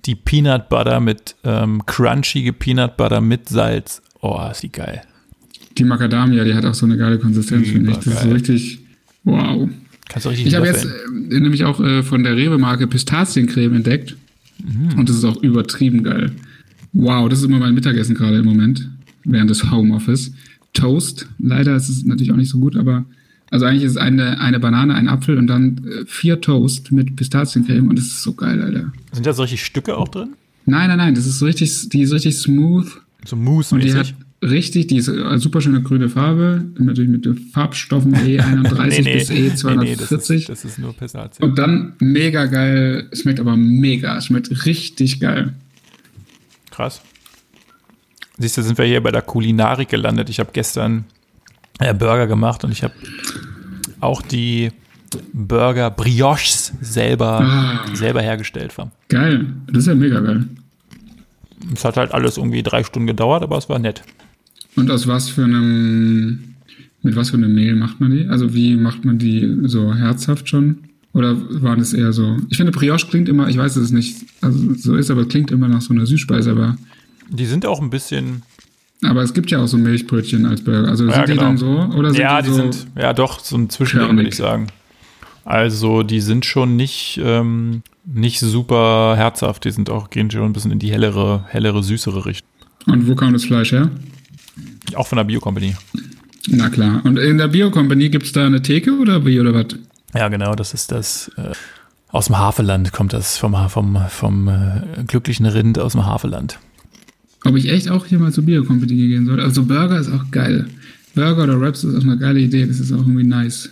die 0.06 0.16
Peanut 0.16 0.70
Butter 0.70 1.00
mit 1.00 1.36
ähm, 1.43 1.86
crunchige 1.86 2.54
Peanut 2.54 2.95
Butter 2.97 3.22
mit 3.22 3.50
Salz. 3.50 4.02
Oh, 4.22 4.39
ist 4.52 4.62
die 4.62 4.72
geil. 4.72 5.02
Die 5.78 5.84
Macadamia, 5.84 6.43
die 6.43 6.54
hat 6.54 6.66
auch 6.66 6.74
so 6.74 6.86
eine 6.86 6.97
geile 6.97 7.18
Konsistenz, 7.18 7.70
finde 7.70 7.91
ich. 7.91 7.97
Das 7.97 8.06
geil. 8.06 8.14
ist 8.16 8.24
so 8.24 8.30
richtig 8.30 8.80
wow. 9.24 9.70
Kannst 10.10 10.26
du 10.26 10.30
richtig 10.30 10.47
Ich 10.47 10.56
habe 10.56 10.68
jetzt 10.68 10.86
äh, 10.86 11.39
nämlich 11.39 11.64
auch 11.64 11.80
äh, 11.80 12.04
von 12.04 12.24
der 12.24 12.36
Rewe-Marke 12.36 12.88
Pistaziencreme 12.88 13.76
entdeckt. 13.76 14.16
Mhm. 14.64 14.99
Und 14.99 15.10
das 15.10 15.18
ist 15.18 15.26
auch 15.26 15.41
übertrieben 15.41 16.03
geil. 16.03 16.32
Wow, 16.93 17.30
das 17.30 17.39
ist 17.39 17.45
immer 17.45 17.60
mein 17.60 17.74
Mittagessen 17.74 18.16
gerade 18.16 18.38
im 18.38 18.45
Moment, 18.45 18.89
während 19.24 19.49
des 19.49 19.70
Homeoffice. 19.72 20.34
Toast. 20.74 21.28
Leider 21.39 21.76
ist 21.76 21.89
es 21.89 22.05
natürlich 22.05 22.32
auch 22.32 22.38
nicht 22.38 22.49
so 22.49 22.60
gut, 22.60 22.76
aber 22.76 23.05
also 23.51 23.66
eigentlich 23.66 23.84
ist 23.84 23.91
es 23.91 23.97
eine, 23.97 24.39
eine 24.39 24.60
Banane, 24.60 24.93
ein 24.93 25.07
Apfel 25.07 25.38
und 25.38 25.47
dann 25.47 25.82
äh, 25.86 26.05
vier 26.05 26.39
Toast 26.39 26.91
mit 26.91 27.16
Pistaziencreme 27.16 27.88
und 27.88 27.97
das 27.97 28.05
ist 28.05 28.24
so 28.24 28.34
geil, 28.34 28.62
Alter. 28.62 28.91
Sind 29.12 29.26
da 29.26 29.34
solche 29.34 29.57
Stücke 29.57 29.97
auch 29.97 30.07
drin? 30.07 30.36
Nein, 30.66 30.88
nein, 30.89 30.97
nein, 30.97 31.16
das 31.16 31.26
ist 31.26 31.41
richtig, 31.41 31.89
die 31.89 32.01
ist 32.01 32.14
richtig 32.14 32.38
smooth. 32.38 32.88
So 33.26 33.36
mousse 33.36 33.74
Und 33.74 33.84
die 33.84 33.93
hat 33.93 34.14
richtig, 34.42 34.88
die 34.88 34.98
ist 34.98 35.10
eine 35.10 35.40
super 35.40 35.62
schöne 35.62 35.82
grüne 35.82 36.10
Farbe, 36.10 36.66
natürlich 36.78 37.10
mit 37.10 37.28
Farbstoffen 37.52 38.16
E31 38.16 38.88
nee, 38.88 39.02
nee, 39.02 39.14
bis 39.16 39.30
E240. 39.32 39.76
Nee, 39.78 39.96
das, 39.96 40.12
ist, 40.12 40.50
das 40.50 40.66
ist 40.66 40.80
nur 40.80 40.94
Pistazien. 40.94 41.48
Und 41.48 41.58
dann 41.58 41.94
mega 42.00 42.46
geil, 42.46 43.10
schmeckt 43.14 43.40
aber 43.40 43.56
mega, 43.56 44.20
schmeckt 44.22 44.66
richtig 44.66 45.20
geil. 45.20 45.54
Krass. 46.72 47.02
Siehst 48.38 48.58
du, 48.58 48.64
sind 48.64 48.78
wir 48.78 48.86
hier 48.86 49.04
bei 49.04 49.12
der 49.12 49.22
Kulinarik 49.22 49.90
gelandet. 49.90 50.30
Ich 50.30 50.40
habe 50.40 50.52
gestern 50.54 51.04
äh, 51.80 51.94
Burger 51.94 52.28
gemacht 52.28 52.64
und 52.64 52.72
ich 52.72 52.84
habe 52.84 52.94
auch 54.00 54.22
die 54.22 54.72
Burger 55.34 55.92
Brioches 55.92 56.74
selber, 56.82 57.42
ah. 57.42 57.96
selber 57.96 58.22
hergestellt. 58.22 58.78
War. 58.78 58.92
Geil, 59.10 59.48
das 59.68 59.80
ist 59.80 59.88
ja 59.88 59.96
mega 59.96 60.20
geil. 60.20 60.46
Es 61.74 61.84
hat 61.84 61.98
halt 61.98 62.14
alles 62.14 62.38
irgendwie 62.38 62.64
drei 62.64 62.84
Stunden 62.84 63.08
gedauert, 63.08 63.44
aber 63.44 63.58
es 63.58 63.68
war 63.68 63.80
nett. 63.80 64.04
Und 64.80 64.90
aus 64.90 65.08
was 65.08 65.30
für 65.30 65.44
einem, 65.44 66.56
mit 67.02 67.16
was 67.16 67.32
für 67.32 67.38
einem 67.38 67.54
Mehl 67.54 67.76
macht 67.76 68.00
man 68.00 68.12
die? 68.12 68.26
Also 68.28 68.54
wie 68.54 68.76
macht 68.76 69.04
man 69.04 69.18
die 69.18 69.58
so 69.64 69.94
herzhaft 69.94 70.48
schon? 70.48 70.80
Oder 71.12 71.36
war 71.62 71.76
das 71.76 71.94
eher 71.94 72.14
so? 72.14 72.38
Ich 72.50 72.58
finde, 72.58 72.72
Brioche 72.72 73.08
klingt 73.08 73.28
immer, 73.28 73.50
ich 73.50 73.58
weiß, 73.58 73.74
dass 73.74 73.84
es 73.84 73.92
nicht 73.92 74.16
also 74.42 74.74
so 74.76 74.96
ist, 74.96 75.12
aber 75.12 75.26
klingt 75.26 75.52
immer 75.52 75.68
nach 75.68 75.82
so 75.82 75.94
einer 75.94 76.06
Süßspeise, 76.06 76.52
aber 76.52 76.78
die 77.30 77.46
sind 77.46 77.66
auch 77.66 77.82
ein 77.82 77.90
bisschen. 77.90 78.44
Aber 79.04 79.22
es 79.22 79.34
gibt 79.34 79.52
ja 79.52 79.60
auch 79.60 79.68
so 79.68 79.78
Milchbrötchen 79.78 80.46
als 80.46 80.64
Burger. 80.64 80.88
Also 80.88 81.06
ja, 81.08 81.14
sind 81.14 81.26
genau. 81.26 81.42
die 81.42 81.48
dann 81.48 81.58
so? 81.58 81.98
Oder 81.98 82.12
sind 82.12 82.22
ja, 82.22 82.42
die, 82.42 82.48
die 82.48 82.56
so 82.56 82.62
sind, 82.62 82.88
ja 82.98 83.14
doch, 83.14 83.40
so 83.40 83.58
ein 83.58 83.70
Zwischending, 83.70 84.16
würde 84.16 84.30
ich 84.30 84.36
sagen. 84.36 84.68
Also 85.46 86.04
die 86.04 86.22
sind 86.22 86.46
schon 86.46 86.76
nicht, 86.76 87.20
ähm, 87.24 87.82
nicht 88.06 88.40
super 88.40 89.16
herzhaft, 89.18 89.66
die 89.66 89.72
sind 89.72 89.90
auch, 89.90 90.10
gehen 90.10 90.30
schon 90.30 90.44
ein 90.44 90.54
bisschen 90.54 90.72
in 90.72 90.80
die 90.80 90.92
hellere, 90.92 91.46
hellere, 91.50 91.84
süßere 91.84 92.26
Richtung. 92.26 92.48
Und 92.86 93.08
wo 93.08 93.16
kam 93.16 93.34
das 93.34 93.46
Fleisch 93.46 93.72
her? 93.72 93.90
Auch 94.95 95.07
von 95.07 95.18
der 95.18 95.24
Bio-Company. 95.24 95.76
Na 96.47 96.70
klar. 96.70 97.01
Und 97.03 97.18
in 97.18 97.38
der 97.38 97.47
Bio-Company 97.47 98.10
gibt 98.10 98.26
es 98.26 98.32
da 98.32 98.45
eine 98.45 98.62
Theke 98.62 98.97
oder 98.97 99.26
wie 99.26 99.39
oder 99.39 99.53
was? 99.53 99.68
Ja, 100.16 100.28
genau, 100.30 100.55
das 100.55 100.74
ist 100.74 100.91
das. 100.91 101.32
Äh, 101.38 101.51
aus 102.12 102.26
dem 102.26 102.38
Havelland 102.38 102.91
kommt 102.91 103.14
das, 103.14 103.38
vom, 103.38 103.55
vom, 103.70 103.99
vom 104.10 104.47
äh, 104.47 105.03
glücklichen 105.05 105.45
Rind 105.45 105.78
aus 105.78 105.91
dem 105.91 106.05
Havelland. 106.05 106.60
Ob 107.45 107.55
ich 107.55 107.70
echt 107.70 107.89
auch 107.89 108.05
hier 108.05 108.20
mal 108.20 108.34
zur 108.34 108.45
Bio-Company 108.45 108.95
gehen 108.95 109.26
sollte. 109.26 109.43
Also 109.43 109.64
Burger 109.64 109.99
ist 109.99 110.12
auch 110.12 110.32
geil. 110.32 110.68
Burger 111.14 111.43
oder 111.43 111.62
Wraps 111.62 111.84
ist 111.84 111.95
auch 111.95 112.03
eine 112.03 112.18
geile 112.18 112.39
Idee. 112.39 112.66
Das 112.66 112.80
ist 112.80 112.91
auch 112.91 112.97
irgendwie 112.97 113.24
nice. 113.24 113.70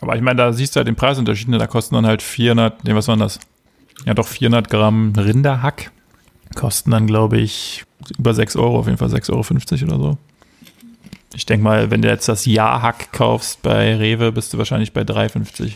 Aber 0.00 0.16
ich 0.16 0.22
meine, 0.22 0.36
da 0.36 0.52
siehst 0.52 0.74
du 0.74 0.78
halt 0.78 0.88
den 0.88 0.96
Preisunterschied. 0.96 1.48
Ne? 1.48 1.58
Da 1.58 1.66
kosten 1.66 1.94
dann 1.94 2.06
halt 2.06 2.22
400, 2.22 2.84
ne, 2.84 2.94
was 2.94 3.08
waren 3.08 3.20
das? 3.20 3.38
Ja, 4.06 4.14
doch 4.14 4.26
400 4.26 4.68
Gramm 4.68 5.12
Rinderhack. 5.16 5.92
Kosten 6.54 6.90
dann, 6.90 7.06
glaube 7.06 7.38
ich, 7.38 7.84
über 8.18 8.34
6 8.34 8.56
Euro, 8.56 8.78
auf 8.78 8.86
jeden 8.86 8.98
Fall 8.98 9.08
6,50 9.08 9.30
Euro 9.32 9.94
oder 9.94 10.02
so. 10.02 10.18
Ich 11.34 11.46
denke 11.46 11.62
mal, 11.62 11.90
wenn 11.90 12.02
du 12.02 12.08
jetzt 12.08 12.28
das 12.28 12.44
Jahrhack 12.44 13.12
kaufst 13.12 13.62
bei 13.62 13.96
Rewe, 13.96 14.32
bist 14.32 14.52
du 14.52 14.58
wahrscheinlich 14.58 14.92
bei 14.92 15.02
3,50. 15.02 15.72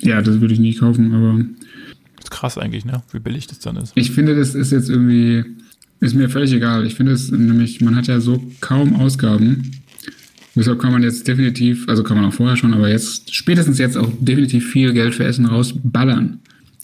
Ja, 0.00 0.20
das 0.20 0.40
würde 0.40 0.52
ich 0.52 0.60
nie 0.60 0.74
kaufen, 0.74 1.14
aber 1.14 1.44
krass 2.28 2.58
eigentlich, 2.58 2.84
ne? 2.84 3.02
Wie 3.12 3.20
billig 3.20 3.46
das 3.46 3.60
dann 3.60 3.76
ist. 3.76 3.92
Ich 3.94 4.10
finde, 4.10 4.34
das 4.34 4.54
ist 4.54 4.72
jetzt 4.72 4.90
irgendwie, 4.90 5.44
ist 6.00 6.14
mir 6.14 6.28
völlig 6.28 6.52
egal. 6.52 6.84
Ich 6.86 6.94
finde 6.96 7.12
es 7.12 7.30
nämlich, 7.30 7.80
man 7.80 7.94
hat 7.94 8.08
ja 8.08 8.20
so 8.20 8.42
kaum 8.60 8.96
Ausgaben. 8.96 9.70
Deshalb 10.54 10.80
kann 10.80 10.92
man 10.92 11.02
jetzt 11.02 11.26
definitiv, 11.28 11.88
also 11.88 12.02
kann 12.02 12.16
man 12.16 12.26
auch 12.26 12.34
vorher 12.34 12.56
schon, 12.56 12.74
aber 12.74 12.90
jetzt, 12.90 13.34
spätestens 13.34 13.78
jetzt 13.78 13.96
auch 13.96 14.10
definitiv 14.20 14.70
viel 14.70 14.92
Geld 14.92 15.14
für 15.14 15.24
Essen 15.24 15.46
rausballern. 15.46 16.40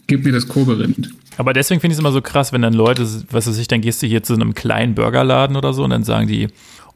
Gib 0.06 0.24
mir 0.24 0.32
das 0.32 0.48
Koberind. 0.48 1.10
Aber 1.38 1.52
deswegen 1.52 1.80
finde 1.80 1.92
ich 1.92 1.96
es 1.96 2.00
immer 2.00 2.12
so 2.12 2.20
krass, 2.20 2.52
wenn 2.52 2.62
dann 2.62 2.74
Leute, 2.74 3.08
was 3.30 3.46
weiß 3.46 3.56
ich, 3.58 3.68
dann 3.68 3.80
gehst 3.80 4.02
du 4.02 4.06
hier 4.06 4.22
zu 4.22 4.34
einem 4.34 4.54
kleinen 4.54 4.94
Burgerladen 4.94 5.56
oder 5.56 5.72
so 5.72 5.84
und 5.84 5.90
dann 5.90 6.02
sagen 6.02 6.26
die, 6.26 6.48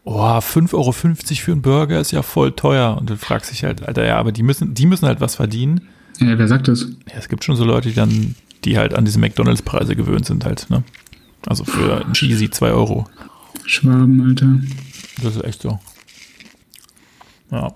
oh, 0.05 0.20
5,50 0.20 0.74
Euro 0.74 0.93
für 0.93 1.53
einen 1.53 1.62
Burger 1.62 2.01
ist 2.01 2.11
ja 2.11 2.22
voll 2.22 2.53
teuer. 2.53 2.97
Und 2.99 3.09
du 3.09 3.16
fragst 3.16 3.53
dich 3.53 3.62
halt, 3.64 3.86
Alter, 3.86 4.05
ja, 4.05 4.18
aber 4.18 4.32
die 4.32 4.43
müssen, 4.43 4.74
die 4.74 4.86
müssen 4.86 5.07
halt 5.07 5.20
was 5.20 5.36
verdienen. 5.36 5.88
Ja, 6.18 6.36
wer 6.36 6.49
sagt 6.49 6.66
das? 6.68 6.88
Ja, 7.09 7.18
es 7.18 7.28
gibt 7.28 7.45
schon 7.45 7.57
so 7.57 7.64
Leute, 7.64 7.88
die 7.88 7.95
dann, 7.95 8.34
die 8.64 8.78
halt 8.78 8.95
an 8.95 9.05
diese 9.05 9.20
McDonalds-Preise 9.20 9.97
gewöhnt 9.97 10.26
sind 10.26 10.45
halt, 10.45 10.68
ne? 10.70 10.82
Also 11.47 11.64
für 11.64 12.05
ein 12.05 12.12
Cheesy 12.12 12.51
2 12.51 12.70
Euro. 12.70 13.07
Schwaben, 13.64 14.20
Alter. 14.22 14.61
Das 15.22 15.36
ist 15.36 15.45
echt 15.45 15.62
so. 15.62 15.78
Ja. 17.51 17.74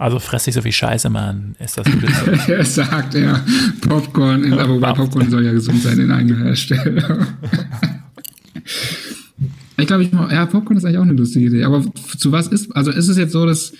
Also 0.00 0.18
fress 0.18 0.46
nicht 0.46 0.54
so 0.54 0.62
viel 0.62 0.72
Scheiße, 0.72 1.10
Mann. 1.10 1.54
Ist 1.58 1.76
das 1.76 1.86
er 2.48 2.64
sagt, 2.64 3.12
ja, 3.12 3.44
Popcorn, 3.82 4.50
aber 4.54 4.76
wobei 4.76 4.94
Popcorn 4.94 5.28
soll 5.28 5.44
ja 5.44 5.52
gesund 5.52 5.82
sein 5.82 5.98
in 5.98 6.10
eigener 6.10 6.38
Herstellung. 6.38 7.26
ich 9.76 9.86
glaube, 9.86 10.04
ich 10.04 10.10
ja, 10.10 10.46
Popcorn 10.46 10.78
ist 10.78 10.86
eigentlich 10.86 10.96
auch 10.96 11.02
eine 11.02 11.12
lustige 11.12 11.48
Idee. 11.48 11.64
Aber 11.64 11.84
zu 12.16 12.32
was 12.32 12.46
ist, 12.46 12.74
also 12.74 12.90
ist 12.90 13.08
es 13.08 13.18
jetzt 13.18 13.32
so, 13.32 13.44
dass 13.44 13.74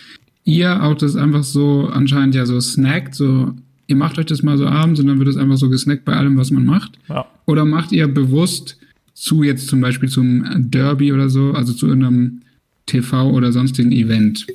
ihr 0.45 0.83
auch 0.83 0.95
das 0.95 1.17
einfach 1.17 1.43
so 1.43 1.89
anscheinend 1.89 2.35
ja 2.35 2.45
so 2.45 2.61
snackt, 2.61 3.15
so 3.15 3.55
ihr 3.87 3.97
macht 3.97 4.19
euch 4.19 4.27
das 4.27 4.43
mal 4.43 4.59
so 4.59 4.67
abends 4.67 5.01
und 5.01 5.07
dann 5.07 5.19
wird 5.21 5.31
es 5.31 5.39
einfach 5.39 5.57
so 5.57 5.71
gesnackt 5.71 6.05
bei 6.05 6.13
allem, 6.13 6.37
was 6.37 6.51
man 6.51 6.67
macht? 6.67 6.99
Ja. 7.09 7.25
Oder 7.47 7.65
macht 7.65 7.93
ihr 7.93 8.07
bewusst 8.09 8.77
zu 9.15 9.43
jetzt 9.43 9.69
zum 9.69 9.81
Beispiel 9.81 10.11
zum 10.11 10.45
Derby 10.71 11.15
oder 11.15 11.31
so, 11.31 11.53
also 11.53 11.73
zu 11.73 11.87
irgendeinem 11.87 12.43
TV 12.85 13.31
oder 13.31 13.53
sonstigen 13.53 13.91
Event? 13.91 14.47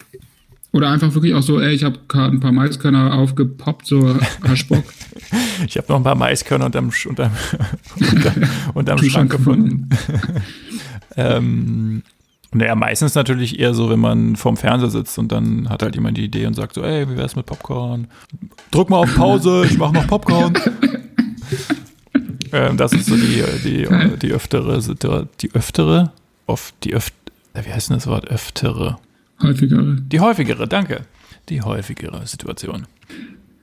Oder 0.76 0.90
einfach 0.90 1.14
wirklich 1.14 1.34
auch 1.34 1.42
so, 1.42 1.62
ey, 1.62 1.74
ich 1.74 1.86
habe 1.86 2.00
gerade 2.10 2.36
ein 2.36 2.42
paar 2.42 2.52
Maiskörner 2.52 3.14
aufgepoppt, 3.14 3.88
so 3.88 4.14
hast 4.46 4.68
Bock. 4.68 4.84
ich 5.66 5.78
habe 5.78 5.88
noch 5.88 5.96
ein 5.96 6.04
paar 6.04 6.16
Maiskörner 6.16 6.66
unterm, 6.66 6.92
unterm, 7.06 7.32
unterm, 7.98 8.50
unterm 8.74 8.98
Schrank 8.98 9.32
gefunden. 9.32 9.88
ähm, 11.16 12.04
naja, 12.52 12.76
meistens 12.76 13.16
natürlich 13.16 13.58
eher 13.58 13.74
so, 13.74 13.90
wenn 13.90 14.02
man 14.02 14.36
vorm 14.36 14.58
Fernseher 14.58 14.90
sitzt 14.90 15.18
und 15.18 15.32
dann 15.32 15.70
hat 15.70 15.82
halt 15.82 15.96
jemand 15.96 16.18
die 16.18 16.26
Idee 16.26 16.46
und 16.46 16.56
sagt 16.56 16.76
so, 16.76 16.84
ey, 16.84 17.10
wie 17.10 17.16
wär's 17.16 17.38
mit 17.38 17.46
Popcorn? 17.46 18.08
Drück 18.72 18.90
mal 18.90 18.98
auf 18.98 19.16
Pause, 19.16 19.66
ich 19.66 19.78
mach 19.78 19.94
noch 19.94 20.08
Popcorn. 20.08 20.58
ähm, 22.52 22.76
das 22.76 22.92
ist 22.92 23.06
so 23.06 23.16
die, 23.16 23.46
die, 23.64 23.88
die 24.18 24.34
öftere, 24.34 24.82
die 25.40 25.54
öftere, 25.54 26.12
oft, 26.48 26.76
die 26.84 26.94
öft, 26.94 27.14
wie 27.54 27.72
heißt 27.72 27.92
denn 27.92 27.96
das 27.96 28.08
Wort? 28.08 28.28
Öftere. 28.28 28.98
Häufigere. 29.42 29.98
Die 30.00 30.20
häufigere, 30.20 30.68
danke. 30.68 31.02
Die 31.50 31.62
häufigere 31.62 32.26
Situation. 32.26 32.84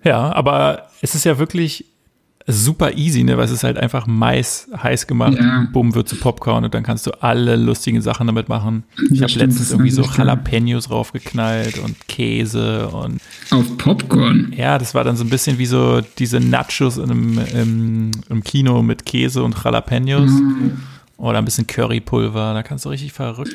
Ja, 0.04 0.32
aber 0.32 0.88
es 1.00 1.14
ist 1.14 1.24
ja 1.24 1.38
wirklich 1.38 1.84
super 2.48 2.92
easy, 2.96 3.22
ne? 3.22 3.36
Weil 3.38 3.44
es 3.44 3.52
ist 3.52 3.62
halt 3.62 3.78
einfach 3.78 4.08
Mais 4.08 4.68
heiß 4.76 5.06
gemacht, 5.06 5.34
Ja. 5.38 5.68
bumm, 5.72 5.94
wird 5.94 6.08
zu 6.08 6.16
Popcorn 6.16 6.64
und 6.64 6.74
dann 6.74 6.82
kannst 6.82 7.06
du 7.06 7.12
alle 7.22 7.54
lustigen 7.54 8.02
Sachen 8.02 8.26
damit 8.26 8.48
machen. 8.48 8.82
Ich 9.12 9.22
habe 9.22 9.32
letztens 9.34 9.70
irgendwie 9.70 9.92
so. 9.92 10.02
Jalapenos 10.02 10.88
draufgeknallt 10.88 11.78
und 11.78 12.08
Käse 12.08 12.88
und 12.88 13.20
Auf 13.50 13.78
Popcorn. 13.78 14.52
ja, 14.56 14.76
das 14.78 14.92
war 14.92 15.04
dann 15.04 15.16
so 15.16 15.22
ein 15.22 15.30
bisschen 15.30 15.58
wie 15.58 15.66
so 15.66 16.00
diese 16.18 16.40
Nachos 16.40 16.96
in 16.98 17.04
einem, 17.12 17.38
im, 17.54 18.10
im 18.28 18.42
Kino 18.42 18.82
mit 18.82 19.06
Käse 19.06 19.44
und 19.44 19.54
Jalapenos 19.62 20.30
Mhm. 20.32 20.72
oder 21.18 21.38
ein 21.38 21.44
bisschen 21.44 21.68
Currypulver, 21.68 22.54
da 22.54 22.62
kannst 22.64 22.84
du 22.84 22.88
richtig 22.88 23.12
verrückt. 23.12 23.54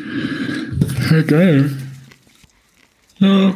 Ja, 1.11 1.21
geil. 1.23 1.75
Ja. 3.19 3.53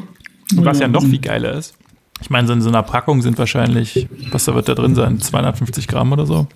Was 0.55 0.80
ja 0.80 0.88
noch 0.88 1.03
viel 1.03 1.20
geiler 1.20 1.53
ist, 1.53 1.76
ich 2.22 2.30
meine, 2.30 2.47
so 2.47 2.53
in 2.53 2.62
so 2.62 2.70
einer 2.70 2.84
Packung 2.84 3.22
sind 3.22 3.38
wahrscheinlich, 3.39 4.07
was 4.32 4.45
da 4.45 4.53
wird 4.53 4.70
da 4.70 4.76
drin 4.76 4.93
sein, 4.95 5.20
250 5.20 5.88
Gramm 5.88 6.12
oder 6.12 6.26
so. 6.28 6.47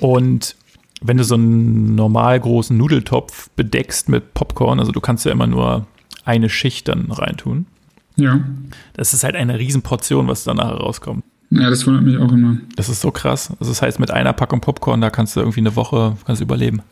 Und 0.00 0.56
wenn 1.00 1.16
du 1.16 1.24
so 1.24 1.34
einen 1.34 1.94
normal 1.94 2.40
großen 2.40 2.76
Nudeltopf 2.76 3.50
bedeckst 3.50 4.08
mit 4.08 4.34
Popcorn, 4.34 4.80
also 4.80 4.90
du 4.92 5.00
kannst 5.00 5.24
ja 5.24 5.32
immer 5.32 5.46
nur 5.46 5.86
eine 6.24 6.48
Schicht 6.48 6.88
dann 6.88 7.10
reintun, 7.12 7.66
Ja. 8.16 8.40
das 8.94 9.14
ist 9.14 9.22
halt 9.24 9.36
eine 9.36 9.58
Riesenportion, 9.58 10.26
was 10.26 10.44
da 10.44 10.54
nachher 10.54 10.76
rauskommt. 10.78 11.24
Ja, 11.50 11.70
das 11.70 11.86
wundert 11.86 12.02
mich 12.02 12.18
auch 12.18 12.30
immer. 12.32 12.58
Das 12.76 12.88
ist 12.88 13.00
so 13.00 13.10
krass. 13.10 13.52
Also 13.60 13.70
das 13.70 13.80
heißt, 13.80 14.00
mit 14.00 14.10
einer 14.10 14.32
Packung 14.34 14.60
Popcorn, 14.60 15.00
da 15.00 15.08
kannst 15.10 15.34
du 15.36 15.40
irgendwie 15.40 15.60
eine 15.60 15.76
Woche 15.76 16.16
kannst 16.26 16.42
überleben. 16.42 16.82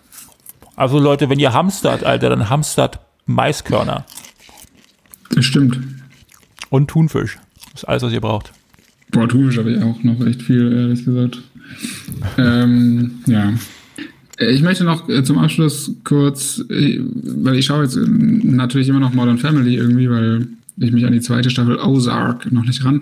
Also 0.77 0.99
Leute, 0.99 1.29
wenn 1.29 1.39
ihr 1.39 1.53
hamstert, 1.53 2.05
Alter, 2.05 2.31
dann 2.31 2.49
hamstert 2.49 3.01
Maiskörner 3.27 4.05
Das 5.35 5.45
stimmt. 5.45 5.79
und 6.71 6.89
Thunfisch. 6.89 7.39
Das 7.73 7.83
ist 7.83 7.85
alles, 7.89 8.03
was 8.03 8.13
ihr 8.13 8.21
braucht. 8.21 8.53
Boah, 9.11 9.29
Thunfisch 9.29 9.59
habe 9.59 9.73
ich 9.73 9.83
auch 9.83 10.03
noch 10.03 10.25
echt 10.27 10.43
viel, 10.43 10.73
ehrlich 10.73 11.05
gesagt. 11.05 11.41
ähm, 12.39 13.13
ja. 13.27 13.53
Äh, 14.39 14.53
Ich 14.53 14.63
möchte 14.63 14.85
noch 14.85 15.09
äh, 15.09 15.23
zum 15.25 15.39
Abschluss 15.39 15.93
kurz, 16.05 16.65
äh, 16.71 17.01
weil 17.23 17.57
ich 17.57 17.67
schaue 17.67 17.85
jetzt 17.85 17.97
natürlich 17.97 18.89
immer 18.89 19.01
noch 19.01 19.15
Modern 19.15 19.39
Family 19.39 19.77
irgendwie, 19.77 20.09
weil 20.11 20.49
ich 20.79 20.93
mich 20.93 21.05
an 21.07 21.13
die 21.13 21.21
zweite 21.21 21.51
Staffel 21.51 21.77
Ozark 21.79 22.51
noch 22.53 22.65
nicht 22.65 22.85
ran. 22.85 23.01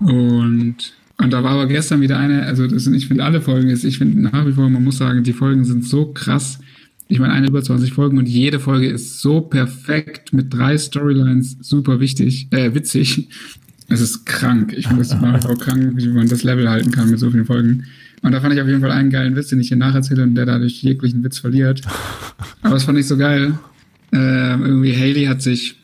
Und, 0.00 0.76
und 1.18 1.32
da 1.32 1.42
war 1.42 1.52
aber 1.52 1.66
gestern 1.66 2.00
wieder 2.00 2.18
eine, 2.18 2.42
also 2.44 2.66
das 2.66 2.84
sind, 2.84 2.94
ich 2.94 3.06
finde 3.08 3.24
alle 3.24 3.40
Folgen, 3.40 3.68
ich 3.70 3.98
finde 3.98 4.20
nach 4.22 4.46
wie 4.46 4.52
vor, 4.52 4.68
man 4.68 4.82
muss 4.84 4.98
sagen, 4.98 5.22
die 5.22 5.32
Folgen 5.32 5.64
sind 5.64 5.84
so 5.84 6.06
krass. 6.12 6.58
Ich 7.10 7.18
meine, 7.18 7.32
eine 7.32 7.48
über 7.48 7.60
20 7.60 7.92
Folgen 7.92 8.18
und 8.18 8.28
jede 8.28 8.60
Folge 8.60 8.88
ist 8.88 9.20
so 9.20 9.40
perfekt 9.40 10.32
mit 10.32 10.54
drei 10.54 10.78
Storylines 10.78 11.56
super 11.60 11.98
wichtig, 11.98 12.46
äh, 12.52 12.72
witzig. 12.72 13.28
Es 13.88 14.00
ist 14.00 14.24
krank. 14.24 14.72
Ich 14.76 14.86
finde 14.86 15.02
wie 15.04 15.40
vor 15.40 15.58
krank, 15.58 15.94
wie 15.96 16.06
man 16.06 16.28
das 16.28 16.44
Level 16.44 16.70
halten 16.70 16.92
kann 16.92 17.10
mit 17.10 17.18
so 17.18 17.28
vielen 17.32 17.46
Folgen. 17.46 17.84
Und 18.22 18.30
da 18.30 18.40
fand 18.40 18.54
ich 18.54 18.60
auf 18.60 18.68
jeden 18.68 18.80
Fall 18.80 18.92
einen 18.92 19.10
geilen 19.10 19.34
Witz, 19.34 19.48
den 19.48 19.58
ich 19.58 19.66
hier 19.66 19.76
nacherzähle 19.76 20.22
und 20.22 20.36
der 20.36 20.46
dadurch 20.46 20.84
jeglichen 20.84 21.24
Witz 21.24 21.38
verliert. 21.38 21.82
Aber 22.62 22.74
das 22.74 22.84
fand 22.84 22.96
ich 22.96 23.08
so 23.08 23.16
geil. 23.16 23.58
Ähm, 24.12 24.62
irgendwie 24.64 24.94
Haley 24.94 25.24
hat 25.24 25.42
sich, 25.42 25.80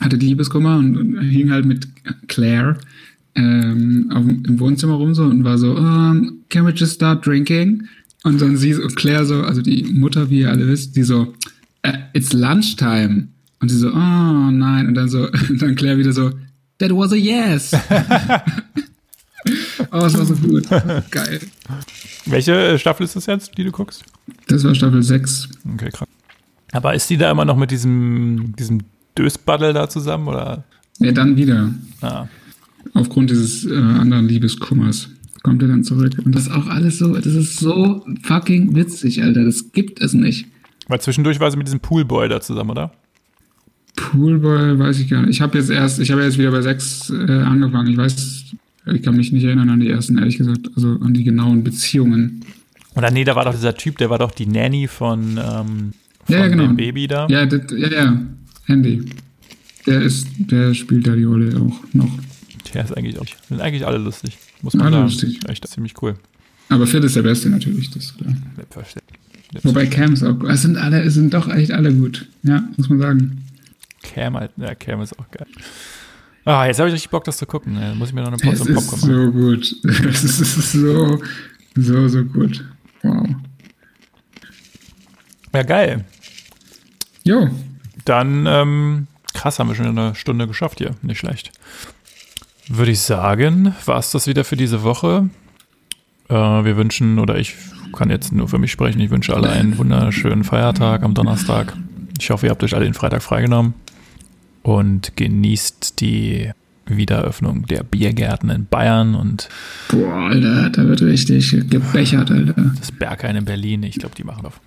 hatte 0.00 0.16
Liebeskummer 0.16 0.78
und, 0.78 0.96
und 0.96 1.20
hing 1.20 1.50
halt 1.50 1.66
mit 1.66 1.86
Claire 2.26 2.78
ähm, 3.34 4.10
auf, 4.14 4.24
im 4.26 4.60
Wohnzimmer 4.60 4.94
rum 4.94 5.14
so 5.14 5.24
und 5.24 5.44
war 5.44 5.58
so, 5.58 5.76
um, 5.76 6.38
can 6.48 6.64
we 6.64 6.70
just 6.70 6.94
start 6.94 7.26
drinking? 7.26 7.86
Und 8.28 8.40
dann 8.40 8.56
sie 8.56 8.74
so, 8.74 8.86
Claire 8.88 9.24
so, 9.24 9.42
also 9.42 9.62
die 9.62 9.84
Mutter, 9.84 10.30
wie 10.30 10.40
ihr 10.40 10.50
alle 10.50 10.66
wisst, 10.66 10.96
die 10.96 11.02
so, 11.02 11.34
"Uh, 11.86 11.92
it's 12.12 12.32
lunchtime. 12.32 13.28
Und 13.60 13.70
sie 13.70 13.78
so, 13.78 13.88
oh 13.88 14.50
nein. 14.50 14.88
Und 14.88 14.94
dann 14.94 15.08
so, 15.08 15.28
dann 15.58 15.74
Claire 15.74 15.98
wieder 15.98 16.12
so, 16.12 16.30
that 16.78 16.90
was 16.90 17.12
a 17.12 17.16
yes. 17.16 17.72
oh, 19.90 20.04
es 20.04 20.16
war 20.16 20.26
so 20.26 20.34
gut. 20.34 20.68
Geil. 21.10 21.40
Welche 22.26 22.52
äh, 22.52 22.78
Staffel 22.78 23.04
ist 23.04 23.16
das 23.16 23.26
jetzt, 23.26 23.56
die 23.56 23.64
du 23.64 23.72
guckst? 23.72 24.04
Das 24.46 24.64
war 24.64 24.74
Staffel 24.74 25.02
6. 25.02 25.48
Okay, 25.74 25.90
krass. 25.90 26.08
Aber 26.72 26.94
ist 26.94 27.08
die 27.08 27.16
da 27.16 27.30
immer 27.30 27.46
noch 27.46 27.56
mit 27.56 27.70
diesem, 27.70 28.54
diesem 28.58 28.82
Dösbaddel 29.16 29.72
da 29.72 29.88
zusammen 29.88 30.28
oder? 30.28 30.64
Ja, 30.98 31.12
dann 31.12 31.36
wieder. 31.36 31.72
Ah, 32.02 32.26
Aufgrund 32.94 33.30
dieses 33.30 33.64
äh, 33.64 33.74
anderen 33.74 34.28
Liebeskummers 34.28 35.08
kommt 35.48 35.62
er 35.62 35.68
dann 35.68 35.82
zurück. 35.82 36.12
Und 36.24 36.34
das 36.34 36.42
ist 36.42 36.52
auch 36.52 36.66
alles 36.66 36.98
so, 36.98 37.14
das 37.14 37.26
ist 37.26 37.58
so 37.58 38.04
fucking 38.22 38.74
witzig, 38.76 39.22
Alter. 39.22 39.44
Das 39.44 39.72
gibt 39.72 40.00
es 40.00 40.12
nicht. 40.12 40.46
weil 40.88 41.00
zwischendurch 41.00 41.40
war 41.40 41.50
sie 41.50 41.56
mit 41.56 41.66
diesem 41.66 41.80
Poolboy 41.80 42.28
da 42.28 42.40
zusammen, 42.40 42.70
oder? 42.70 42.92
Poolboy 43.96 44.78
weiß 44.78 45.00
ich 45.00 45.08
gar 45.08 45.20
nicht. 45.22 45.30
Ich 45.30 45.40
habe 45.40 45.58
jetzt 45.58 45.70
erst, 45.70 45.98
ich 45.98 46.10
habe 46.10 46.22
jetzt 46.22 46.38
wieder 46.38 46.50
bei 46.50 46.62
6 46.62 47.10
äh, 47.10 47.32
angefangen. 47.32 47.90
Ich 47.90 47.96
weiß, 47.96 48.44
ich 48.94 49.02
kann 49.02 49.16
mich 49.16 49.32
nicht 49.32 49.44
erinnern 49.44 49.70
an 49.70 49.80
die 49.80 49.88
ersten, 49.90 50.18
ehrlich 50.18 50.36
gesagt. 50.38 50.70
Also 50.76 50.98
an 51.00 51.14
die 51.14 51.24
genauen 51.24 51.64
Beziehungen. 51.64 52.44
Oder 52.94 53.10
nee, 53.10 53.24
da 53.24 53.34
war 53.36 53.44
doch 53.44 53.54
dieser 53.54 53.74
Typ, 53.74 53.98
der 53.98 54.10
war 54.10 54.18
doch 54.18 54.30
die 54.30 54.46
Nanny 54.46 54.86
von, 54.86 55.30
ähm, 55.38 55.38
von 55.38 56.34
Ja, 56.34 56.38
ja, 56.40 56.48
genau. 56.48 56.66
dem 56.66 56.76
Baby 56.76 57.06
da. 57.06 57.26
Ja, 57.28 57.46
das, 57.46 57.62
ja, 57.76 57.88
ja. 57.88 58.22
Handy. 58.66 59.04
Der 59.86 60.02
ist, 60.02 60.26
der 60.38 60.74
spielt 60.74 61.06
da 61.06 61.14
die 61.16 61.24
Rolle 61.24 61.56
auch 61.60 61.82
noch. 61.94 62.10
Der 62.74 62.84
ist 62.84 62.96
eigentlich 62.96 63.18
auch, 63.18 63.24
sind 63.48 63.60
eigentlich 63.60 63.86
alle 63.86 63.98
lustig, 63.98 64.36
muss 64.62 64.74
man 64.74 64.86
Alle 64.86 64.96
sagen. 64.96 65.04
lustig. 65.06 65.40
Echt 65.48 65.66
ziemlich 65.68 65.94
cool. 66.02 66.16
Aber 66.68 66.86
Phil 66.86 67.02
ist 67.04 67.16
der 67.16 67.22
Beste 67.22 67.48
natürlich, 67.48 67.90
das 67.90 68.04
ist 68.04 68.18
klar. 68.18 68.34
Selbstverständlich. 68.56 69.18
Wobei 69.62 69.86
Cam 69.86 70.12
ist 70.12 70.22
auch 70.22 70.38
gut. 70.38 70.50
Es 70.50 70.62
sind 70.62 70.76
alle, 70.76 71.02
es 71.02 71.14
sind 71.14 71.32
doch 71.32 71.48
echt 71.48 71.72
alle 71.72 71.92
gut. 71.94 72.26
Ja, 72.42 72.62
muss 72.76 72.88
man 72.90 72.98
sagen. 72.98 73.44
Cam 74.02 74.36
halt, 74.36 74.50
ja, 74.58 74.74
Cam 74.74 75.00
ist 75.00 75.18
auch 75.18 75.30
geil. 75.30 75.46
Ah, 76.44 76.66
jetzt 76.66 76.78
habe 76.78 76.88
ich 76.88 76.94
richtig 76.94 77.10
Bock, 77.10 77.24
das 77.24 77.36
zu 77.38 77.46
gucken. 77.46 77.74
Ja, 77.80 77.94
muss 77.94 78.08
ich 78.08 78.14
mir 78.14 78.22
noch 78.22 78.28
eine 78.28 78.52
ist 78.52 78.58
Popcorn 78.58 78.74
machen. 78.74 79.00
so 79.00 79.32
gut. 79.32 79.76
Es 80.08 80.24
ist 80.24 80.72
so, 80.72 81.20
so, 81.76 82.08
so 82.08 82.24
gut. 82.24 82.64
Wow. 83.02 83.26
Ja, 85.54 85.62
geil. 85.62 86.04
Jo, 87.24 87.48
Dann, 88.04 88.46
ähm, 88.46 89.06
krass, 89.34 89.58
haben 89.58 89.68
wir 89.68 89.74
schon 89.74 89.86
eine 89.86 90.14
Stunde 90.14 90.46
geschafft 90.46 90.78
hier. 90.78 90.94
Nicht 91.02 91.18
schlecht. 91.18 91.52
Würde 92.68 92.92
ich 92.92 93.00
sagen, 93.00 93.74
war 93.86 93.98
es 93.98 94.10
das 94.10 94.26
wieder 94.26 94.44
für 94.44 94.56
diese 94.56 94.82
Woche. 94.82 95.30
Äh, 96.28 96.34
wir 96.34 96.76
wünschen, 96.76 97.18
oder 97.18 97.38
ich 97.38 97.54
kann 97.96 98.10
jetzt 98.10 98.32
nur 98.32 98.48
für 98.48 98.58
mich 98.58 98.70
sprechen, 98.70 99.00
ich 99.00 99.10
wünsche 99.10 99.34
alle 99.34 99.48
einen 99.48 99.78
wunderschönen 99.78 100.44
Feiertag 100.44 101.02
am 101.02 101.14
Donnerstag. 101.14 101.74
Ich 102.20 102.30
hoffe, 102.30 102.46
ihr 102.46 102.50
habt 102.50 102.62
euch 102.62 102.74
alle 102.74 102.84
den 102.84 102.94
Freitag 102.94 103.22
freigenommen 103.22 103.74
und 104.62 105.16
genießt 105.16 106.00
die 106.00 106.50
Wiedereröffnung 106.86 107.66
der 107.66 107.82
Biergärten 107.82 108.50
in 108.50 108.66
Bayern 108.66 109.14
und 109.14 109.48
boah, 109.90 110.28
Alter, 110.30 110.70
da 110.70 110.86
wird 110.86 111.02
richtig 111.02 111.50
gebechert, 111.70 112.30
Alter. 112.30 112.72
das 112.78 112.92
Berghain 112.92 113.36
in 113.36 113.44
Berlin. 113.44 113.82
Ich 113.82 113.98
glaube, 113.98 114.14
die 114.14 114.24
machen 114.24 114.46
auf. 114.46 114.60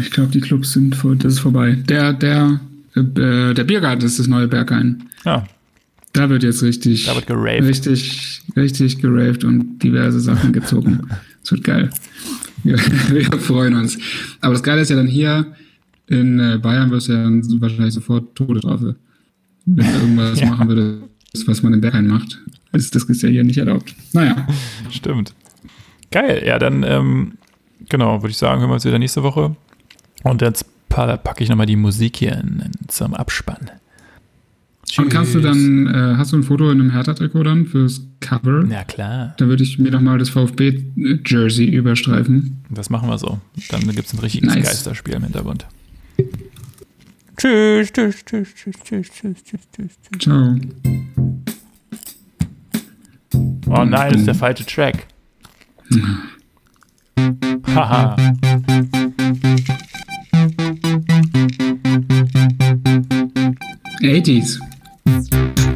Ich 0.00 0.10
glaube, 0.10 0.30
die 0.30 0.40
Clubs 0.40 0.72
sind 0.72 0.94
vor, 0.94 1.16
das 1.16 1.34
ist 1.34 1.40
vorbei. 1.40 1.72
Der, 1.72 2.12
der, 2.12 2.60
äh, 2.94 3.54
der 3.54 3.64
Biergarten 3.64 4.04
ist 4.04 4.18
das 4.18 4.26
neue 4.26 4.48
Berghain. 4.48 5.04
Ja, 5.24 5.44
Da 6.12 6.28
wird 6.28 6.42
jetzt 6.42 6.62
richtig, 6.62 7.04
da 7.06 7.14
wird 7.14 7.26
geraved. 7.26 7.64
richtig, 7.68 8.42
richtig 8.56 8.98
geraved 9.00 9.44
und 9.44 9.78
diverse 9.78 10.20
Sachen 10.20 10.52
gezogen. 10.52 11.00
Es 11.42 11.52
wird 11.52 11.64
geil. 11.64 11.88
Wir, 12.64 12.76
wir 13.08 13.24
freuen 13.40 13.74
uns. 13.74 13.96
Aber 14.42 14.52
das 14.52 14.62
Geile 14.62 14.82
ist 14.82 14.90
ja 14.90 14.96
dann 14.96 15.06
hier 15.06 15.54
in 16.06 16.38
äh, 16.38 16.58
Bayern 16.58 16.90
wirst 16.90 17.08
du 17.08 17.12
ja 17.12 17.22
dann 17.22 17.42
wahrscheinlich 17.62 17.94
sofort 17.94 18.34
Todesstrafe. 18.34 18.96
Wenn 19.64 19.86
du 19.86 19.92
irgendwas 20.00 20.38
Ja. 20.40 20.46
machen 20.50 20.68
würdest, 20.68 21.46
was 21.46 21.62
man 21.62 21.72
in 21.72 21.80
Berghain 21.80 22.06
macht. 22.08 22.38
Das, 22.72 22.90
das 22.90 23.04
ist 23.04 23.22
ja 23.22 23.30
hier 23.30 23.42
nicht 23.44 23.56
erlaubt. 23.56 23.94
Naja. 24.12 24.46
Stimmt. 24.90 25.32
Geil, 26.10 26.42
ja, 26.44 26.58
dann, 26.58 26.82
ähm, 26.82 27.32
genau, 27.88 28.20
würde 28.22 28.32
ich 28.32 28.36
sagen, 28.36 28.60
hören 28.60 28.68
wir 28.70 28.74
uns 28.74 28.84
wieder 28.84 28.98
nächste 28.98 29.22
Woche. 29.22 29.56
Und 30.24 30.42
jetzt 30.42 30.66
pa- 30.90 31.16
packe 31.16 31.42
ich 31.42 31.48
nochmal 31.48 31.66
die 31.66 31.76
Musik 31.76 32.16
hier 32.18 32.32
in, 32.32 32.60
in, 32.66 32.72
zum 32.88 33.14
Abspann. 33.14 33.70
Und 34.98 35.08
kannst 35.08 35.34
du 35.34 35.40
Tschüss. 35.40 35.50
dann, 35.50 35.86
äh, 35.86 36.16
hast 36.16 36.32
du 36.32 36.36
ein 36.36 36.42
Foto 36.42 36.70
in 36.70 36.80
einem 36.80 36.90
Hertha-Trikot 36.90 37.44
dann 37.44 37.66
fürs 37.66 38.02
Cover? 38.20 38.64
Ja, 38.68 38.84
klar. 38.84 39.34
Da 39.38 39.46
würde 39.46 39.62
ich 39.62 39.78
mir 39.78 39.90
noch 39.90 40.00
mal 40.00 40.18
das 40.18 40.30
VfB-Jersey 40.30 41.66
überstreifen. 41.66 42.64
Das 42.70 42.90
machen 42.90 43.08
wir 43.08 43.18
so. 43.18 43.40
Dann 43.70 43.82
gibt 43.82 44.06
es 44.06 44.12
ein 44.14 44.18
richtiges 44.18 44.54
Nice. 44.54 44.64
Geisterspiel 44.64 45.14
im 45.14 45.22
Hintergrund. 45.24 45.66
Tschüss, 47.36 47.92
tschüss, 47.92 48.24
tschüss, 48.24 48.48
tschüss, 48.54 48.76
tschüss, 48.84 49.08
tschüss, 49.10 49.36
tschüss, 49.44 49.60
tschüss. 49.72 49.98
tschüss. 50.12 50.18
Ciao. 50.18 50.56
Oh 53.68 53.84
nein, 53.84 54.12
das 54.12 54.20
ist 54.20 54.26
der 54.26 54.34
falsche 54.34 54.66
Track. 54.66 55.06
Haha. 57.74 58.16
Eighties. 64.02 64.58
Das 65.04 65.30
war 65.32 65.54
Talking 65.54 65.69